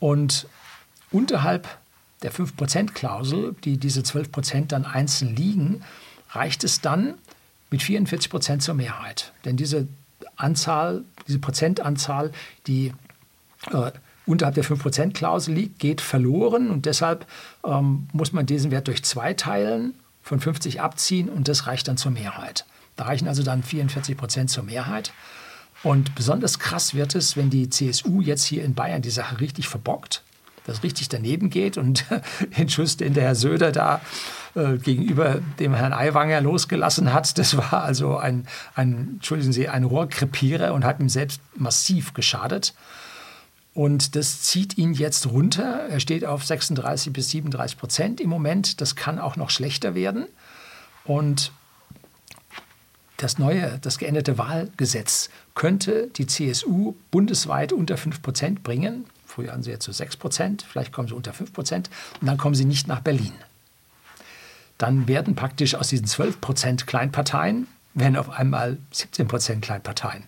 Und 0.02 0.50
unterhalb 1.12 1.66
der 2.24 2.34
5%-Klausel, 2.34 3.56
die 3.64 3.78
diese 3.78 4.02
12% 4.02 4.68
dann 4.68 4.84
einzeln 4.84 5.34
liegen, 5.34 5.82
reicht 6.32 6.66
es 6.66 6.82
dann 6.82 7.14
mit 7.72 7.80
44% 7.80 8.60
zur 8.60 8.76
Mehrheit. 8.76 9.32
Denn 9.46 9.56
diese 9.56 9.88
Anzahl, 10.36 11.06
diese 11.26 11.40
Prozentanzahl, 11.40 12.34
die 12.68 12.92
äh, 13.72 13.92
unterhalb 14.28 14.56
der 14.56 14.66
5%-Klausel 14.66 15.54
liegt, 15.54 15.80
geht 15.80 16.02
verloren 16.02 16.70
und 16.70 16.86
deshalb 16.86 17.26
ähm, 17.66 18.08
muss 18.14 18.34
man 18.34 18.46
diesen 18.46 18.72
Wert 18.72 18.88
durch 18.88 19.04
zwei 19.04 19.34
teilen, 19.34 19.94
von 20.22 20.40
50 20.40 20.82
abziehen 20.82 21.30
und 21.30 21.48
das 21.48 21.68
reicht 21.68 21.88
dann 21.88 21.98
zur 21.98 22.12
Mehrheit. 22.12 22.66
Da 22.98 23.06
reichen 23.06 23.28
also 23.28 23.44
dann 23.44 23.64
44 23.64 24.48
zur 24.48 24.64
Mehrheit. 24.64 25.14
Und 25.84 26.16
besonders 26.16 26.60
krass 26.60 26.96
wird 26.96 27.16
es, 27.16 27.38
wenn 27.38 27.50
die 27.50 27.70
CSU 27.70 28.22
jetzt 28.22 28.44
hier 28.44 28.66
in 28.66 28.74
Bayern 28.74 29.02
die 29.02 29.10
Sache 29.10 29.40
richtig 29.40 29.70
verbockt 29.70 30.24
das 30.68 30.84
richtig 30.84 31.10
daneben 31.10 31.50
geht 31.50 31.78
und 31.78 32.06
den 32.58 32.70
Schuss, 32.70 32.98
den 32.98 33.14
der 33.14 33.24
Herr 33.24 33.36
Söder 33.36 33.72
da 33.72 34.02
äh, 34.54 34.78
gegenüber 34.78 35.40
dem 35.60 35.74
Herrn 35.74 35.94
Aiwanger 35.94 36.42
losgelassen 36.42 37.14
hat, 37.14 37.38
das 37.38 37.58
war 37.58 37.84
also 37.84 38.18
ein, 38.18 38.46
ein, 38.76 39.14
entschuldigen 39.16 39.54
Sie, 39.54 39.70
ein 39.70 39.86
Rohrkrepierer 39.86 40.74
und 40.74 40.86
hat 40.86 41.00
ihm 41.00 41.10
selbst 41.10 41.42
massiv 41.56 42.14
geschadet. 42.14 42.74
Und 43.78 44.16
das 44.16 44.42
zieht 44.42 44.80
ihn 44.80 44.96
jetzt 44.96 45.28
runter. 45.28 45.86
Er 45.88 46.00
steht 46.00 46.26
auf 46.26 46.44
36 46.44 47.14
bis 47.14 47.30
37 47.30 47.78
Prozent 47.78 48.20
im 48.20 48.28
Moment. 48.28 48.82
Das 48.82 48.96
kann 48.96 49.20
auch 49.20 49.36
noch 49.36 49.52
schlechter 49.52 49.94
werden. 49.94 50.26
Und 51.06 51.52
das 53.18 53.38
neue, 53.38 53.78
das 53.84 54.00
geänderte 54.00 54.40
Wahlgesetz 54.40 55.30
könnte 55.54 56.08
die 56.16 56.26
CSU 56.26 56.96
bundesweit 57.12 57.72
unter 57.72 57.98
5 57.98 58.24
Prozent 58.24 58.64
bringen. 58.64 59.06
Früher 59.28 59.52
hatten 59.52 59.62
sie 59.62 59.70
jetzt 59.70 59.86
so 59.86 59.92
6 59.92 60.18
Prozent, 60.18 60.66
vielleicht 60.68 60.92
kommen 60.92 61.08
sie 61.08 61.14
unter 61.14 61.34
5 61.34 61.54
Prozent 61.54 61.92
und 62.20 62.26
dann 62.26 62.40
kommen 62.40 62.56
sie 62.56 62.66
nicht 62.66 62.88
nach 62.88 63.02
Berlin. 63.02 63.34
Dann 64.80 65.08
werden 65.08 65.36
praktisch 65.36 65.76
aus 65.76 65.90
diesen 65.90 66.08
12 66.08 66.42
Prozent 66.42 66.88
Kleinparteien, 66.88 67.68
werden 67.94 68.16
auf 68.16 68.32
einmal 68.32 68.80
17 68.90 69.28
Prozent 69.28 69.62
Kleinparteien 69.62 70.24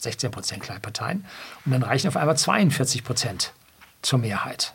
16 0.00 0.30
Prozent 0.30 0.62
Kleinparteien 0.62 1.24
und 1.64 1.72
dann 1.72 1.82
reichen 1.82 2.08
auf 2.08 2.16
einmal 2.16 2.36
42 2.36 3.04
Prozent 3.04 3.52
zur 4.02 4.18
Mehrheit. 4.18 4.74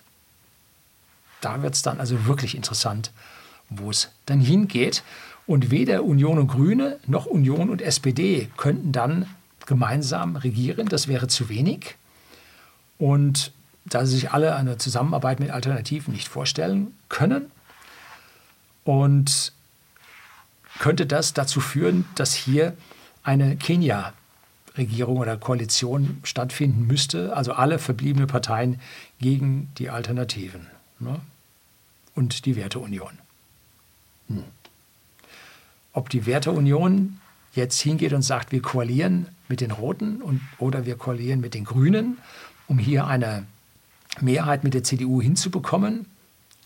Da 1.42 1.62
wird 1.62 1.76
es 1.76 1.82
dann 1.82 2.00
also 2.00 2.26
wirklich 2.26 2.56
interessant, 2.56 3.12
wo 3.70 3.90
es 3.90 4.10
dann 4.26 4.40
hingeht. 4.40 5.04
Und 5.48 5.70
weder 5.70 6.04
Union 6.04 6.40
und 6.40 6.48
Grüne 6.48 6.98
noch 7.06 7.28
Union 7.28 7.70
und 7.70 7.82
SPD 7.82 8.50
könnten 8.58 8.92
dann 8.92 9.28
gemeinsam 9.68 10.36
regieren. 10.38 10.88
Das 10.88 11.08
wäre 11.08 11.28
zu 11.28 11.50
wenig. 11.50 11.96
Und 12.98 13.52
da 13.86 14.06
sie 14.06 14.16
sich 14.16 14.32
alle 14.32 14.56
eine 14.56 14.80
Zusammenarbeit 14.80 15.40
mit 15.40 15.52
Alternativen 15.52 16.14
nicht 16.14 16.28
vorstellen 16.28 16.96
können, 17.10 17.52
und 18.86 19.52
könnte 20.80 21.06
das 21.06 21.34
dazu 21.34 21.60
führen, 21.60 22.06
dass 22.16 22.34
hier 22.34 22.78
eine 23.24 23.58
Kenia-Regierung 24.76 25.18
oder 25.18 25.38
Koalition 25.38 26.20
stattfinden 26.24 26.88
müsste, 26.88 27.36
also 27.36 27.54
alle 27.54 27.80
verbliebenen 27.80 28.28
Parteien 28.28 28.80
gegen 29.20 29.72
die 29.78 29.90
Alternativen 29.90 30.68
ne? 31.00 31.20
und 32.14 32.46
die 32.46 32.56
Werteunion. 32.56 33.18
Hm. 34.28 34.44
Ob 35.94 36.10
die 36.10 36.26
Werteunion 36.26 37.20
jetzt 37.54 37.80
hingeht 37.80 38.14
und 38.14 38.22
sagt, 38.22 38.52
wir 38.52 38.62
koalieren 38.62 39.28
mit 39.48 39.62
den 39.62 39.72
Roten 39.72 40.22
und, 40.22 40.42
oder 40.58 40.86
wir 40.86 40.98
koalieren 40.98 41.40
mit 41.40 41.54
den 41.54 41.64
Grünen 41.64 42.18
um 42.68 42.78
hier 42.78 43.08
eine 43.08 43.46
Mehrheit 44.20 44.64
mit 44.64 44.74
der 44.74 44.84
CDU 44.84 45.22
hinzubekommen? 45.22 46.06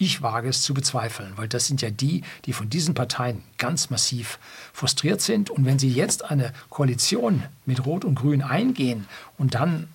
Ich 0.02 0.22
wage 0.22 0.47
es 0.47 0.62
zu 0.62 0.74
bezweifeln, 0.74 1.34
weil 1.36 1.50
das 1.50 1.68
sind 1.68 1.82
ja 1.82 1.89
die, 1.89 2.24
die 2.45 2.54
von 2.54 2.70
diesen 2.70 2.93
Parteien 2.93 3.43
ganz 3.58 3.89
massiv 3.89 4.39
frustriert 4.72 5.20
sind. 5.20 5.50
Und 5.50 5.66
wenn 5.66 5.78
sie 5.78 5.89
jetzt 5.89 6.32
eine 6.32 6.54
Koalition 6.70 7.43
mit 7.66 7.86
Rot 7.86 8.06
und 8.06 8.16
Grün 8.16 8.41
eingehen 8.41 9.08
und 9.38 9.56
dann 9.56 9.89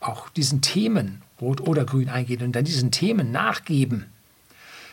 auch 0.00 0.30
diesen 0.30 0.62
Themen, 0.62 1.20
Rot 1.38 1.60
oder 1.60 1.84
Grün 1.84 2.08
eingehen 2.08 2.42
und 2.42 2.52
dann 2.52 2.64
diesen 2.64 2.92
Themen 2.92 3.30
nachgeben, 3.30 4.06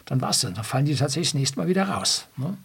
dann 0.04 0.20
war 0.20 0.32
es 0.32 0.42
dann. 0.42 0.56
Dann 0.56 0.66
fallen 0.66 0.86
die 0.86 0.94
tatsächlich 0.94 1.30
das 1.30 1.40
nächste 1.40 1.60
Mal 1.60 1.70
wieder 1.70 1.88
raus. 1.88 2.26
Ne? 2.36 2.58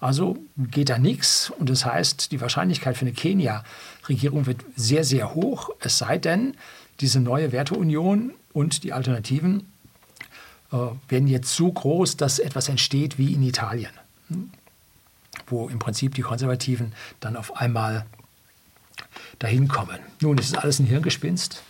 Also 0.00 0.36
geht 0.58 0.90
da 0.90 0.98
nichts 0.98 1.48
und 1.48 1.70
das 1.70 1.86
heißt, 1.86 2.30
die 2.30 2.42
Wahrscheinlichkeit 2.42 2.98
für 2.98 3.06
eine 3.06 3.14
Kenia-Regierung 3.14 4.44
wird 4.44 4.60
sehr, 4.76 5.04
sehr 5.04 5.34
hoch, 5.34 5.70
es 5.80 5.96
sei 5.96 6.18
denn, 6.18 6.58
diese 7.00 7.20
neue 7.20 7.52
Werteunion 7.52 8.34
und 8.52 8.84
die 8.84 8.92
Alternativen 8.92 9.71
werden 11.08 11.28
jetzt 11.28 11.54
so 11.54 11.70
groß, 11.70 12.16
dass 12.16 12.38
etwas 12.38 12.68
entsteht 12.68 13.18
wie 13.18 13.32
in 13.32 13.42
Italien, 13.42 13.92
hm? 14.28 14.50
wo 15.46 15.68
im 15.68 15.78
Prinzip 15.78 16.14
die 16.14 16.22
Konservativen 16.22 16.92
dann 17.20 17.36
auf 17.36 17.56
einmal 17.56 18.06
dahin 19.38 19.68
kommen. 19.68 19.98
Nun, 20.20 20.38
ist 20.38 20.46
es 20.46 20.54
alles 20.54 20.78
ein 20.78 20.86
Hirngespinst. 20.86 21.62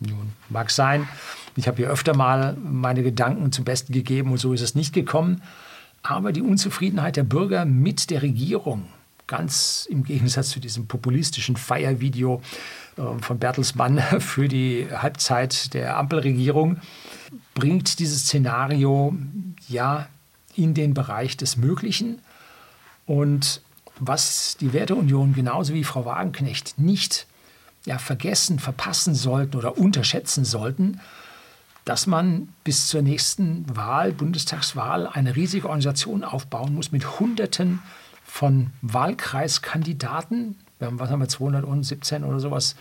Nun, 0.00 0.32
mag 0.48 0.70
sein. 0.70 1.08
Ich 1.56 1.68
habe 1.68 1.76
hier 1.76 1.88
öfter 1.88 2.14
mal 2.14 2.56
meine 2.56 3.02
Gedanken 3.02 3.52
zum 3.52 3.64
Besten 3.64 3.92
gegeben 3.92 4.32
und 4.32 4.38
so 4.38 4.52
ist 4.52 4.62
es 4.62 4.74
nicht 4.74 4.92
gekommen. 4.92 5.42
Aber 6.02 6.32
die 6.32 6.42
Unzufriedenheit 6.42 7.16
der 7.16 7.22
Bürger 7.22 7.64
mit 7.64 8.10
der 8.10 8.22
Regierung, 8.22 8.86
ganz 9.26 9.86
im 9.90 10.04
Gegensatz 10.04 10.50
zu 10.50 10.60
diesem 10.60 10.86
populistischen 10.86 11.56
Feiervideo 11.56 12.42
äh, 12.96 13.22
von 13.22 13.38
Bertelsmann 13.38 13.98
für 14.20 14.48
die 14.48 14.88
Halbzeit 14.90 15.74
der 15.74 15.96
Ampelregierung, 15.96 16.78
bringt 17.54 17.98
dieses 17.98 18.22
Szenario 18.22 19.14
ja 19.68 20.08
in 20.54 20.74
den 20.74 20.94
Bereich 20.94 21.36
des 21.36 21.56
Möglichen. 21.56 22.18
Und 23.06 23.62
was 23.98 24.56
die 24.60 24.72
Werteunion 24.72 25.34
genauso 25.34 25.74
wie 25.74 25.84
Frau 25.84 26.04
Wagenknecht 26.04 26.78
nicht 26.78 27.26
ja, 27.84 27.98
vergessen, 27.98 28.58
verpassen 28.58 29.14
sollten 29.14 29.56
oder 29.56 29.78
unterschätzen 29.78 30.44
sollten, 30.44 31.00
dass 31.84 32.06
man 32.06 32.48
bis 32.62 32.86
zur 32.86 33.02
nächsten 33.02 33.64
Wahl, 33.74 34.12
Bundestagswahl, 34.12 35.08
eine 35.08 35.34
riesige 35.34 35.66
Organisation 35.66 36.22
aufbauen 36.22 36.74
muss 36.74 36.92
mit 36.92 37.18
Hunderten 37.18 37.80
von 38.32 38.70
Wahlkreiskandidaten. 38.80 40.56
Wir 40.78 40.86
haben, 40.86 40.98
was 40.98 41.10
haben 41.10 41.20
wir, 41.20 41.28
217 41.28 42.24
oder 42.24 42.40
sowas 42.40 42.76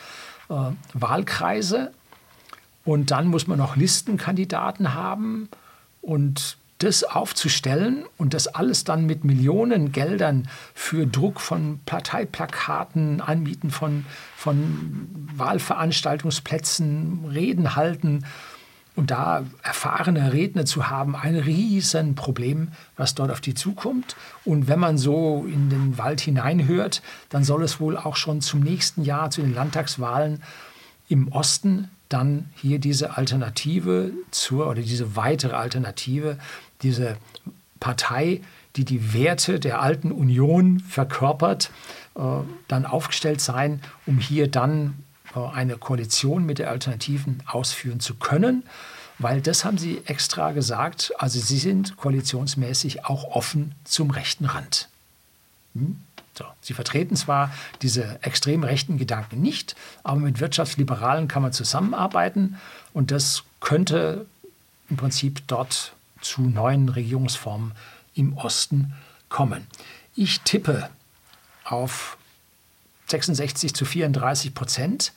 äh, 0.49 0.72
Wahlkreise. 0.93 1.91
Und 2.86 3.12
dann 3.12 3.28
muss 3.28 3.47
man 3.47 3.58
noch 3.58 3.76
Listenkandidaten 3.76 4.93
haben 4.93 5.49
und 6.02 6.58
das 6.78 7.04
aufzustellen 7.04 8.06
und 8.18 8.34
das 8.34 8.47
alles 8.47 8.86
dann 8.86 9.06
mit 9.06 9.26
Millionen 9.26 9.91
Geldern 9.91 10.47
für 10.74 11.06
Druck 11.06 11.41
von 11.41 11.82
Parteiplakaten, 11.86 13.20
Anmieten 13.20 13.72
von, 13.72 14.06
von 14.38 15.28
Wahlveranstaltungsplätzen, 15.36 17.26
Reden 17.26 17.76
halten 17.76 18.24
und 19.02 19.10
da 19.10 19.43
erfahrene 19.64 20.32
Redner 20.32 20.64
zu 20.64 20.88
haben, 20.88 21.16
ein 21.16 21.36
Riesenproblem, 21.36 22.68
was 22.97 23.16
dort 23.16 23.32
auf 23.32 23.41
die 23.41 23.56
zukommt. 23.56 24.16
Und 24.45 24.68
wenn 24.68 24.80
man 24.80 24.99
so 24.99 25.47
in 25.52 25.72
den 25.72 25.97
Wald 25.97 26.22
hineinhört, 26.22 27.02
dann 27.30 27.43
soll 27.43 27.64
es 27.64 27.80
wohl 27.80 27.97
auch 27.97 28.16
schon 28.16 28.41
zum 28.41 28.60
nächsten 28.60 29.04
Jahr, 29.04 29.32
zu 29.32 29.41
den 29.41 29.56
Landtagswahlen 29.56 30.43
im 31.10 31.30
Osten, 31.30 31.89
dann 32.10 32.49
hier 32.54 32.78
diese 32.78 33.18
Alternative 33.18 34.12
zur 34.30 34.68
oder 34.68 34.84
diese 34.84 35.16
weitere 35.16 35.56
Alternative 35.56 36.38
diese 36.84 37.18
Partei, 37.80 38.41
die 38.76 38.86
die 38.86 39.16
Werte 39.16 39.60
der 39.60 39.82
alten 39.82 40.12
Union 40.12 40.80
verkörpert, 40.80 41.72
äh, 42.14 42.22
dann 42.68 42.86
aufgestellt 42.86 43.41
sein, 43.41 43.82
um 44.06 44.20
hier 44.20 44.47
dann 44.47 44.93
eine 45.36 45.78
Koalition 45.78 46.46
mit 46.46 46.60
der 46.60 46.70
Alternativen 46.70 47.42
ausführen 47.46 48.00
zu 48.00 48.16
können. 48.16 48.64
Weil 49.20 49.42
das 49.42 49.66
haben 49.66 49.78
Sie 49.78 50.02
extra 50.06 50.52
gesagt, 50.52 51.14
also 51.18 51.40
Sie 51.40 51.60
sind 51.60 51.96
koalitionsmäßig 51.98 53.06
auch 53.06 53.24
offen 53.36 53.76
zum 53.84 54.10
rechten 54.10 54.46
Rand. 54.46 54.90
Hm? 55.76 55.98
So, 56.38 56.46
Sie 56.62 56.74
vertreten 56.74 57.16
zwar 57.16 57.54
diese 57.82 58.20
extrem 58.24 58.64
rechten 58.64 58.98
Gedanken 58.98 59.42
nicht, 59.42 59.76
aber 60.04 60.20
mit 60.22 60.40
Wirtschaftsliberalen 60.40 61.28
kann 61.28 61.44
man 61.44 61.54
zusammenarbeiten 61.54 62.58
und 62.94 63.12
das 63.12 63.44
könnte 63.60 64.26
im 64.90 64.98
Prinzip 64.98 65.44
dort 65.48 65.94
zu 66.22 66.42
neuen 66.42 66.90
Regierungsformen 66.90 67.74
im 68.16 68.38
Osten 68.38 68.94
kommen. 69.30 69.68
Ich 70.16 70.42
tippe 70.42 70.90
auf 71.64 72.18
66 73.12 73.74
zu 73.74 73.86
34 73.86 74.53
Prozent, 74.53 75.14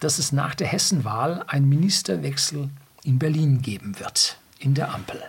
dass 0.00 0.18
es 0.18 0.32
nach 0.32 0.54
der 0.54 0.68
Hessenwahl 0.68 1.44
einen 1.46 1.68
Ministerwechsel 1.68 2.70
in 3.02 3.18
Berlin 3.18 3.62
geben 3.62 3.98
wird, 3.98 4.38
in 4.58 4.74
der 4.74 4.94
Ampel. 4.94 5.22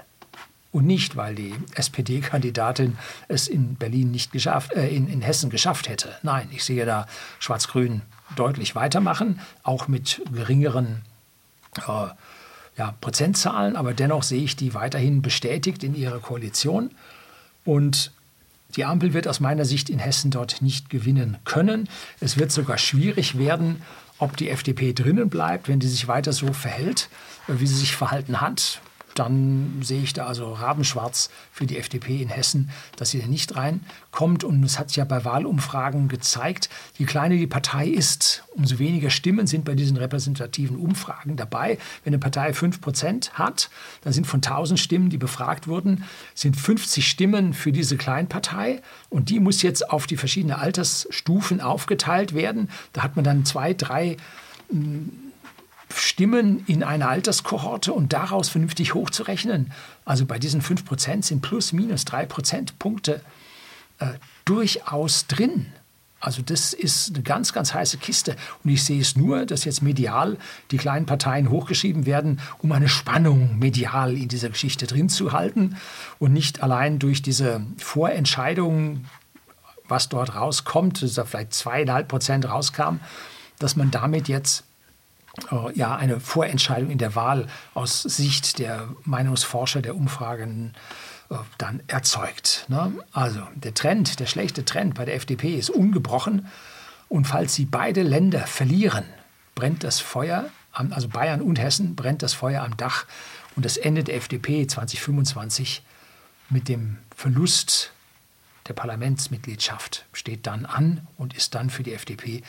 Und 0.72 0.86
nicht, 0.86 1.16
weil 1.16 1.34
die 1.34 1.56
SPD-Kandidatin 1.74 2.98
es 3.28 3.48
in 3.48 3.76
Berlin 3.76 4.12
nicht 4.12 4.32
geschafft, 4.32 4.74
äh, 4.74 4.88
in, 4.88 5.08
in 5.08 5.22
Hessen 5.22 5.50
geschafft 5.50 5.90
hätte. 5.90 6.10
Nein, 6.22 6.48
ich 6.52 6.64
sehe 6.64 6.86
da 6.86 7.08
Schwarz-Grün 7.40 8.04
deutlich 8.36 8.76
weitermachen, 8.76 9.40
auch 9.64 9.88
mit 9.88 10.22
geringeren 10.32 11.02
äh, 11.88 12.10
ja, 12.78 12.94
Prozentzahlen, 13.02 13.76
aber 13.76 13.96
dennoch 13.96 14.22
sehe 14.22 14.44
ich 14.44 14.56
die 14.56 14.76
weiterhin 14.76 15.24
bestätigt 15.24 15.84
in 15.84 15.96
ihrer 15.96 16.20
Koalition. 16.20 16.92
Und 17.66 18.12
die 18.76 18.86
Ampel 18.86 19.14
wird 19.14 19.28
aus 19.28 19.40
meiner 19.40 19.66
Sicht 19.66 19.90
in 19.90 20.00
Hessen 20.00 20.32
dort 20.32 20.62
nicht 20.62 20.90
gewinnen 20.90 21.38
können. 21.44 21.90
Es 22.20 22.38
wird 22.38 22.52
sogar 22.52 22.78
schwierig 22.78 23.38
werden, 23.38 23.82
ob 24.18 24.38
die 24.38 24.50
FDP 24.50 24.94
drinnen 24.94 25.30
bleibt, 25.30 25.68
wenn 25.68 25.82
sie 25.82 25.88
sich 25.88 26.08
weiter 26.08 26.34
so 26.34 26.54
verhält, 26.54 27.10
wie 27.48 27.68
sie 27.68 27.76
sich 27.76 27.96
verhalten 27.96 28.42
hat 28.42 28.82
dann 29.16 29.82
sehe 29.82 30.02
ich 30.02 30.14
da 30.14 30.26
also 30.28 30.54
rabenschwarz 30.54 31.30
für 31.52 31.66
die 31.66 31.78
FDP 31.78 32.22
in 32.22 32.30
Hessen, 32.30 32.70
dass 32.96 33.10
sie 33.10 33.20
da 33.20 33.28
nicht 33.28 33.56
reinkommt. 33.56 34.44
Und 34.44 34.64
es 34.64 34.80
hat 34.80 34.90
sich 34.90 34.98
ja 34.98 35.06
bei 35.06 35.26
Wahlumfragen 35.26 36.08
gezeigt, 36.08 36.70
je 36.98 37.06
kleiner 37.06 37.36
die 37.36 37.48
Partei 37.48 37.88
ist, 37.88 38.44
umso 38.56 38.80
weniger 38.80 39.10
Stimmen 39.10 39.48
sind 39.48 39.66
bei 39.66 39.76
diesen 39.76 39.98
repräsentativen 39.98 40.78
Umfragen 40.78 41.36
dabei. 41.36 41.78
Wenn 42.04 42.14
eine 42.14 42.20
Partei 42.20 42.52
5% 42.52 43.32
hat, 43.32 43.70
dann 44.02 44.14
sind 44.14 44.28
von 44.28 44.38
1000 44.38 44.80
Stimmen, 44.80 45.10
die 45.10 45.18
befragt 45.18 45.68
wurden, 45.68 46.04
sind 46.36 46.56
50 46.56 47.08
Stimmen 47.08 47.54
für 47.54 47.72
diese 47.72 47.98
Kleinpartei. 47.98 48.82
Und 49.10 49.30
die 49.30 49.40
muss 49.40 49.62
jetzt 49.62 49.90
auf 49.90 50.08
die 50.08 50.18
verschiedenen 50.18 50.58
Altersstufen 50.58 51.62
aufgeteilt 51.62 52.34
werden. 52.34 52.70
Da 52.94 53.04
hat 53.04 53.16
man 53.16 53.26
dann 53.26 53.46
zwei, 53.46 53.74
drei 53.74 54.18
Stimmen 55.94 56.64
in 56.68 56.84
einer 56.84 57.10
Alterskohorte 57.10 57.94
und 57.94 58.14
daraus 58.14 58.50
vernünftig 58.50 58.94
hochzurechnen. 58.94 59.72
Also 60.06 60.26
bei 60.26 60.40
diesen 60.40 60.62
5% 60.62 61.24
sind 61.24 61.42
plus 61.42 61.74
minus 61.74 62.06
3 62.06 62.26
Prozentpunkte 62.26 63.22
äh, 64.00 64.08
durchaus 64.46 65.28
drin. 65.28 65.68
Also 66.22 66.42
das 66.42 66.74
ist 66.74 67.14
eine 67.16 67.24
ganz, 67.24 67.54
ganz 67.54 67.74
heiße 67.74 67.98
Kiste. 67.98 68.36
Und 68.64 68.72
ich 68.72 68.84
sehe 68.84 69.00
es 69.00 69.16
nur, 69.16 69.46
dass 69.46 69.64
jetzt 69.64 69.82
medial 69.82 70.38
die 70.72 70.78
kleinen 70.78 71.06
Parteien 71.06 71.50
hochgeschrieben 71.50 72.06
werden, 72.06 72.42
um 72.60 72.72
eine 72.72 72.90
Spannung 72.90 73.58
medial 73.58 74.18
in 74.18 74.28
dieser 74.28 74.50
Geschichte 74.50 74.86
drin 74.86 75.08
zu 75.08 75.32
halten 75.32 75.78
und 76.20 76.34
nicht 76.34 76.62
allein 76.62 77.00
durch 77.00 77.22
diese 77.22 77.62
Vorentscheidung, 77.78 79.06
was 79.88 80.10
dort 80.10 80.36
rauskommt, 80.36 81.02
dass 81.02 81.14
da 81.14 81.24
vielleicht 81.24 81.54
zweieinhalb 81.54 82.10
Prozent 82.10 82.48
rauskam, 82.48 82.98
dass 83.58 83.76
man 83.76 83.90
damit 83.90 84.28
jetzt 84.28 84.66
ja, 85.74 85.96
eine 85.96 86.20
Vorentscheidung 86.20 86.90
in 86.90 86.98
der 86.98 87.16
Wahl 87.16 87.48
aus 87.74 88.02
Sicht 88.02 88.60
der 88.60 88.90
Meinungsforscher, 89.04 89.82
der 89.82 89.96
Umfragen 89.96 90.74
äh, 91.30 91.36
dann 91.58 91.82
erzeugt. 91.88 92.66
Ne? 92.68 92.92
Also 93.12 93.42
der 93.56 93.74
Trend, 93.74 94.20
der 94.20 94.26
schlechte 94.26 94.66
Trend 94.66 94.96
bei 94.96 95.06
der 95.06 95.16
FDP 95.16 95.56
ist 95.56 95.70
ungebrochen. 95.70 96.48
Und 97.08 97.26
falls 97.26 97.56
sie 97.56 97.66
beide 97.66 98.04
Länder 98.04 98.46
verlieren, 98.46 99.06
brennt 99.56 99.84
das 99.84 100.00
Feuer, 100.00 100.50
also 100.72 101.10
Bayern 101.10 101.42
und 101.42 101.60
Hessen, 101.60 101.96
brennt 101.96 102.22
das 102.22 102.34
Feuer 102.34 102.64
am 102.64 102.78
Dach. 102.78 103.06
Und 103.56 103.66
das 103.66 103.78
Ende 103.78 104.04
der 104.04 104.16
FDP 104.16 104.68
2025 104.68 105.84
mit 106.50 106.68
dem 106.68 106.98
Verlust 107.16 107.92
der 108.68 108.74
Parlamentsmitgliedschaft 108.74 110.06
steht 110.14 110.46
dann 110.46 110.66
an 110.66 111.08
und 111.18 111.36
ist 111.36 111.56
dann 111.56 111.70
für 111.70 111.84
die 111.84 111.94
FDP 111.94 112.44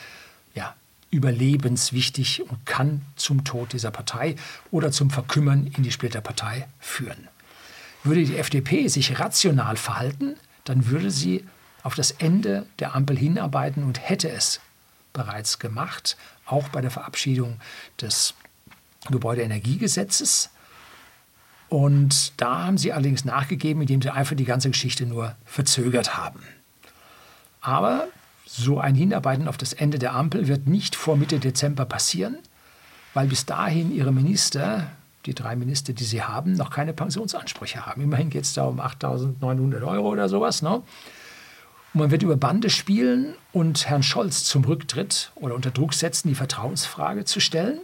ja, 0.53 0.75
überlebenswichtig 1.11 2.49
und 2.49 2.65
kann 2.65 3.01
zum 3.15 3.43
Tod 3.43 3.73
dieser 3.73 3.91
Partei 3.91 4.35
oder 4.71 4.91
zum 4.91 5.09
Verkümmern 5.09 5.67
in 5.67 5.83
die 5.83 5.91
Splitterpartei 5.91 6.67
führen. 6.79 7.27
Würde 8.03 8.23
die 8.23 8.37
FDP 8.37 8.87
sich 8.87 9.19
rational 9.19 9.77
verhalten, 9.77 10.35
dann 10.63 10.87
würde 10.87 11.11
sie 11.11 11.45
auf 11.83 11.95
das 11.95 12.11
Ende 12.11 12.65
der 12.79 12.95
Ampel 12.95 13.17
hinarbeiten 13.17 13.83
und 13.83 13.99
hätte 13.99 14.29
es 14.29 14.61
bereits 15.13 15.59
gemacht, 15.59 16.17
auch 16.45 16.69
bei 16.69 16.81
der 16.81 16.91
Verabschiedung 16.91 17.59
des 17.99 18.33
Gebäudeenergiegesetzes. 19.09 20.49
Und 21.69 22.33
da 22.37 22.65
haben 22.65 22.77
sie 22.77 22.93
allerdings 22.93 23.25
nachgegeben, 23.25 23.81
indem 23.81 24.01
sie 24.01 24.09
einfach 24.09 24.35
die 24.35 24.45
ganze 24.45 24.69
Geschichte 24.69 25.05
nur 25.05 25.35
verzögert 25.45 26.17
haben. 26.17 26.41
Aber 27.61 28.07
so 28.53 28.79
ein 28.79 28.95
Hinarbeiten 28.95 29.47
auf 29.47 29.57
das 29.57 29.73
Ende 29.73 29.97
der 29.97 30.13
Ampel 30.13 30.47
wird 30.47 30.67
nicht 30.67 30.95
vor 30.95 31.15
Mitte 31.15 31.39
Dezember 31.39 31.85
passieren, 31.85 32.37
weil 33.13 33.27
bis 33.27 33.45
dahin 33.45 33.95
ihre 33.95 34.11
Minister, 34.11 34.91
die 35.25 35.33
drei 35.33 35.55
Minister, 35.55 35.93
die 35.93 36.03
sie 36.03 36.21
haben, 36.21 36.53
noch 36.53 36.69
keine 36.69 36.91
Pensionsansprüche 36.93 37.85
haben. 37.85 38.01
Immerhin 38.01 38.29
geht 38.29 38.43
es 38.43 38.53
da 38.53 38.65
um 38.65 38.81
8.900 38.81 39.87
Euro 39.87 40.09
oder 40.09 40.27
sowas. 40.27 40.61
Ne? 40.61 40.75
Und 40.75 40.83
man 41.93 42.11
wird 42.11 42.23
über 42.23 42.35
Bande 42.35 42.69
spielen 42.69 43.35
und 43.53 43.87
Herrn 43.87 44.03
Scholz 44.03 44.43
zum 44.43 44.65
Rücktritt 44.65 45.31
oder 45.35 45.55
unter 45.55 45.71
Druck 45.71 45.93
setzen, 45.93 46.27
die 46.27 46.35
Vertrauensfrage 46.35 47.23
zu 47.23 47.39
stellen. 47.39 47.79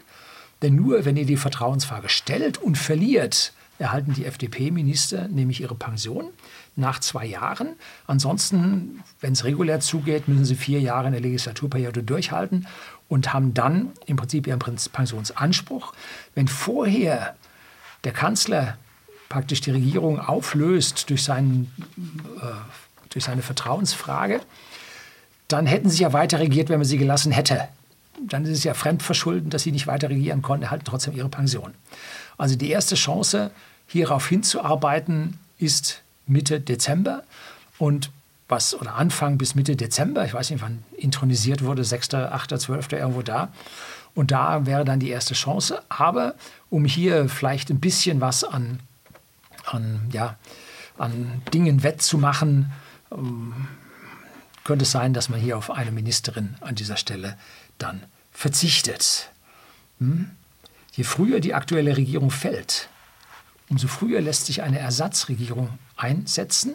Denn 0.62 0.76
nur 0.76 1.06
wenn 1.06 1.16
ihr 1.16 1.26
die 1.26 1.38
Vertrauensfrage 1.38 2.10
stellt 2.10 2.58
und 2.58 2.78
verliert, 2.78 3.54
erhalten 3.80 4.14
die 4.14 4.26
FDP-Minister 4.26 5.28
nämlich 5.28 5.62
ihre 5.62 5.76
Pension 5.76 6.30
nach 6.76 7.00
zwei 7.00 7.26
Jahren. 7.26 7.76
Ansonsten, 8.08 9.04
wenn 9.20 9.34
es 9.34 9.44
regulär 9.44 9.80
zugeht, 9.80 10.28
müssen 10.28 10.46
sie 10.46 10.56
vier 10.56 10.80
Jahre 10.80 11.08
in 11.08 11.14
der 11.14 11.22
Legislaturperiode 11.22 12.04
durchhalten 12.04 12.68
und 13.08 13.34
haben 13.34 13.54
dann 13.54 13.92
im 14.06 14.18
Prinzip 14.18 14.48
ihren 14.48 14.60
Pensionsanspruch. 14.60 15.94
Wenn 16.36 16.48
vorher 16.48 17.36
der 18.04 18.14
Kanzler 18.14 18.78
praktisch 19.30 19.62
die 19.62 19.72
Regierung 19.72 20.20
auflöst 20.20 21.10
durch, 21.10 21.24
seinen, 21.24 21.72
äh, 22.42 22.46
durch 23.10 23.26
seine 23.26 23.42
Vertrauensfrage, 23.42 24.42
dann 25.48 25.66
hätten 25.66 25.90
sie 25.90 26.04
ja 26.04 26.14
weiter 26.14 26.40
regiert, 26.40 26.70
wenn 26.70 26.80
man 26.80 26.88
sie 26.88 26.98
gelassen 26.98 27.32
hätte. 27.32 27.68
Dann 28.22 28.44
ist 28.46 28.52
es 28.58 28.64
ja 28.64 28.74
fremdverschulden, 28.74 29.50
dass 29.50 29.64
sie 29.64 29.72
nicht 29.72 29.88
weiter 29.88 30.10
regieren 30.10 30.42
konnten, 30.42 30.64
erhalten 30.64 30.86
trotzdem 30.86 31.16
ihre 31.16 31.30
Pension. 31.30 31.74
Also 32.38 32.56
die 32.56 32.70
erste 32.70 32.96
Chance, 32.96 33.52
hierauf 33.88 34.28
hinzuarbeiten, 34.28 35.40
ist 35.60 36.02
Mitte 36.26 36.60
Dezember. 36.60 37.24
Und 37.78 38.12
was, 38.48 38.74
oder 38.74 38.96
Anfang 38.96 39.38
bis 39.38 39.56
Mitte 39.56 39.76
Dezember, 39.76 40.26
ich 40.26 40.34
weiß 40.34 40.52
nicht, 40.52 40.62
wann 40.62 40.84
intronisiert 40.96 41.64
wurde, 41.64 41.84
6., 41.84 42.14
8., 42.14 42.60
12. 42.60 42.94
irgendwo 42.94 43.22
da. 43.22 43.50
Und 44.16 44.32
da 44.32 44.66
wäre 44.66 44.86
dann 44.86 45.00
die 45.00 45.10
erste 45.10 45.34
Chance. 45.34 45.82
Aber 45.90 46.36
um 46.70 46.86
hier 46.86 47.30
vielleicht 47.30 47.70
ein 47.70 47.80
bisschen 47.80 48.22
was 48.22 48.44
an, 48.44 48.80
an, 49.66 50.10
ja, 50.12 50.38
an 50.98 51.42
Dingen 51.54 51.84
wettzumachen, 51.84 52.72
ähm, 53.12 53.54
könnte 54.64 54.84
es 54.84 54.92
sein, 54.92 55.14
dass 55.14 55.30
man 55.30 55.40
hier 55.40 55.58
auf 55.58 55.72
eine 55.72 55.92
Ministerin 55.92 56.56
an 56.62 56.76
dieser 56.76 56.98
Stelle 56.98 57.38
dann 57.78 58.04
verzichtet. 58.32 59.30
Hm? 60.00 60.32
Je 60.98 61.04
früher 61.04 61.40
die 61.40 61.54
aktuelle 61.54 61.96
Regierung 61.96 62.32
fällt, 62.32 62.90
umso 63.70 63.88
früher 63.88 64.20
lässt 64.20 64.48
sich 64.48 64.64
eine 64.64 64.80
Ersatzregierung 64.80 65.70
einsetzen, 65.96 66.74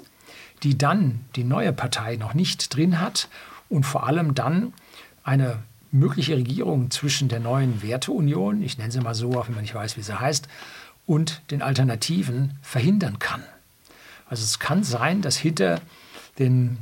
die 0.63 0.79
dann 0.79 1.25
die 1.35 1.43
neue 1.43 1.73
Partei 1.73 2.15
noch 2.15 2.33
nicht 2.33 2.75
drin 2.75 3.01
hat 3.01 3.29
und 3.69 3.85
vor 3.85 4.07
allem 4.07 4.37
dann 4.37 4.75
eine 5.25 5.59
mögliche 5.91 6.37
Regierung 6.37 6.93
zwischen 6.93 7.29
der 7.29 7.41
neuen 7.41 7.83
Werteunion, 7.83 8.63
ich 8.63 8.79
nenne 8.79 8.93
sie 8.93 9.01
mal 9.01 9.17
so, 9.17 9.33
auch 9.33 9.49
wenn 9.49 9.57
man 9.57 9.63
nicht 9.63 9.75
weiß, 9.75 9.97
wie 9.97 10.03
sie 10.03 10.19
heißt, 10.19 10.47
und 11.05 11.43
den 11.51 11.61
Alternativen 11.61 12.57
verhindern 12.63 13.19
kann. 13.19 13.43
Also 14.29 14.45
es 14.45 14.61
kann 14.61 14.85
sein, 14.85 15.21
dass 15.21 15.37
hinter 15.37 15.81
den 16.39 16.79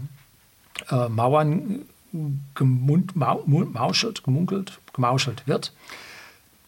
äh, 0.90 1.08
Mauern 1.08 1.86
gemund, 2.54 3.16
mauschelt, 3.16 4.24
gemunkelt, 4.24 4.78
gemauschelt 4.92 5.46
wird 5.46 5.72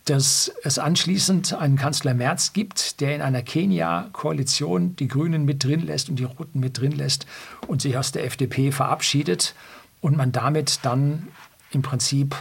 dass 0.05 0.53
es 0.65 0.79
anschließend 0.79 1.55
einen 1.55 1.77
Kanzler 1.77 2.15
Merz 2.15 2.53
gibt, 2.53 3.01
der 3.01 3.15
in 3.15 3.23
einer 3.23 3.43
Kenia-Koalition 3.43 4.97
die 4.97 5.09
Grünen 5.09 5.45
mit 5.45 5.63
drin 5.65 5.87
lässt 5.87 6.09
und 6.09 6.17
die 6.17 6.25
Roten 6.25 6.59
mit 6.61 6.79
drin 6.79 6.93
lässt 6.93 7.27
und 7.69 7.83
sich 7.83 7.97
aus 7.97 8.11
der 8.11 8.25
FDP 8.25 8.73
verabschiedet 8.73 9.55
und 10.01 10.17
man 10.17 10.33
damit 10.33 10.81
dann 10.83 11.29
im 11.71 11.83
Prinzip 11.83 12.37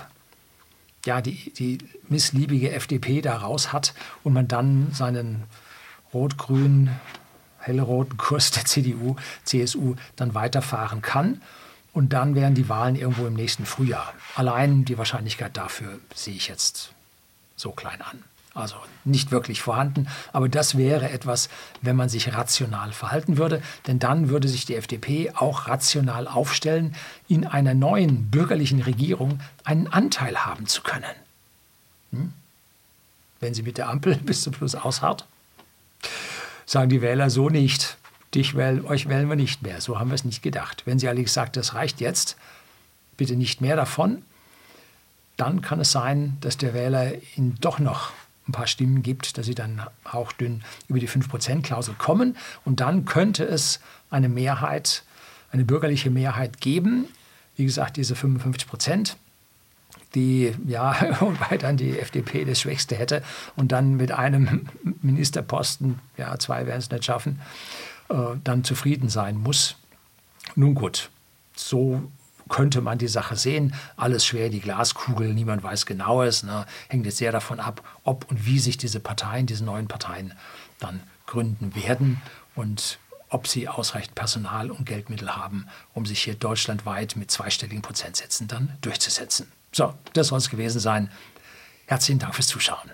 ja, 1.06 1.22
die, 1.22 1.54
die 1.54 1.80
missliebige 2.10 2.72
FDP 2.72 3.22
da 3.22 3.38
raus 3.38 3.74
hat 3.74 3.94
und 4.24 4.34
man 4.34 4.48
dann 4.48 4.92
seinen 4.92 5.44
rot-grün, 6.14 6.90
helle-roten 7.60 8.18
Kurs 8.18 8.52
der 8.52 8.66
CDU, 8.66 9.16
CSU 9.44 9.96
dann 10.16 10.34
weiterfahren 10.34 11.02
kann. 11.02 11.42
Und 11.94 12.14
dann 12.14 12.36
wären 12.36 12.56
die 12.56 12.70
Wahlen 12.70 12.96
irgendwo 12.96 13.26
im 13.26 13.34
nächsten 13.34 13.66
Frühjahr. 13.66 14.14
Allein 14.36 14.86
die 14.86 14.98
Wahrscheinlichkeit 14.98 15.58
dafür 15.58 16.00
sehe 16.16 16.36
ich 16.36 16.48
jetzt 16.48 16.94
so 17.62 17.72
klein 17.72 18.02
an. 18.02 18.24
Also 18.54 18.76
nicht 19.06 19.32
wirklich 19.32 19.62
vorhanden, 19.62 20.10
aber 20.34 20.50
das 20.50 20.78
wäre 20.78 21.10
etwas, 21.10 21.48
wenn 21.82 21.96
man 21.96 22.10
sich 22.10 22.34
rational 22.34 22.92
verhalten 22.92 23.38
würde, 23.38 23.62
denn 23.88 23.98
dann 23.98 24.28
würde 24.28 24.50
sich 24.50 24.66
die 24.66 24.76
FDP 24.76 25.32
auch 25.34 25.70
rational 25.70 26.28
aufstellen, 26.28 26.94
in 27.30 27.48
einer 27.48 27.74
neuen 27.74 28.30
bürgerlichen 28.30 28.82
Regierung 28.82 29.40
einen 29.64 29.88
Anteil 29.88 30.36
haben 30.44 30.68
zu 30.68 30.82
können. 30.82 31.16
Hm? 32.12 32.34
Wenn 33.40 33.54
sie 33.54 33.64
mit 33.64 33.78
der 33.78 33.88
Ampel 33.88 34.16
bis 34.26 34.42
zum 34.42 34.54
Schluss 34.54 34.76
ausharrt, 34.76 35.26
sagen 36.66 36.90
die 36.90 37.02
Wähler 37.02 37.30
so 37.30 37.50
nicht. 37.50 37.98
Dich 38.36 38.56
wähl, 38.56 38.86
euch 38.86 39.10
wählen 39.10 39.30
wir 39.30 39.36
nicht 39.36 39.62
mehr. 39.62 39.82
So 39.82 40.00
haben 40.00 40.10
wir 40.10 40.16
es 40.16 40.24
nicht 40.24 40.42
gedacht. 40.42 40.84
Wenn 40.86 41.00
sie 41.00 41.08
allerdings 41.08 41.34
sagt, 41.34 41.58
das 41.58 41.74
reicht 41.74 42.00
jetzt, 42.00 42.38
bitte 43.18 43.36
nicht 43.36 43.60
mehr 43.60 43.76
davon, 43.76 44.24
dann 45.38 45.62
kann 45.62 45.80
es 45.80 45.92
sein, 45.92 46.38
dass 46.42 46.58
der 46.58 46.74
Wähler 46.74 47.14
ihnen 47.36 47.58
doch 47.62 47.80
noch 47.80 48.12
ein 48.48 48.52
paar 48.52 48.68
Stimmen 48.68 49.04
gibt, 49.04 49.38
dass 49.38 49.46
sie 49.46 49.56
dann 49.56 49.82
hauchdünn 50.12 50.64
über 50.88 51.00
die 51.00 51.08
5%-Klausel 51.08 51.96
kommen. 51.96 52.36
Und 52.66 52.80
dann 52.80 53.06
könnte 53.06 53.44
es 53.44 53.80
eine 54.10 54.30
Mehrheit, 54.30 55.04
eine 55.52 55.66
bürgerliche 55.66 56.10
Mehrheit 56.10 56.60
geben. 56.60 57.08
Wie 57.56 57.66
gesagt, 57.66 57.98
diese 57.98 58.16
55 58.16 58.68
Prozent, 58.68 59.18
die, 60.16 60.54
ja, 60.66 60.96
wobei 61.20 61.58
dann 61.58 61.78
die 61.78 61.98
FDP 62.00 62.46
das 62.46 62.62
Schwächste 62.62 62.96
hätte 62.96 63.24
und 63.56 63.72
dann 63.72 63.96
mit 63.96 64.12
einem 64.12 64.68
Ministerposten, 65.02 66.00
ja, 66.18 66.38
zwei 66.40 66.66
werden 66.66 66.80
es 66.80 66.92
nicht 66.92 67.06
schaffen, 67.06 67.40
äh, 68.10 68.16
dann 68.44 68.64
zufrieden 68.64 69.10
sein 69.10 69.38
muss. 69.38 69.76
Nun 70.56 70.76
gut, 70.76 71.10
so 71.56 72.04
könnte 72.52 72.82
man 72.82 73.00
die 73.00 73.08
Sache 73.08 73.36
sehen. 73.36 73.74
Alles 73.98 74.26
schwer, 74.26 74.50
die 74.50 74.60
Glaskugel, 74.60 75.34
niemand 75.34 75.64
weiß 75.64 75.88
genaues. 75.88 76.44
Ne? 76.44 76.68
Hängt 76.90 77.06
jetzt 77.08 77.18
sehr 77.18 77.32
davon 77.32 77.60
ab, 77.60 77.82
ob 78.04 78.30
und 78.30 78.46
wie 78.46 78.60
sich 78.60 78.78
diese 78.78 79.00
Parteien, 79.00 79.48
diese 79.48 79.64
neuen 79.64 79.88
Parteien 79.88 80.34
dann 80.80 81.02
gründen 81.26 81.74
werden 81.76 82.22
und 82.54 83.00
ob 83.30 83.48
sie 83.48 83.70
ausreichend 83.70 84.14
Personal 84.14 84.70
und 84.70 84.86
Geldmittel 84.86 85.36
haben, 85.36 85.68
um 85.94 86.06
sich 86.06 86.22
hier 86.22 86.36
deutschlandweit 86.36 87.16
mit 87.16 87.32
zweistelligen 87.32 87.82
Prozentsätzen 87.82 88.50
dann 88.50 88.78
durchzusetzen. 88.82 89.50
So, 89.72 89.94
das 90.14 90.28
soll 90.28 90.40
es 90.40 90.50
gewesen 90.50 90.82
sein. 90.82 91.10
Herzlichen 91.86 92.20
Dank 92.20 92.36
fürs 92.36 92.48
Zuschauen. 92.48 92.92